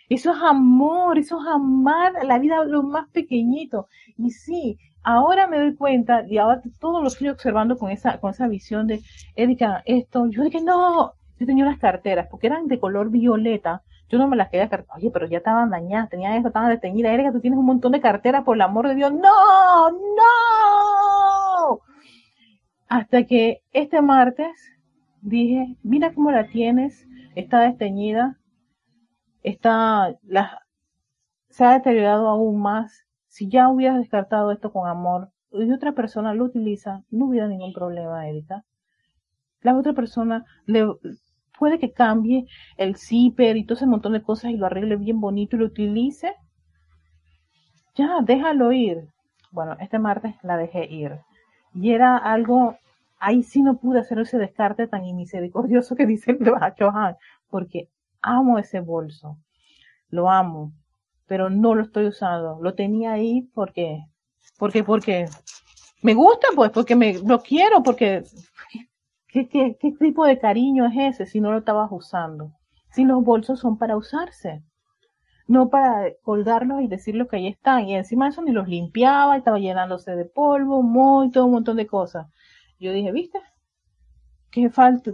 Eso 0.10 0.32
es 0.32 0.41
amor, 0.41 1.18
eso 1.18 1.39
es 1.41 1.48
amar 1.48 2.14
la 2.26 2.39
vida 2.39 2.64
lo 2.66 2.84
más 2.84 3.10
pequeñito. 3.10 3.88
Y 4.18 4.32
sí, 4.32 4.78
ahora 5.04 5.48
me 5.48 5.60
doy 5.60 5.76
cuenta, 5.76 6.26
y 6.28 6.38
ahora 6.38 6.62
todo 6.80 7.02
lo 7.02 7.08
estoy 7.08 7.30
observando 7.30 7.78
con 7.78 7.91
esa, 7.91 8.20
con 8.20 8.32
esa 8.32 8.48
visión 8.48 8.88
de, 8.88 9.02
Erika, 9.36 9.84
esto, 9.86 10.28
yo 10.28 10.44
dije, 10.44 10.62
no, 10.62 11.14
yo 11.39 11.46
tenía 11.46 11.66
unas 11.66 11.80
carteras, 11.80 12.28
porque 12.30 12.48
eran 12.48 12.68
de 12.68 12.80
color 12.80 13.10
violeta, 13.10 13.82
yo 14.10 14.18
no 14.18 14.28
me 14.28 14.36
las 14.38 14.50
quería 14.50 14.70
oye, 14.96 15.10
pero 15.12 15.28
ya 15.28 15.39
estaban 15.39 15.70
dañadas, 15.70 16.10
tenía 16.10 16.38
eso, 16.38 16.48
estaban 16.48 16.70
detenidas, 16.70 17.14
Erika, 17.14 17.32
tú 17.32 17.39
tienes 17.41 17.60
un 17.60 17.66
montón 17.66 17.91
de 17.91 18.02
carteras, 18.02 18.44
por 18.44 18.56
el 18.56 18.62
amor 18.62 18.88
de 18.88 18.96
Dios, 18.96 19.12
no, 19.12 19.89
no, 19.91 20.93
hasta 22.94 23.24
que 23.24 23.64
este 23.72 24.04
martes 24.04 24.72
dije, 25.24 25.78
mira 25.82 26.14
cómo 26.14 26.30
la 26.30 26.48
tienes, 26.48 27.08
está 27.34 27.62
desteñida, 27.62 28.38
está, 29.41 30.16
la, 30.22 30.62
se 31.50 31.66
ha 31.66 31.72
deteriorado 31.74 32.30
aún 32.30 32.62
más, 32.62 33.08
si 33.26 33.50
ya 33.50 33.68
hubieras 33.70 33.98
descartado 33.98 34.52
esto 34.52 34.72
con 34.72 34.88
amor 34.88 35.32
y 35.52 35.72
otra 35.72 35.94
persona 35.94 36.36
lo 36.36 36.44
utiliza, 36.44 37.02
no 37.10 37.26
hubiera 37.26 37.48
ningún 37.48 37.74
problema, 37.74 38.30
Erika. 38.30 38.64
La 39.62 39.76
otra 39.76 39.94
persona 39.94 40.46
le 40.68 40.86
puede 41.58 41.80
que 41.80 41.94
cambie 41.94 42.46
el 42.78 42.96
zipper 42.96 43.58
y 43.58 43.66
todo 43.66 43.76
ese 43.76 43.88
montón 43.88 44.14
de 44.14 44.22
cosas 44.22 44.52
y 44.52 44.58
lo 44.58 44.68
arregle 44.68 44.98
bien 44.98 45.20
bonito 45.20 45.56
y 45.56 45.60
lo 45.60 45.66
utilice. 45.66 46.36
Ya, 47.96 48.20
déjalo 48.22 48.72
ir. 48.72 49.08
Bueno, 49.52 49.78
este 49.80 49.98
martes 49.98 50.36
la 50.44 50.58
dejé 50.58 50.86
ir. 50.86 51.22
Y 51.74 51.91
era 51.91 52.18
algo, 52.18 52.78
ahí 53.24 53.44
sí 53.44 53.62
no 53.62 53.78
pude 53.78 54.00
hacer 54.00 54.20
ese 54.20 54.38
descarte 54.38 54.88
tan 54.88 55.04
misericordioso 55.16 55.96
que 55.96 56.06
dice 56.06 56.32
el 56.32 56.40
Chohan, 56.78 57.18
porque 57.50 57.90
amo 58.22 58.60
ese 58.60 58.80
bolso. 58.80 59.38
Lo 60.10 60.30
amo 60.30 60.74
pero 61.28 61.50
no 61.50 61.76
lo 61.76 61.84
estoy 61.84 62.08
usando. 62.08 62.60
Lo 62.62 62.76
tenía 62.76 63.14
ahí 63.14 63.50
porque, 63.54 64.04
porque, 64.58 64.84
porque 64.84 65.26
me 66.02 66.14
gusta, 66.14 66.48
pues, 66.56 66.72
porque 66.72 66.96
me 66.96 67.20
lo 67.20 67.40
quiero, 67.40 67.82
porque 67.84 68.24
¿qué, 69.28 69.48
qué, 69.48 69.78
qué 69.80 69.92
tipo 69.94 70.26
de 70.26 70.40
cariño 70.40 70.86
es 70.86 70.94
ese 70.96 71.26
si 71.26 71.42
no 71.42 71.52
lo 71.52 71.60
estabas 71.60 71.90
usando? 71.92 72.52
Si 72.92 73.04
los 73.04 73.24
bolsos 73.24 73.60
son 73.60 73.78
para 73.78 73.98
usarse, 73.98 74.64
no 75.48 75.70
para 75.70 76.12
colgarlos 76.22 76.82
y 76.82 76.88
decirles 76.88 77.28
que 77.28 77.38
ahí 77.38 77.48
están. 77.48 77.88
Y 77.88 77.96
encima 77.96 78.26
de 78.26 78.32
eso 78.32 78.42
ni 78.44 78.52
los 78.52 78.68
limpiaba, 78.68 79.36
estaba 79.36 79.58
llenándose 79.58 80.16
de 80.16 80.26
polvo, 80.26 80.84
muy, 80.84 81.32
todo 81.32 81.46
un 81.46 81.54
montón 81.54 81.78
de 81.78 81.88
cosas. 81.88 82.28
Yo 82.84 82.92
dije, 82.92 83.14
¿viste? 83.14 83.40
¿Qué 84.52 84.70
falta? 84.70 85.14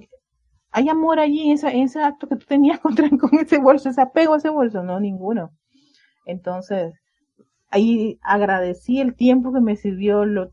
¿Hay 0.71 0.89
amor 0.89 1.19
allí 1.19 1.51
en 1.51 1.83
ese, 1.83 2.01
acto 2.01 2.27
que 2.27 2.35
tú 2.35 2.47
tenías 2.47 2.79
contra, 2.81 3.07
con 3.11 3.35
ese 3.35 3.59
bolso, 3.59 3.89
ese 3.89 4.01
apego 4.01 4.33
a 4.33 4.37
ese 4.37 4.49
bolso? 4.49 4.81
No, 4.81 4.99
ninguno. 4.99 5.51
Entonces, 6.25 6.95
ahí 7.69 8.17
agradecí 8.23 8.99
el 8.99 9.13
tiempo 9.13 9.53
que 9.53 9.61
me 9.61 9.75
sirvió, 9.75 10.25
lo, 10.25 10.51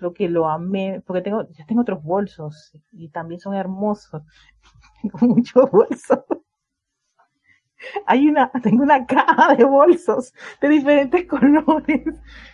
lo, 0.00 0.12
que 0.12 0.28
lo 0.28 0.50
amé, 0.50 1.02
porque 1.06 1.22
tengo, 1.22 1.48
ya 1.48 1.64
tengo 1.64 1.80
otros 1.80 2.02
bolsos 2.02 2.72
y 2.92 3.08
también 3.08 3.40
son 3.40 3.54
hermosos. 3.54 4.22
Tengo 5.00 5.34
muchos 5.34 5.70
bolsos. 5.70 6.18
Hay 8.06 8.28
una, 8.28 8.50
tengo 8.62 8.82
una 8.82 9.06
caja 9.06 9.54
de 9.54 9.64
bolsos 9.64 10.34
de 10.60 10.68
diferentes 10.68 11.26
colores 11.26 12.04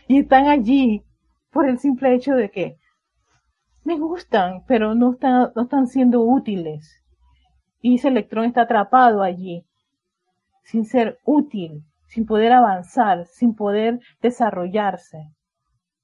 y 0.06 0.20
están 0.20 0.46
allí 0.46 1.04
por 1.50 1.68
el 1.68 1.80
simple 1.80 2.14
hecho 2.14 2.34
de 2.34 2.50
que 2.52 2.79
me 3.84 3.98
gustan, 3.98 4.64
pero 4.66 4.94
no 4.94 5.12
están, 5.12 5.52
no 5.54 5.62
están 5.62 5.86
siendo 5.86 6.20
útiles. 6.20 7.02
Y 7.80 7.96
ese 7.96 8.08
electrón 8.08 8.44
está 8.44 8.62
atrapado 8.62 9.22
allí, 9.22 9.64
sin 10.64 10.84
ser 10.84 11.18
útil 11.24 11.84
sin 12.10 12.26
poder 12.26 12.52
avanzar, 12.52 13.26
sin 13.26 13.54
poder 13.54 14.00
desarrollarse. 14.20 15.30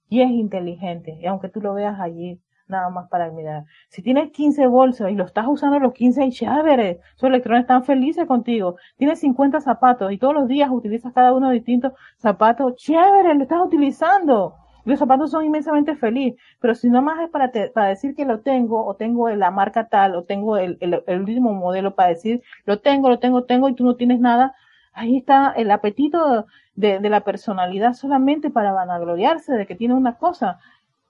Y 0.09 0.23
es 0.23 0.31
inteligente, 0.31 1.19
y 1.21 1.27
aunque 1.27 1.49
tú 1.49 1.61
lo 1.61 1.75
veas 1.75 1.99
allí, 1.99 2.41
nada 2.69 2.91
más 2.91 3.09
para 3.09 3.31
mirar. 3.31 3.65
Si 3.89 4.03
tienes 4.03 4.31
15 4.31 4.69
bolsos 4.69 5.11
y 5.11 5.15
lo 5.15 5.25
estás 5.25 5.47
usando 5.49 5.81
los 5.81 5.93
15 5.93 6.27
y 6.27 6.31
chévere, 6.31 7.01
esos 7.17 7.29
electrones 7.29 7.63
están 7.63 7.85
felices 7.85 8.27
contigo. 8.27 8.77
Tienes 8.97 9.19
50 9.21 9.61
zapatos 9.61 10.13
y 10.13 10.19
todos 10.19 10.35
los 10.35 10.49
días 10.49 10.71
utilizas 10.71 11.13
cada 11.13 11.33
uno 11.35 11.49
de 11.49 11.57
distintos 11.57 11.93
zapatos, 12.19 12.77
chévere, 12.77 13.35
lo 13.35 13.43
estás 13.43 13.61
utilizando. 13.65 14.55
Los 14.87 14.99
zapatos 14.99 15.31
son 15.31 15.45
inmensamente 15.45 15.97
felices, 15.97 16.41
pero 16.61 16.75
si 16.75 16.89
no 16.89 17.03
más 17.03 17.21
es 17.21 17.29
para, 17.29 17.53
para 17.75 17.89
decir 17.89 18.15
que 18.15 18.25
lo 18.25 18.41
tengo, 18.41 18.87
o 18.87 18.95
tengo 18.95 19.29
la 19.29 19.51
marca 19.51 19.89
tal, 19.89 20.15
o 20.15 20.23
tengo 20.25 20.57
el, 20.57 20.79
el, 20.81 21.21
último 21.21 21.53
modelo 21.53 21.95
para 21.95 22.09
decir, 22.09 22.43
lo 22.65 22.79
tengo, 22.81 23.11
lo 23.11 23.19
tengo, 23.19 23.45
tengo, 23.45 23.69
y 23.69 23.75
tú 23.75 23.85
no 23.85 23.97
tienes 23.97 24.21
nada, 24.21 24.55
Ahí 24.97 25.19
está 25.19 25.53
el 25.53 25.71
apetito 25.71 26.47
de, 26.75 27.01
la 27.01 27.21
personalidad 27.21 27.93
solamente 27.93 28.49
para 28.49 28.73
vanagloriarse 28.73 29.53
de 29.53 29.67
que 29.67 29.75
tiene 29.75 29.93
una 29.93 30.17
cosa, 30.17 30.59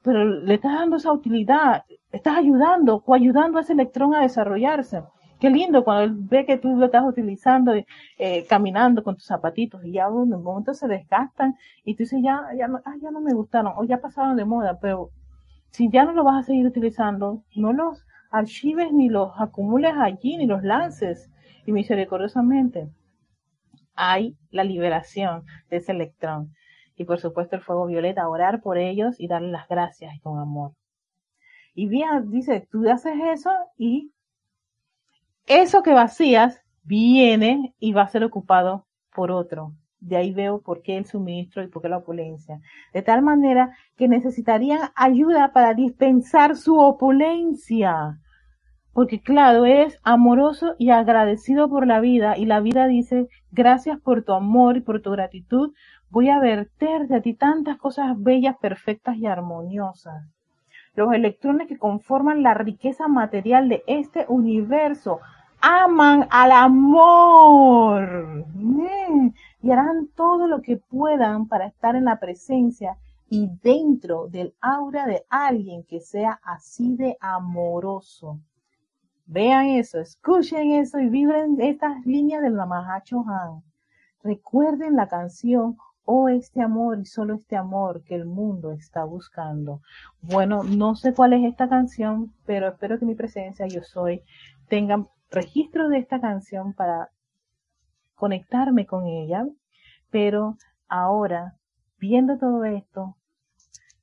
pero 0.03 0.25
le 0.25 0.55
estás 0.55 0.75
dando 0.75 0.97
esa 0.97 1.13
utilidad, 1.13 1.85
estás 2.11 2.37
ayudando, 2.37 3.05
o 3.07 3.15
ayudando 3.15 3.59
a 3.59 3.61
ese 3.61 3.75
electrón 3.75 4.13
a 4.13 4.23
desarrollarse. 4.23 5.05
Qué 5.47 5.53
lindo 5.53 5.85
cuando 5.85 6.03
él 6.03 6.13
ve 6.29 6.45
que 6.45 6.59
tú 6.59 6.77
lo 6.77 6.87
estás 6.87 7.05
utilizando, 7.07 7.73
eh, 8.19 8.45
caminando 8.49 9.05
con 9.05 9.15
tus 9.15 9.27
zapatitos 9.27 9.85
y 9.85 9.93
ya 9.93 10.07
en 10.07 10.15
un 10.15 10.43
momento 10.43 10.75
se 10.75 10.89
desgastan 10.89 11.55
y 11.85 11.95
tú 11.95 12.03
dices, 12.03 12.21
ya, 12.21 12.49
ya, 12.59 12.67
no, 12.67 12.81
no 13.13 13.21
me 13.21 13.33
gustaron 13.33 13.73
o 13.77 13.85
ya 13.85 13.99
pasaron 13.99 14.37
de 14.37 14.45
moda, 14.45 14.81
pero 14.81 15.11
si 15.71 15.89
ya 15.89 16.05
no 16.05 16.11
lo 16.11 16.25
vas 16.25 16.43
a 16.43 16.47
seguir 16.49 16.67
utilizando, 16.67 17.45
no 17.55 17.73
los 17.73 18.05
archives 18.33 18.93
ni 18.93 19.09
los 19.09 19.35
acumules 19.39 19.93
allí, 19.97 20.37
ni 20.37 20.47
los 20.47 20.65
lances. 20.65 21.31
Y 21.65 21.71
misericordiosamente 21.71 22.89
hay 23.95 24.37
la 24.51 24.65
liberación 24.65 25.45
de 25.71 25.77
ese 25.77 25.93
electrón. 25.93 26.55
Y 26.97 27.05
por 27.05 27.21
supuesto 27.21 27.55
el 27.55 27.63
fuego 27.63 27.87
violeta, 27.87 28.29
orar 28.29 28.63
por 28.63 28.79
ellos 28.79 29.15
y 29.21 29.29
darles 29.29 29.53
las 29.53 29.69
gracias 29.69 30.13
y 30.13 30.19
con 30.19 30.41
amor. 30.41 30.73
Y 31.73 31.87
bien, 31.87 32.33
dice, 32.33 32.67
tú 32.69 32.91
haces 32.91 33.15
eso 33.33 33.53
y 33.79 34.11
eso 35.47 35.83
que 35.83 35.93
vacías 35.93 36.61
viene 36.83 37.75
y 37.79 37.93
va 37.93 38.03
a 38.03 38.09
ser 38.09 38.25
ocupado 38.25 38.87
por 39.15 39.31
otro. 39.31 39.73
De 40.01 40.17
ahí 40.17 40.33
veo 40.33 40.61
por 40.61 40.83
qué 40.83 40.97
el 40.97 41.07
suministro 41.07 41.63
y 41.63 41.69
por 41.69 41.83
qué 41.83 41.89
la 41.89 41.99
opulencia. 41.99 42.61
De 42.93 43.03
tal 43.03 43.23
manera 43.23 43.77
que 43.97 44.09
necesitarían 44.09 44.91
ayuda 44.95 45.53
para 45.53 45.75
dispensar 45.75 46.57
su 46.57 46.79
opulencia. 46.79 48.19
Porque 48.93 49.21
claro, 49.21 49.65
eres 49.65 49.99
amoroso 50.05 50.75
y 50.79 50.91
agradecido 50.91 51.69
por 51.69 51.87
la 51.87 52.01
vida 52.01 52.37
y 52.37 52.47
la 52.47 52.61
vida 52.61 52.87
dice, 52.87 53.29
gracias 53.51 54.01
por 54.01 54.25
tu 54.25 54.33
amor 54.33 54.77
y 54.77 54.81
por 54.81 55.03
tu 55.03 55.11
gratitud, 55.11 55.73
voy 56.09 56.31
a 56.31 56.41
verter 56.41 57.09
de 57.09 57.21
ti 57.21 57.35
tantas 57.35 57.77
cosas 57.77 58.15
bellas, 58.17 58.57
perfectas 58.59 59.17
y 59.17 59.27
armoniosas. 59.27 60.25
Los 60.95 61.13
electrones 61.13 61.69
que 61.69 61.79
conforman 61.79 62.43
la 62.43 62.55
riqueza 62.55 63.07
material 63.07 63.69
de 63.69 63.83
este 63.87 64.25
universo 64.29 65.21
aman 65.61 66.27
al 66.31 66.53
amor 66.53 68.47
mm. 68.55 69.29
y 69.63 69.71
harán 69.71 70.09
todo 70.15 70.47
lo 70.47 70.63
que 70.63 70.77
puedan 70.77 71.49
para 71.49 71.67
estar 71.67 71.97
en 71.97 72.05
la 72.05 72.19
presencia 72.19 72.97
y 73.29 73.49
dentro 73.63 74.29
del 74.29 74.55
aura 74.61 75.07
de 75.07 75.25
alguien 75.29 75.85
que 75.85 76.01
sea 76.01 76.41
así 76.45 76.97
de 76.97 77.17
amoroso. 77.21 78.41
Vean 79.27 79.67
eso, 79.67 79.99
escuchen 79.99 80.73
eso 80.73 81.01
y 81.01 81.09
vibren 81.09 81.61
estas 81.61 82.07
líneas 82.07 82.43
del 82.43 82.55
Namahacho 82.55 83.25
Han. 83.29 83.65
Recuerden 84.23 84.95
la 84.95 85.09
canción 85.09 85.77
Oh 86.09 86.29
este 86.29 86.63
amor 86.63 87.01
y 87.01 87.05
solo 87.05 87.35
este 87.35 87.57
amor 87.57 88.05
que 88.05 88.15
el 88.15 88.27
mundo 88.27 88.71
está 88.71 89.03
buscando. 89.03 89.83
Bueno, 90.23 90.63
no 90.63 90.95
sé 90.95 91.13
cuál 91.13 91.33
es 91.33 91.45
esta 91.45 91.69
canción, 91.69 92.33
pero 92.45 92.69
espero 92.69 92.97
que 93.01 93.05
mi 93.05 93.17
presencia, 93.17 93.67
yo 93.67 93.83
soy, 93.83 94.23
tengan 94.69 95.09
registro 95.31 95.89
de 95.89 95.99
esta 95.99 96.21
canción 96.21 96.73
para 96.73 97.11
conectarme 98.15 98.87
con 98.87 99.07
ella, 99.07 99.47
pero 100.11 100.57
ahora, 100.89 101.57
viendo 101.99 102.39
todo 102.39 102.65
esto, 102.65 103.17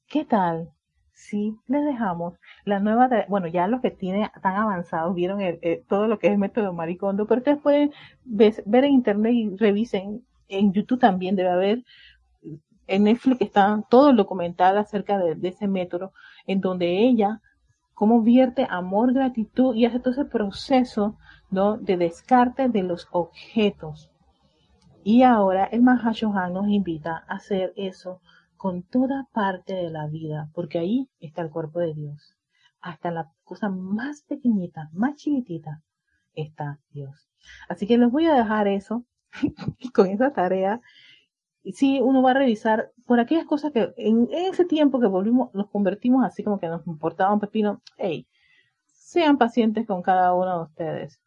¿qué 0.07 0.25
tal 0.25 0.71
si 1.13 1.57
les 1.67 1.85
dejamos 1.85 2.37
la 2.65 2.79
nueva, 2.79 3.09
bueno, 3.29 3.47
ya 3.47 3.67
los 3.67 3.81
que 3.81 3.91
tienen 3.91 4.29
tan 4.41 4.55
avanzados 4.55 5.15
vieron 5.15 5.39
todo 5.87 6.07
lo 6.07 6.19
que 6.19 6.27
es 6.27 6.33
el 6.33 6.39
método 6.39 6.73
Maricondo, 6.73 7.25
pero 7.25 7.39
ustedes 7.39 7.61
pueden 7.61 7.91
ver, 8.25 8.53
en 8.65 8.91
internet 8.91 9.33
y 9.33 9.55
revisen, 9.55 10.25
en 10.49 10.73
YouTube 10.73 10.99
también 10.99 11.35
debe 11.35 11.49
haber, 11.49 11.83
en 12.87 13.03
Netflix 13.05 13.41
está 13.41 13.81
todo 13.89 14.09
el 14.09 14.17
documental 14.17 14.77
acerca 14.77 15.17
de 15.17 15.47
ese 15.47 15.67
método, 15.67 16.11
en 16.45 16.59
donde 16.59 16.87
ella 16.87 17.41
cómo 18.03 18.21
vierte 18.21 18.67
amor, 18.69 19.13
gratitud 19.13 19.73
y 19.75 19.85
hace 19.85 20.01
todo 20.01 20.11
ese 20.11 20.25
proceso 20.25 21.17
de 21.49 21.95
descarte 21.95 22.67
de 22.67 22.83
los 22.83 23.07
objetos. 23.11 24.11
Y 25.05 25.23
ahora 25.23 25.63
el 25.63 25.83
Mahashohan 25.83 26.51
nos 26.51 26.67
invita 26.67 27.23
a 27.25 27.35
hacer 27.35 27.71
eso 27.77 28.19
con 28.57 28.83
toda 28.83 29.29
parte 29.31 29.73
de 29.73 29.89
la 29.89 30.07
vida, 30.07 30.49
porque 30.53 30.79
ahí 30.79 31.09
está 31.21 31.43
el 31.43 31.49
cuerpo 31.49 31.79
de 31.79 31.93
Dios. 31.93 32.35
Hasta 32.81 33.09
la 33.09 33.31
cosa 33.45 33.69
más 33.69 34.23
pequeñita, 34.23 34.89
más 34.91 35.15
chiquitita, 35.15 35.81
está 36.35 36.81
Dios. 36.89 37.29
Así 37.69 37.87
que 37.87 37.97
les 37.97 38.11
voy 38.11 38.25
a 38.25 38.33
dejar 38.33 38.67
eso 38.67 39.05
con 39.93 40.07
esa 40.07 40.33
tarea 40.33 40.81
sí 41.71 41.99
uno 42.01 42.21
va 42.21 42.31
a 42.31 42.35
revisar 42.35 42.91
por 43.05 43.19
aquellas 43.19 43.45
cosas 43.45 43.71
que 43.71 43.93
en 43.97 44.27
ese 44.31 44.65
tiempo 44.65 44.99
que 44.99 45.07
volvimos, 45.07 45.53
nos 45.53 45.69
convertimos 45.69 46.25
así 46.25 46.43
como 46.43 46.59
que 46.59 46.67
nos 46.67 46.85
importaba 46.87 47.39
pepino, 47.39 47.81
hey, 47.97 48.27
sean 48.85 49.37
pacientes 49.37 49.87
con 49.87 50.01
cada 50.01 50.33
uno 50.33 50.57
de 50.57 50.63
ustedes. 50.63 51.19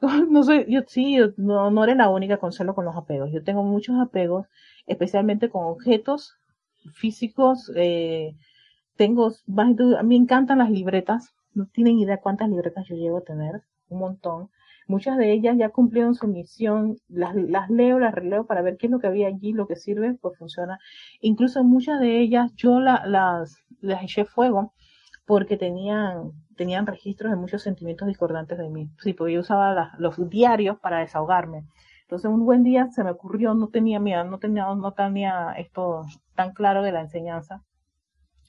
No 0.30 0.42
soy, 0.42 0.66
yo 0.68 0.82
sí, 0.86 1.16
no, 1.36 1.70
no 1.70 1.84
eres 1.84 1.96
la 1.96 2.10
única 2.10 2.36
con 2.36 2.52
solo 2.52 2.74
con 2.74 2.84
los 2.84 2.96
apegos. 2.96 3.30
Yo 3.32 3.42
tengo 3.42 3.62
muchos 3.62 3.96
apegos, 3.98 4.46
especialmente 4.86 5.48
con 5.48 5.64
objetos 5.64 6.34
físicos. 6.94 7.70
Eh, 7.74 8.36
tengo, 8.96 9.28
a 9.28 9.64
mí 9.64 10.02
me 10.02 10.16
encantan 10.16 10.58
las 10.58 10.70
libretas. 10.70 11.34
No 11.54 11.66
tienen 11.66 11.98
idea 11.98 12.18
cuántas 12.20 12.50
libretas 12.50 12.86
yo 12.86 12.96
llevo 12.96 13.18
a 13.18 13.24
tener, 13.24 13.62
un 13.88 14.00
montón. 14.00 14.50
Muchas 14.86 15.16
de 15.16 15.32
ellas 15.32 15.56
ya 15.56 15.70
cumplieron 15.70 16.14
su 16.14 16.26
misión, 16.26 16.96
las, 17.08 17.34
las 17.34 17.70
leo, 17.70 17.98
las 17.98 18.14
releo 18.14 18.46
para 18.46 18.60
ver 18.62 18.76
qué 18.76 18.86
es 18.86 18.90
lo 18.90 18.98
que 18.98 19.06
había 19.06 19.28
allí, 19.28 19.52
lo 19.52 19.66
que 19.66 19.76
sirve, 19.76 20.14
pues 20.20 20.36
funciona. 20.38 20.78
Incluso 21.20 21.64
muchas 21.64 22.00
de 22.00 22.20
ellas 22.20 22.52
yo 22.54 22.80
las, 22.80 23.06
las 23.80 24.02
eché 24.02 24.24
fuego 24.26 24.74
porque 25.26 25.56
tenían, 25.56 26.32
tenían 26.56 26.86
registros 26.86 27.30
de 27.30 27.36
muchos 27.36 27.62
sentimientos 27.62 28.08
discordantes 28.08 28.58
de 28.58 28.68
mí. 28.68 28.90
Sí, 28.98 29.14
porque 29.14 29.32
yo 29.34 29.40
usaba 29.40 29.92
los 29.98 30.28
diarios 30.28 30.78
para 30.80 30.98
desahogarme. 30.98 31.64
Entonces 32.02 32.30
un 32.30 32.44
buen 32.44 32.62
día 32.62 32.88
se 32.90 33.02
me 33.04 33.10
ocurrió, 33.10 33.54
no 33.54 33.68
tenía 33.68 34.00
miedo, 34.00 34.24
no 34.24 34.38
tenía, 34.38 34.66
no 34.74 34.92
tenía 34.92 35.54
esto 35.56 36.02
tan 36.34 36.52
claro 36.52 36.82
de 36.82 36.92
la 36.92 37.00
enseñanza, 37.00 37.62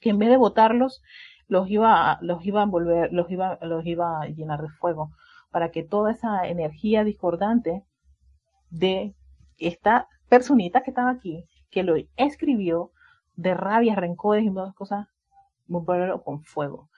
que 0.00 0.10
en 0.10 0.18
vez 0.18 0.28
de 0.28 0.36
botarlos, 0.36 1.02
los 1.48 1.70
iba, 1.70 2.18
los 2.20 2.44
iba 2.44 2.62
a 2.62 2.66
volver, 2.66 3.12
los 3.12 3.30
iba, 3.30 3.58
los 3.62 3.86
iba 3.86 4.20
a 4.20 4.26
llenar 4.26 4.60
de 4.60 4.68
fuego 4.68 5.12
para 5.56 5.70
que 5.70 5.82
toda 5.82 6.12
esa 6.12 6.46
energía 6.46 7.02
discordante 7.02 7.82
de 8.68 9.14
esta 9.56 10.06
personita 10.28 10.82
que 10.82 10.90
estaba 10.90 11.08
aquí, 11.08 11.46
que 11.70 11.82
lo 11.82 11.94
escribió 12.18 12.92
de 13.36 13.54
rabia, 13.54 13.94
rencores 13.94 14.44
y 14.44 14.50
muchas 14.50 14.74
cosas, 14.74 15.08
volverlo 15.66 16.22
con 16.22 16.42
fuego. 16.42 16.90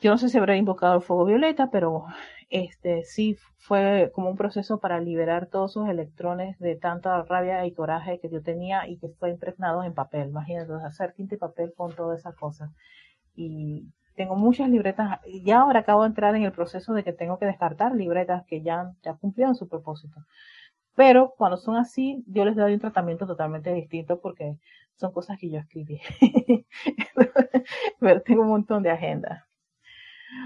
Yo 0.00 0.12
no 0.12 0.16
sé 0.16 0.28
si 0.28 0.38
habrá 0.38 0.56
invocado 0.56 0.94
el 0.94 1.02
fuego 1.02 1.24
violeta, 1.24 1.68
pero 1.72 2.04
este 2.50 3.02
sí 3.02 3.36
fue 3.58 4.12
como 4.14 4.30
un 4.30 4.36
proceso 4.36 4.78
para 4.78 5.00
liberar 5.00 5.48
todos 5.48 5.72
esos 5.72 5.88
electrones 5.88 6.56
de 6.60 6.76
tanta 6.76 7.20
rabia 7.24 7.66
y 7.66 7.72
coraje 7.72 8.20
que 8.20 8.30
yo 8.30 8.44
tenía 8.44 8.86
y 8.86 8.96
que 8.98 9.08
fue 9.08 9.30
impregnado 9.30 9.82
en 9.82 9.92
papel. 9.92 10.28
Imagínate, 10.28 10.72
hacer 10.86 11.14
tinta 11.14 11.34
y 11.34 11.38
papel 11.38 11.74
con 11.76 11.96
todas 11.96 12.20
esas 12.20 12.36
cosas. 12.36 12.70
Y 13.34 13.88
tengo 14.16 14.34
muchas 14.34 14.68
libretas, 14.70 15.20
y 15.26 15.50
ahora 15.50 15.80
acabo 15.80 16.02
de 16.02 16.08
entrar 16.08 16.34
en 16.34 16.42
el 16.42 16.52
proceso 16.52 16.94
de 16.94 17.04
que 17.04 17.12
tengo 17.12 17.38
que 17.38 17.46
descartar 17.46 17.94
libretas 17.94 18.44
que 18.46 18.62
ya, 18.62 18.92
ya 19.02 19.14
cumplieron 19.14 19.54
su 19.54 19.68
propósito. 19.68 20.20
Pero 20.94 21.34
cuando 21.36 21.58
son 21.58 21.76
así, 21.76 22.24
yo 22.26 22.44
les 22.44 22.56
doy 22.56 22.72
un 22.74 22.80
tratamiento 22.80 23.26
totalmente 23.26 23.72
distinto 23.74 24.18
porque 24.20 24.56
son 24.96 25.12
cosas 25.12 25.38
que 25.38 25.50
yo 25.50 25.58
escribí. 25.58 26.00
Pero 28.00 28.22
tengo 28.22 28.42
un 28.42 28.48
montón 28.48 28.82
de 28.82 28.90
agendas. 28.90 29.44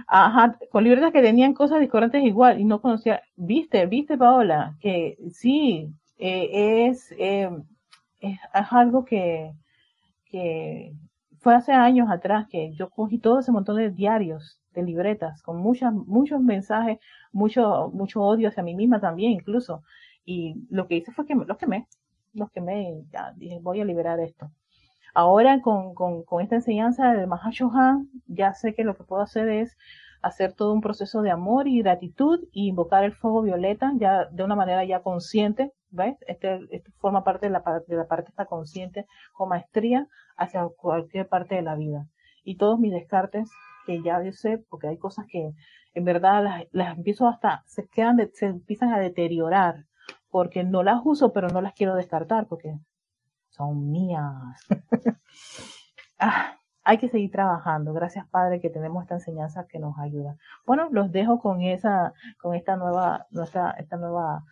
Ajá, 0.07 0.59
con 0.71 0.85
libretas 0.85 1.13
que 1.13 1.23
tenían 1.23 1.55
cosas 1.55 1.81
discordantes 1.81 2.25
igual 2.25 2.61
y 2.61 2.65
no 2.65 2.81
conocía. 2.83 3.23
Viste, 3.37 3.87
viste, 3.87 4.19
Paola, 4.19 4.77
que 4.81 5.17
sí, 5.33 5.95
eh, 6.19 6.89
es, 6.89 7.13
eh, 7.13 7.51
es, 8.21 8.39
es, 8.55 8.73
algo 8.73 9.05
que, 9.05 9.53
que 10.27 10.93
fue 11.41 11.55
hace 11.55 11.73
años 11.73 12.11
atrás 12.11 12.47
que 12.49 12.73
yo 12.73 12.91
cogí 12.91 13.19
todo 13.19 13.41
ese 13.41 13.53
montón 13.53 13.77
de 13.77 13.91
diarios, 13.91 14.61
de 14.75 14.83
libretas, 14.83 15.43
con 15.43 15.57
muchas, 15.57 15.93
muchos 15.93 16.41
mensajes, 16.41 16.99
mucho, 17.33 17.91
mucho 17.93 18.23
odio 18.23 18.49
hacia 18.49 18.63
mí 18.63 18.75
misma 18.75 19.01
también 19.01 19.33
incluso. 19.33 19.83
Y 20.25 20.67
lo 20.71 20.87
que 20.87 20.97
hice 20.97 21.13
fue 21.13 21.27
que 21.27 21.35
los 21.35 21.57
quemé, 21.57 21.87
los 22.35 22.51
quemé, 22.51 23.05
ya 23.11 23.33
dije, 23.37 23.59
voy 23.61 23.81
a 23.81 23.85
liberar 23.85 24.21
esto. 24.21 24.51
Ahora 25.15 25.61
con, 25.61 25.95
con, 25.95 26.41
esta 26.43 26.57
enseñanza 26.57 27.13
del 27.13 27.27
Mahashohan, 27.27 28.09
ya 28.27 28.53
sé 28.53 28.75
que 28.75 28.85
lo 28.85 28.97
que 28.97 29.05
puedo 29.05 29.23
hacer 29.23 29.49
es 29.49 29.77
hacer 30.23 30.53
todo 30.53 30.73
un 30.75 30.83
proceso 30.83 31.23
de 31.23 31.31
amor 31.31 31.67
y 31.67 31.81
gratitud 31.81 32.41
y 32.53 32.69
invocar 32.69 33.05
el 33.05 33.15
fuego 33.15 33.43
violeta 33.43 33.93
ya 33.97 34.27
de 34.27 34.45
una 34.45 34.55
manera 34.55 34.85
ya 34.85 35.03
consciente, 35.03 35.73
¿ves? 35.91 36.17
Este, 36.29 36.61
este 36.71 36.93
forma 36.99 37.25
parte 37.25 37.47
de 37.47 37.53
la, 37.53 37.63
de 37.87 37.97
la 37.97 38.07
parte 38.07 38.29
esta 38.31 38.45
consciente 38.45 39.07
con 39.33 39.49
maestría 39.49 40.07
hacia 40.41 40.67
cualquier 40.69 41.29
parte 41.29 41.55
de 41.55 41.63
la 41.63 41.77
vida. 41.77 42.09
Y 42.43 42.57
todos 42.57 42.81
mis 42.81 42.93
descartes, 42.93 43.51
que 43.87 44.03
ya 44.03 44.23
yo 44.23 44.33
sé, 44.33 44.59
porque 44.59 44.89
hay 44.89 44.99
cosas 44.99 45.27
que 45.29 45.53
en 45.95 46.05
verdad 46.05 46.43
las, 46.43 46.65
las 46.73 46.97
empiezo 46.97 47.29
hasta, 47.29 47.63
se 47.67 47.87
quedan, 47.89 48.19
se 48.33 48.47
empiezan 48.47 48.93
a 48.93 48.99
deteriorar, 48.99 49.85
porque 50.31 50.65
no 50.65 50.83
las 50.83 51.01
uso, 51.05 51.33
pero 51.33 51.49
no 51.49 51.61
las 51.61 51.75
quiero 51.75 51.95
descartar, 51.95 52.47
porque 52.47 52.79
son 53.51 53.91
mías. 53.91 54.67
ah, 56.19 56.57
hay 56.83 56.99
que 56.99 57.09
seguir 57.09 57.31
trabajando. 57.31 57.93
Gracias, 57.93 58.27
Padre, 58.29 58.61
que 58.61 58.71
tenemos 58.71 59.03
esta 59.03 59.17
enseñanza 59.17 59.67
que 59.67 59.79
nos 59.79 59.99
ayuda. 59.99 60.37
Bueno, 60.65 60.89
los 60.91 61.13
dejo 61.13 61.39
con 61.39 61.61
esa, 61.61 62.15
con 62.39 62.55
esta 62.55 62.77
nueva, 62.77 63.27
nuestra, 63.31 63.73
esta 63.73 63.97
nueva 63.97 64.45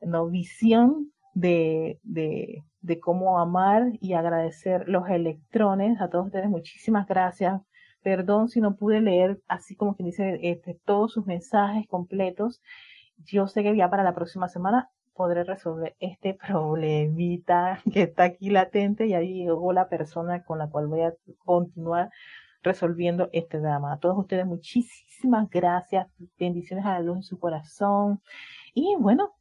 no, 0.00 0.26
visión 0.28 1.12
de, 1.34 1.98
de, 2.02 2.64
de 2.80 3.00
cómo 3.00 3.38
amar 3.38 3.92
y 4.00 4.14
agradecer 4.14 4.88
los 4.88 5.08
electrones. 5.08 6.00
A 6.00 6.08
todos 6.08 6.26
ustedes, 6.26 6.48
muchísimas 6.48 7.06
gracias. 7.06 7.60
Perdón 8.02 8.48
si 8.48 8.60
no 8.60 8.76
pude 8.76 9.00
leer 9.00 9.40
así 9.48 9.74
como 9.74 9.96
que 9.96 10.04
dice 10.04 10.38
este, 10.42 10.78
todos 10.84 11.12
sus 11.12 11.26
mensajes 11.26 11.86
completos. 11.88 12.62
Yo 13.18 13.48
sé 13.48 13.62
que 13.62 13.76
ya 13.76 13.90
para 13.90 14.04
la 14.04 14.14
próxima 14.14 14.48
semana 14.48 14.90
podré 15.14 15.42
resolver 15.42 15.96
este 15.98 16.34
problemita 16.34 17.82
que 17.92 18.02
está 18.02 18.24
aquí 18.24 18.50
latente 18.50 19.06
y 19.06 19.14
ahí 19.14 19.44
llegó 19.44 19.72
la 19.72 19.88
persona 19.88 20.44
con 20.44 20.58
la 20.58 20.70
cual 20.70 20.86
voy 20.86 21.02
a 21.02 21.14
continuar 21.44 22.10
resolviendo 22.62 23.28
este 23.32 23.58
drama. 23.58 23.92
A 23.92 23.98
todos 23.98 24.16
ustedes 24.16 24.46
muchísimas 24.46 25.50
gracias, 25.50 26.06
bendiciones 26.38 26.86
a 26.86 26.94
la 26.94 27.00
luz 27.00 27.16
en 27.16 27.22
su 27.24 27.38
corazón 27.38 28.20
y 28.74 28.94
bueno, 28.98 29.37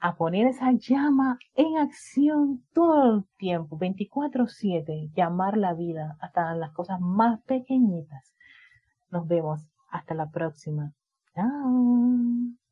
a 0.00 0.16
poner 0.16 0.46
esa 0.46 0.72
llama 0.72 1.38
en 1.54 1.78
acción 1.78 2.64
todo 2.72 3.16
el 3.16 3.24
tiempo, 3.36 3.76
24/7, 3.76 5.10
llamar 5.14 5.56
la 5.56 5.74
vida 5.74 6.16
hasta 6.20 6.54
las 6.54 6.72
cosas 6.72 7.00
más 7.00 7.40
pequeñitas. 7.42 8.34
Nos 9.10 9.26
vemos 9.26 9.66
hasta 9.90 10.14
la 10.14 10.30
próxima. 10.30 10.92
Chao. 11.34 12.67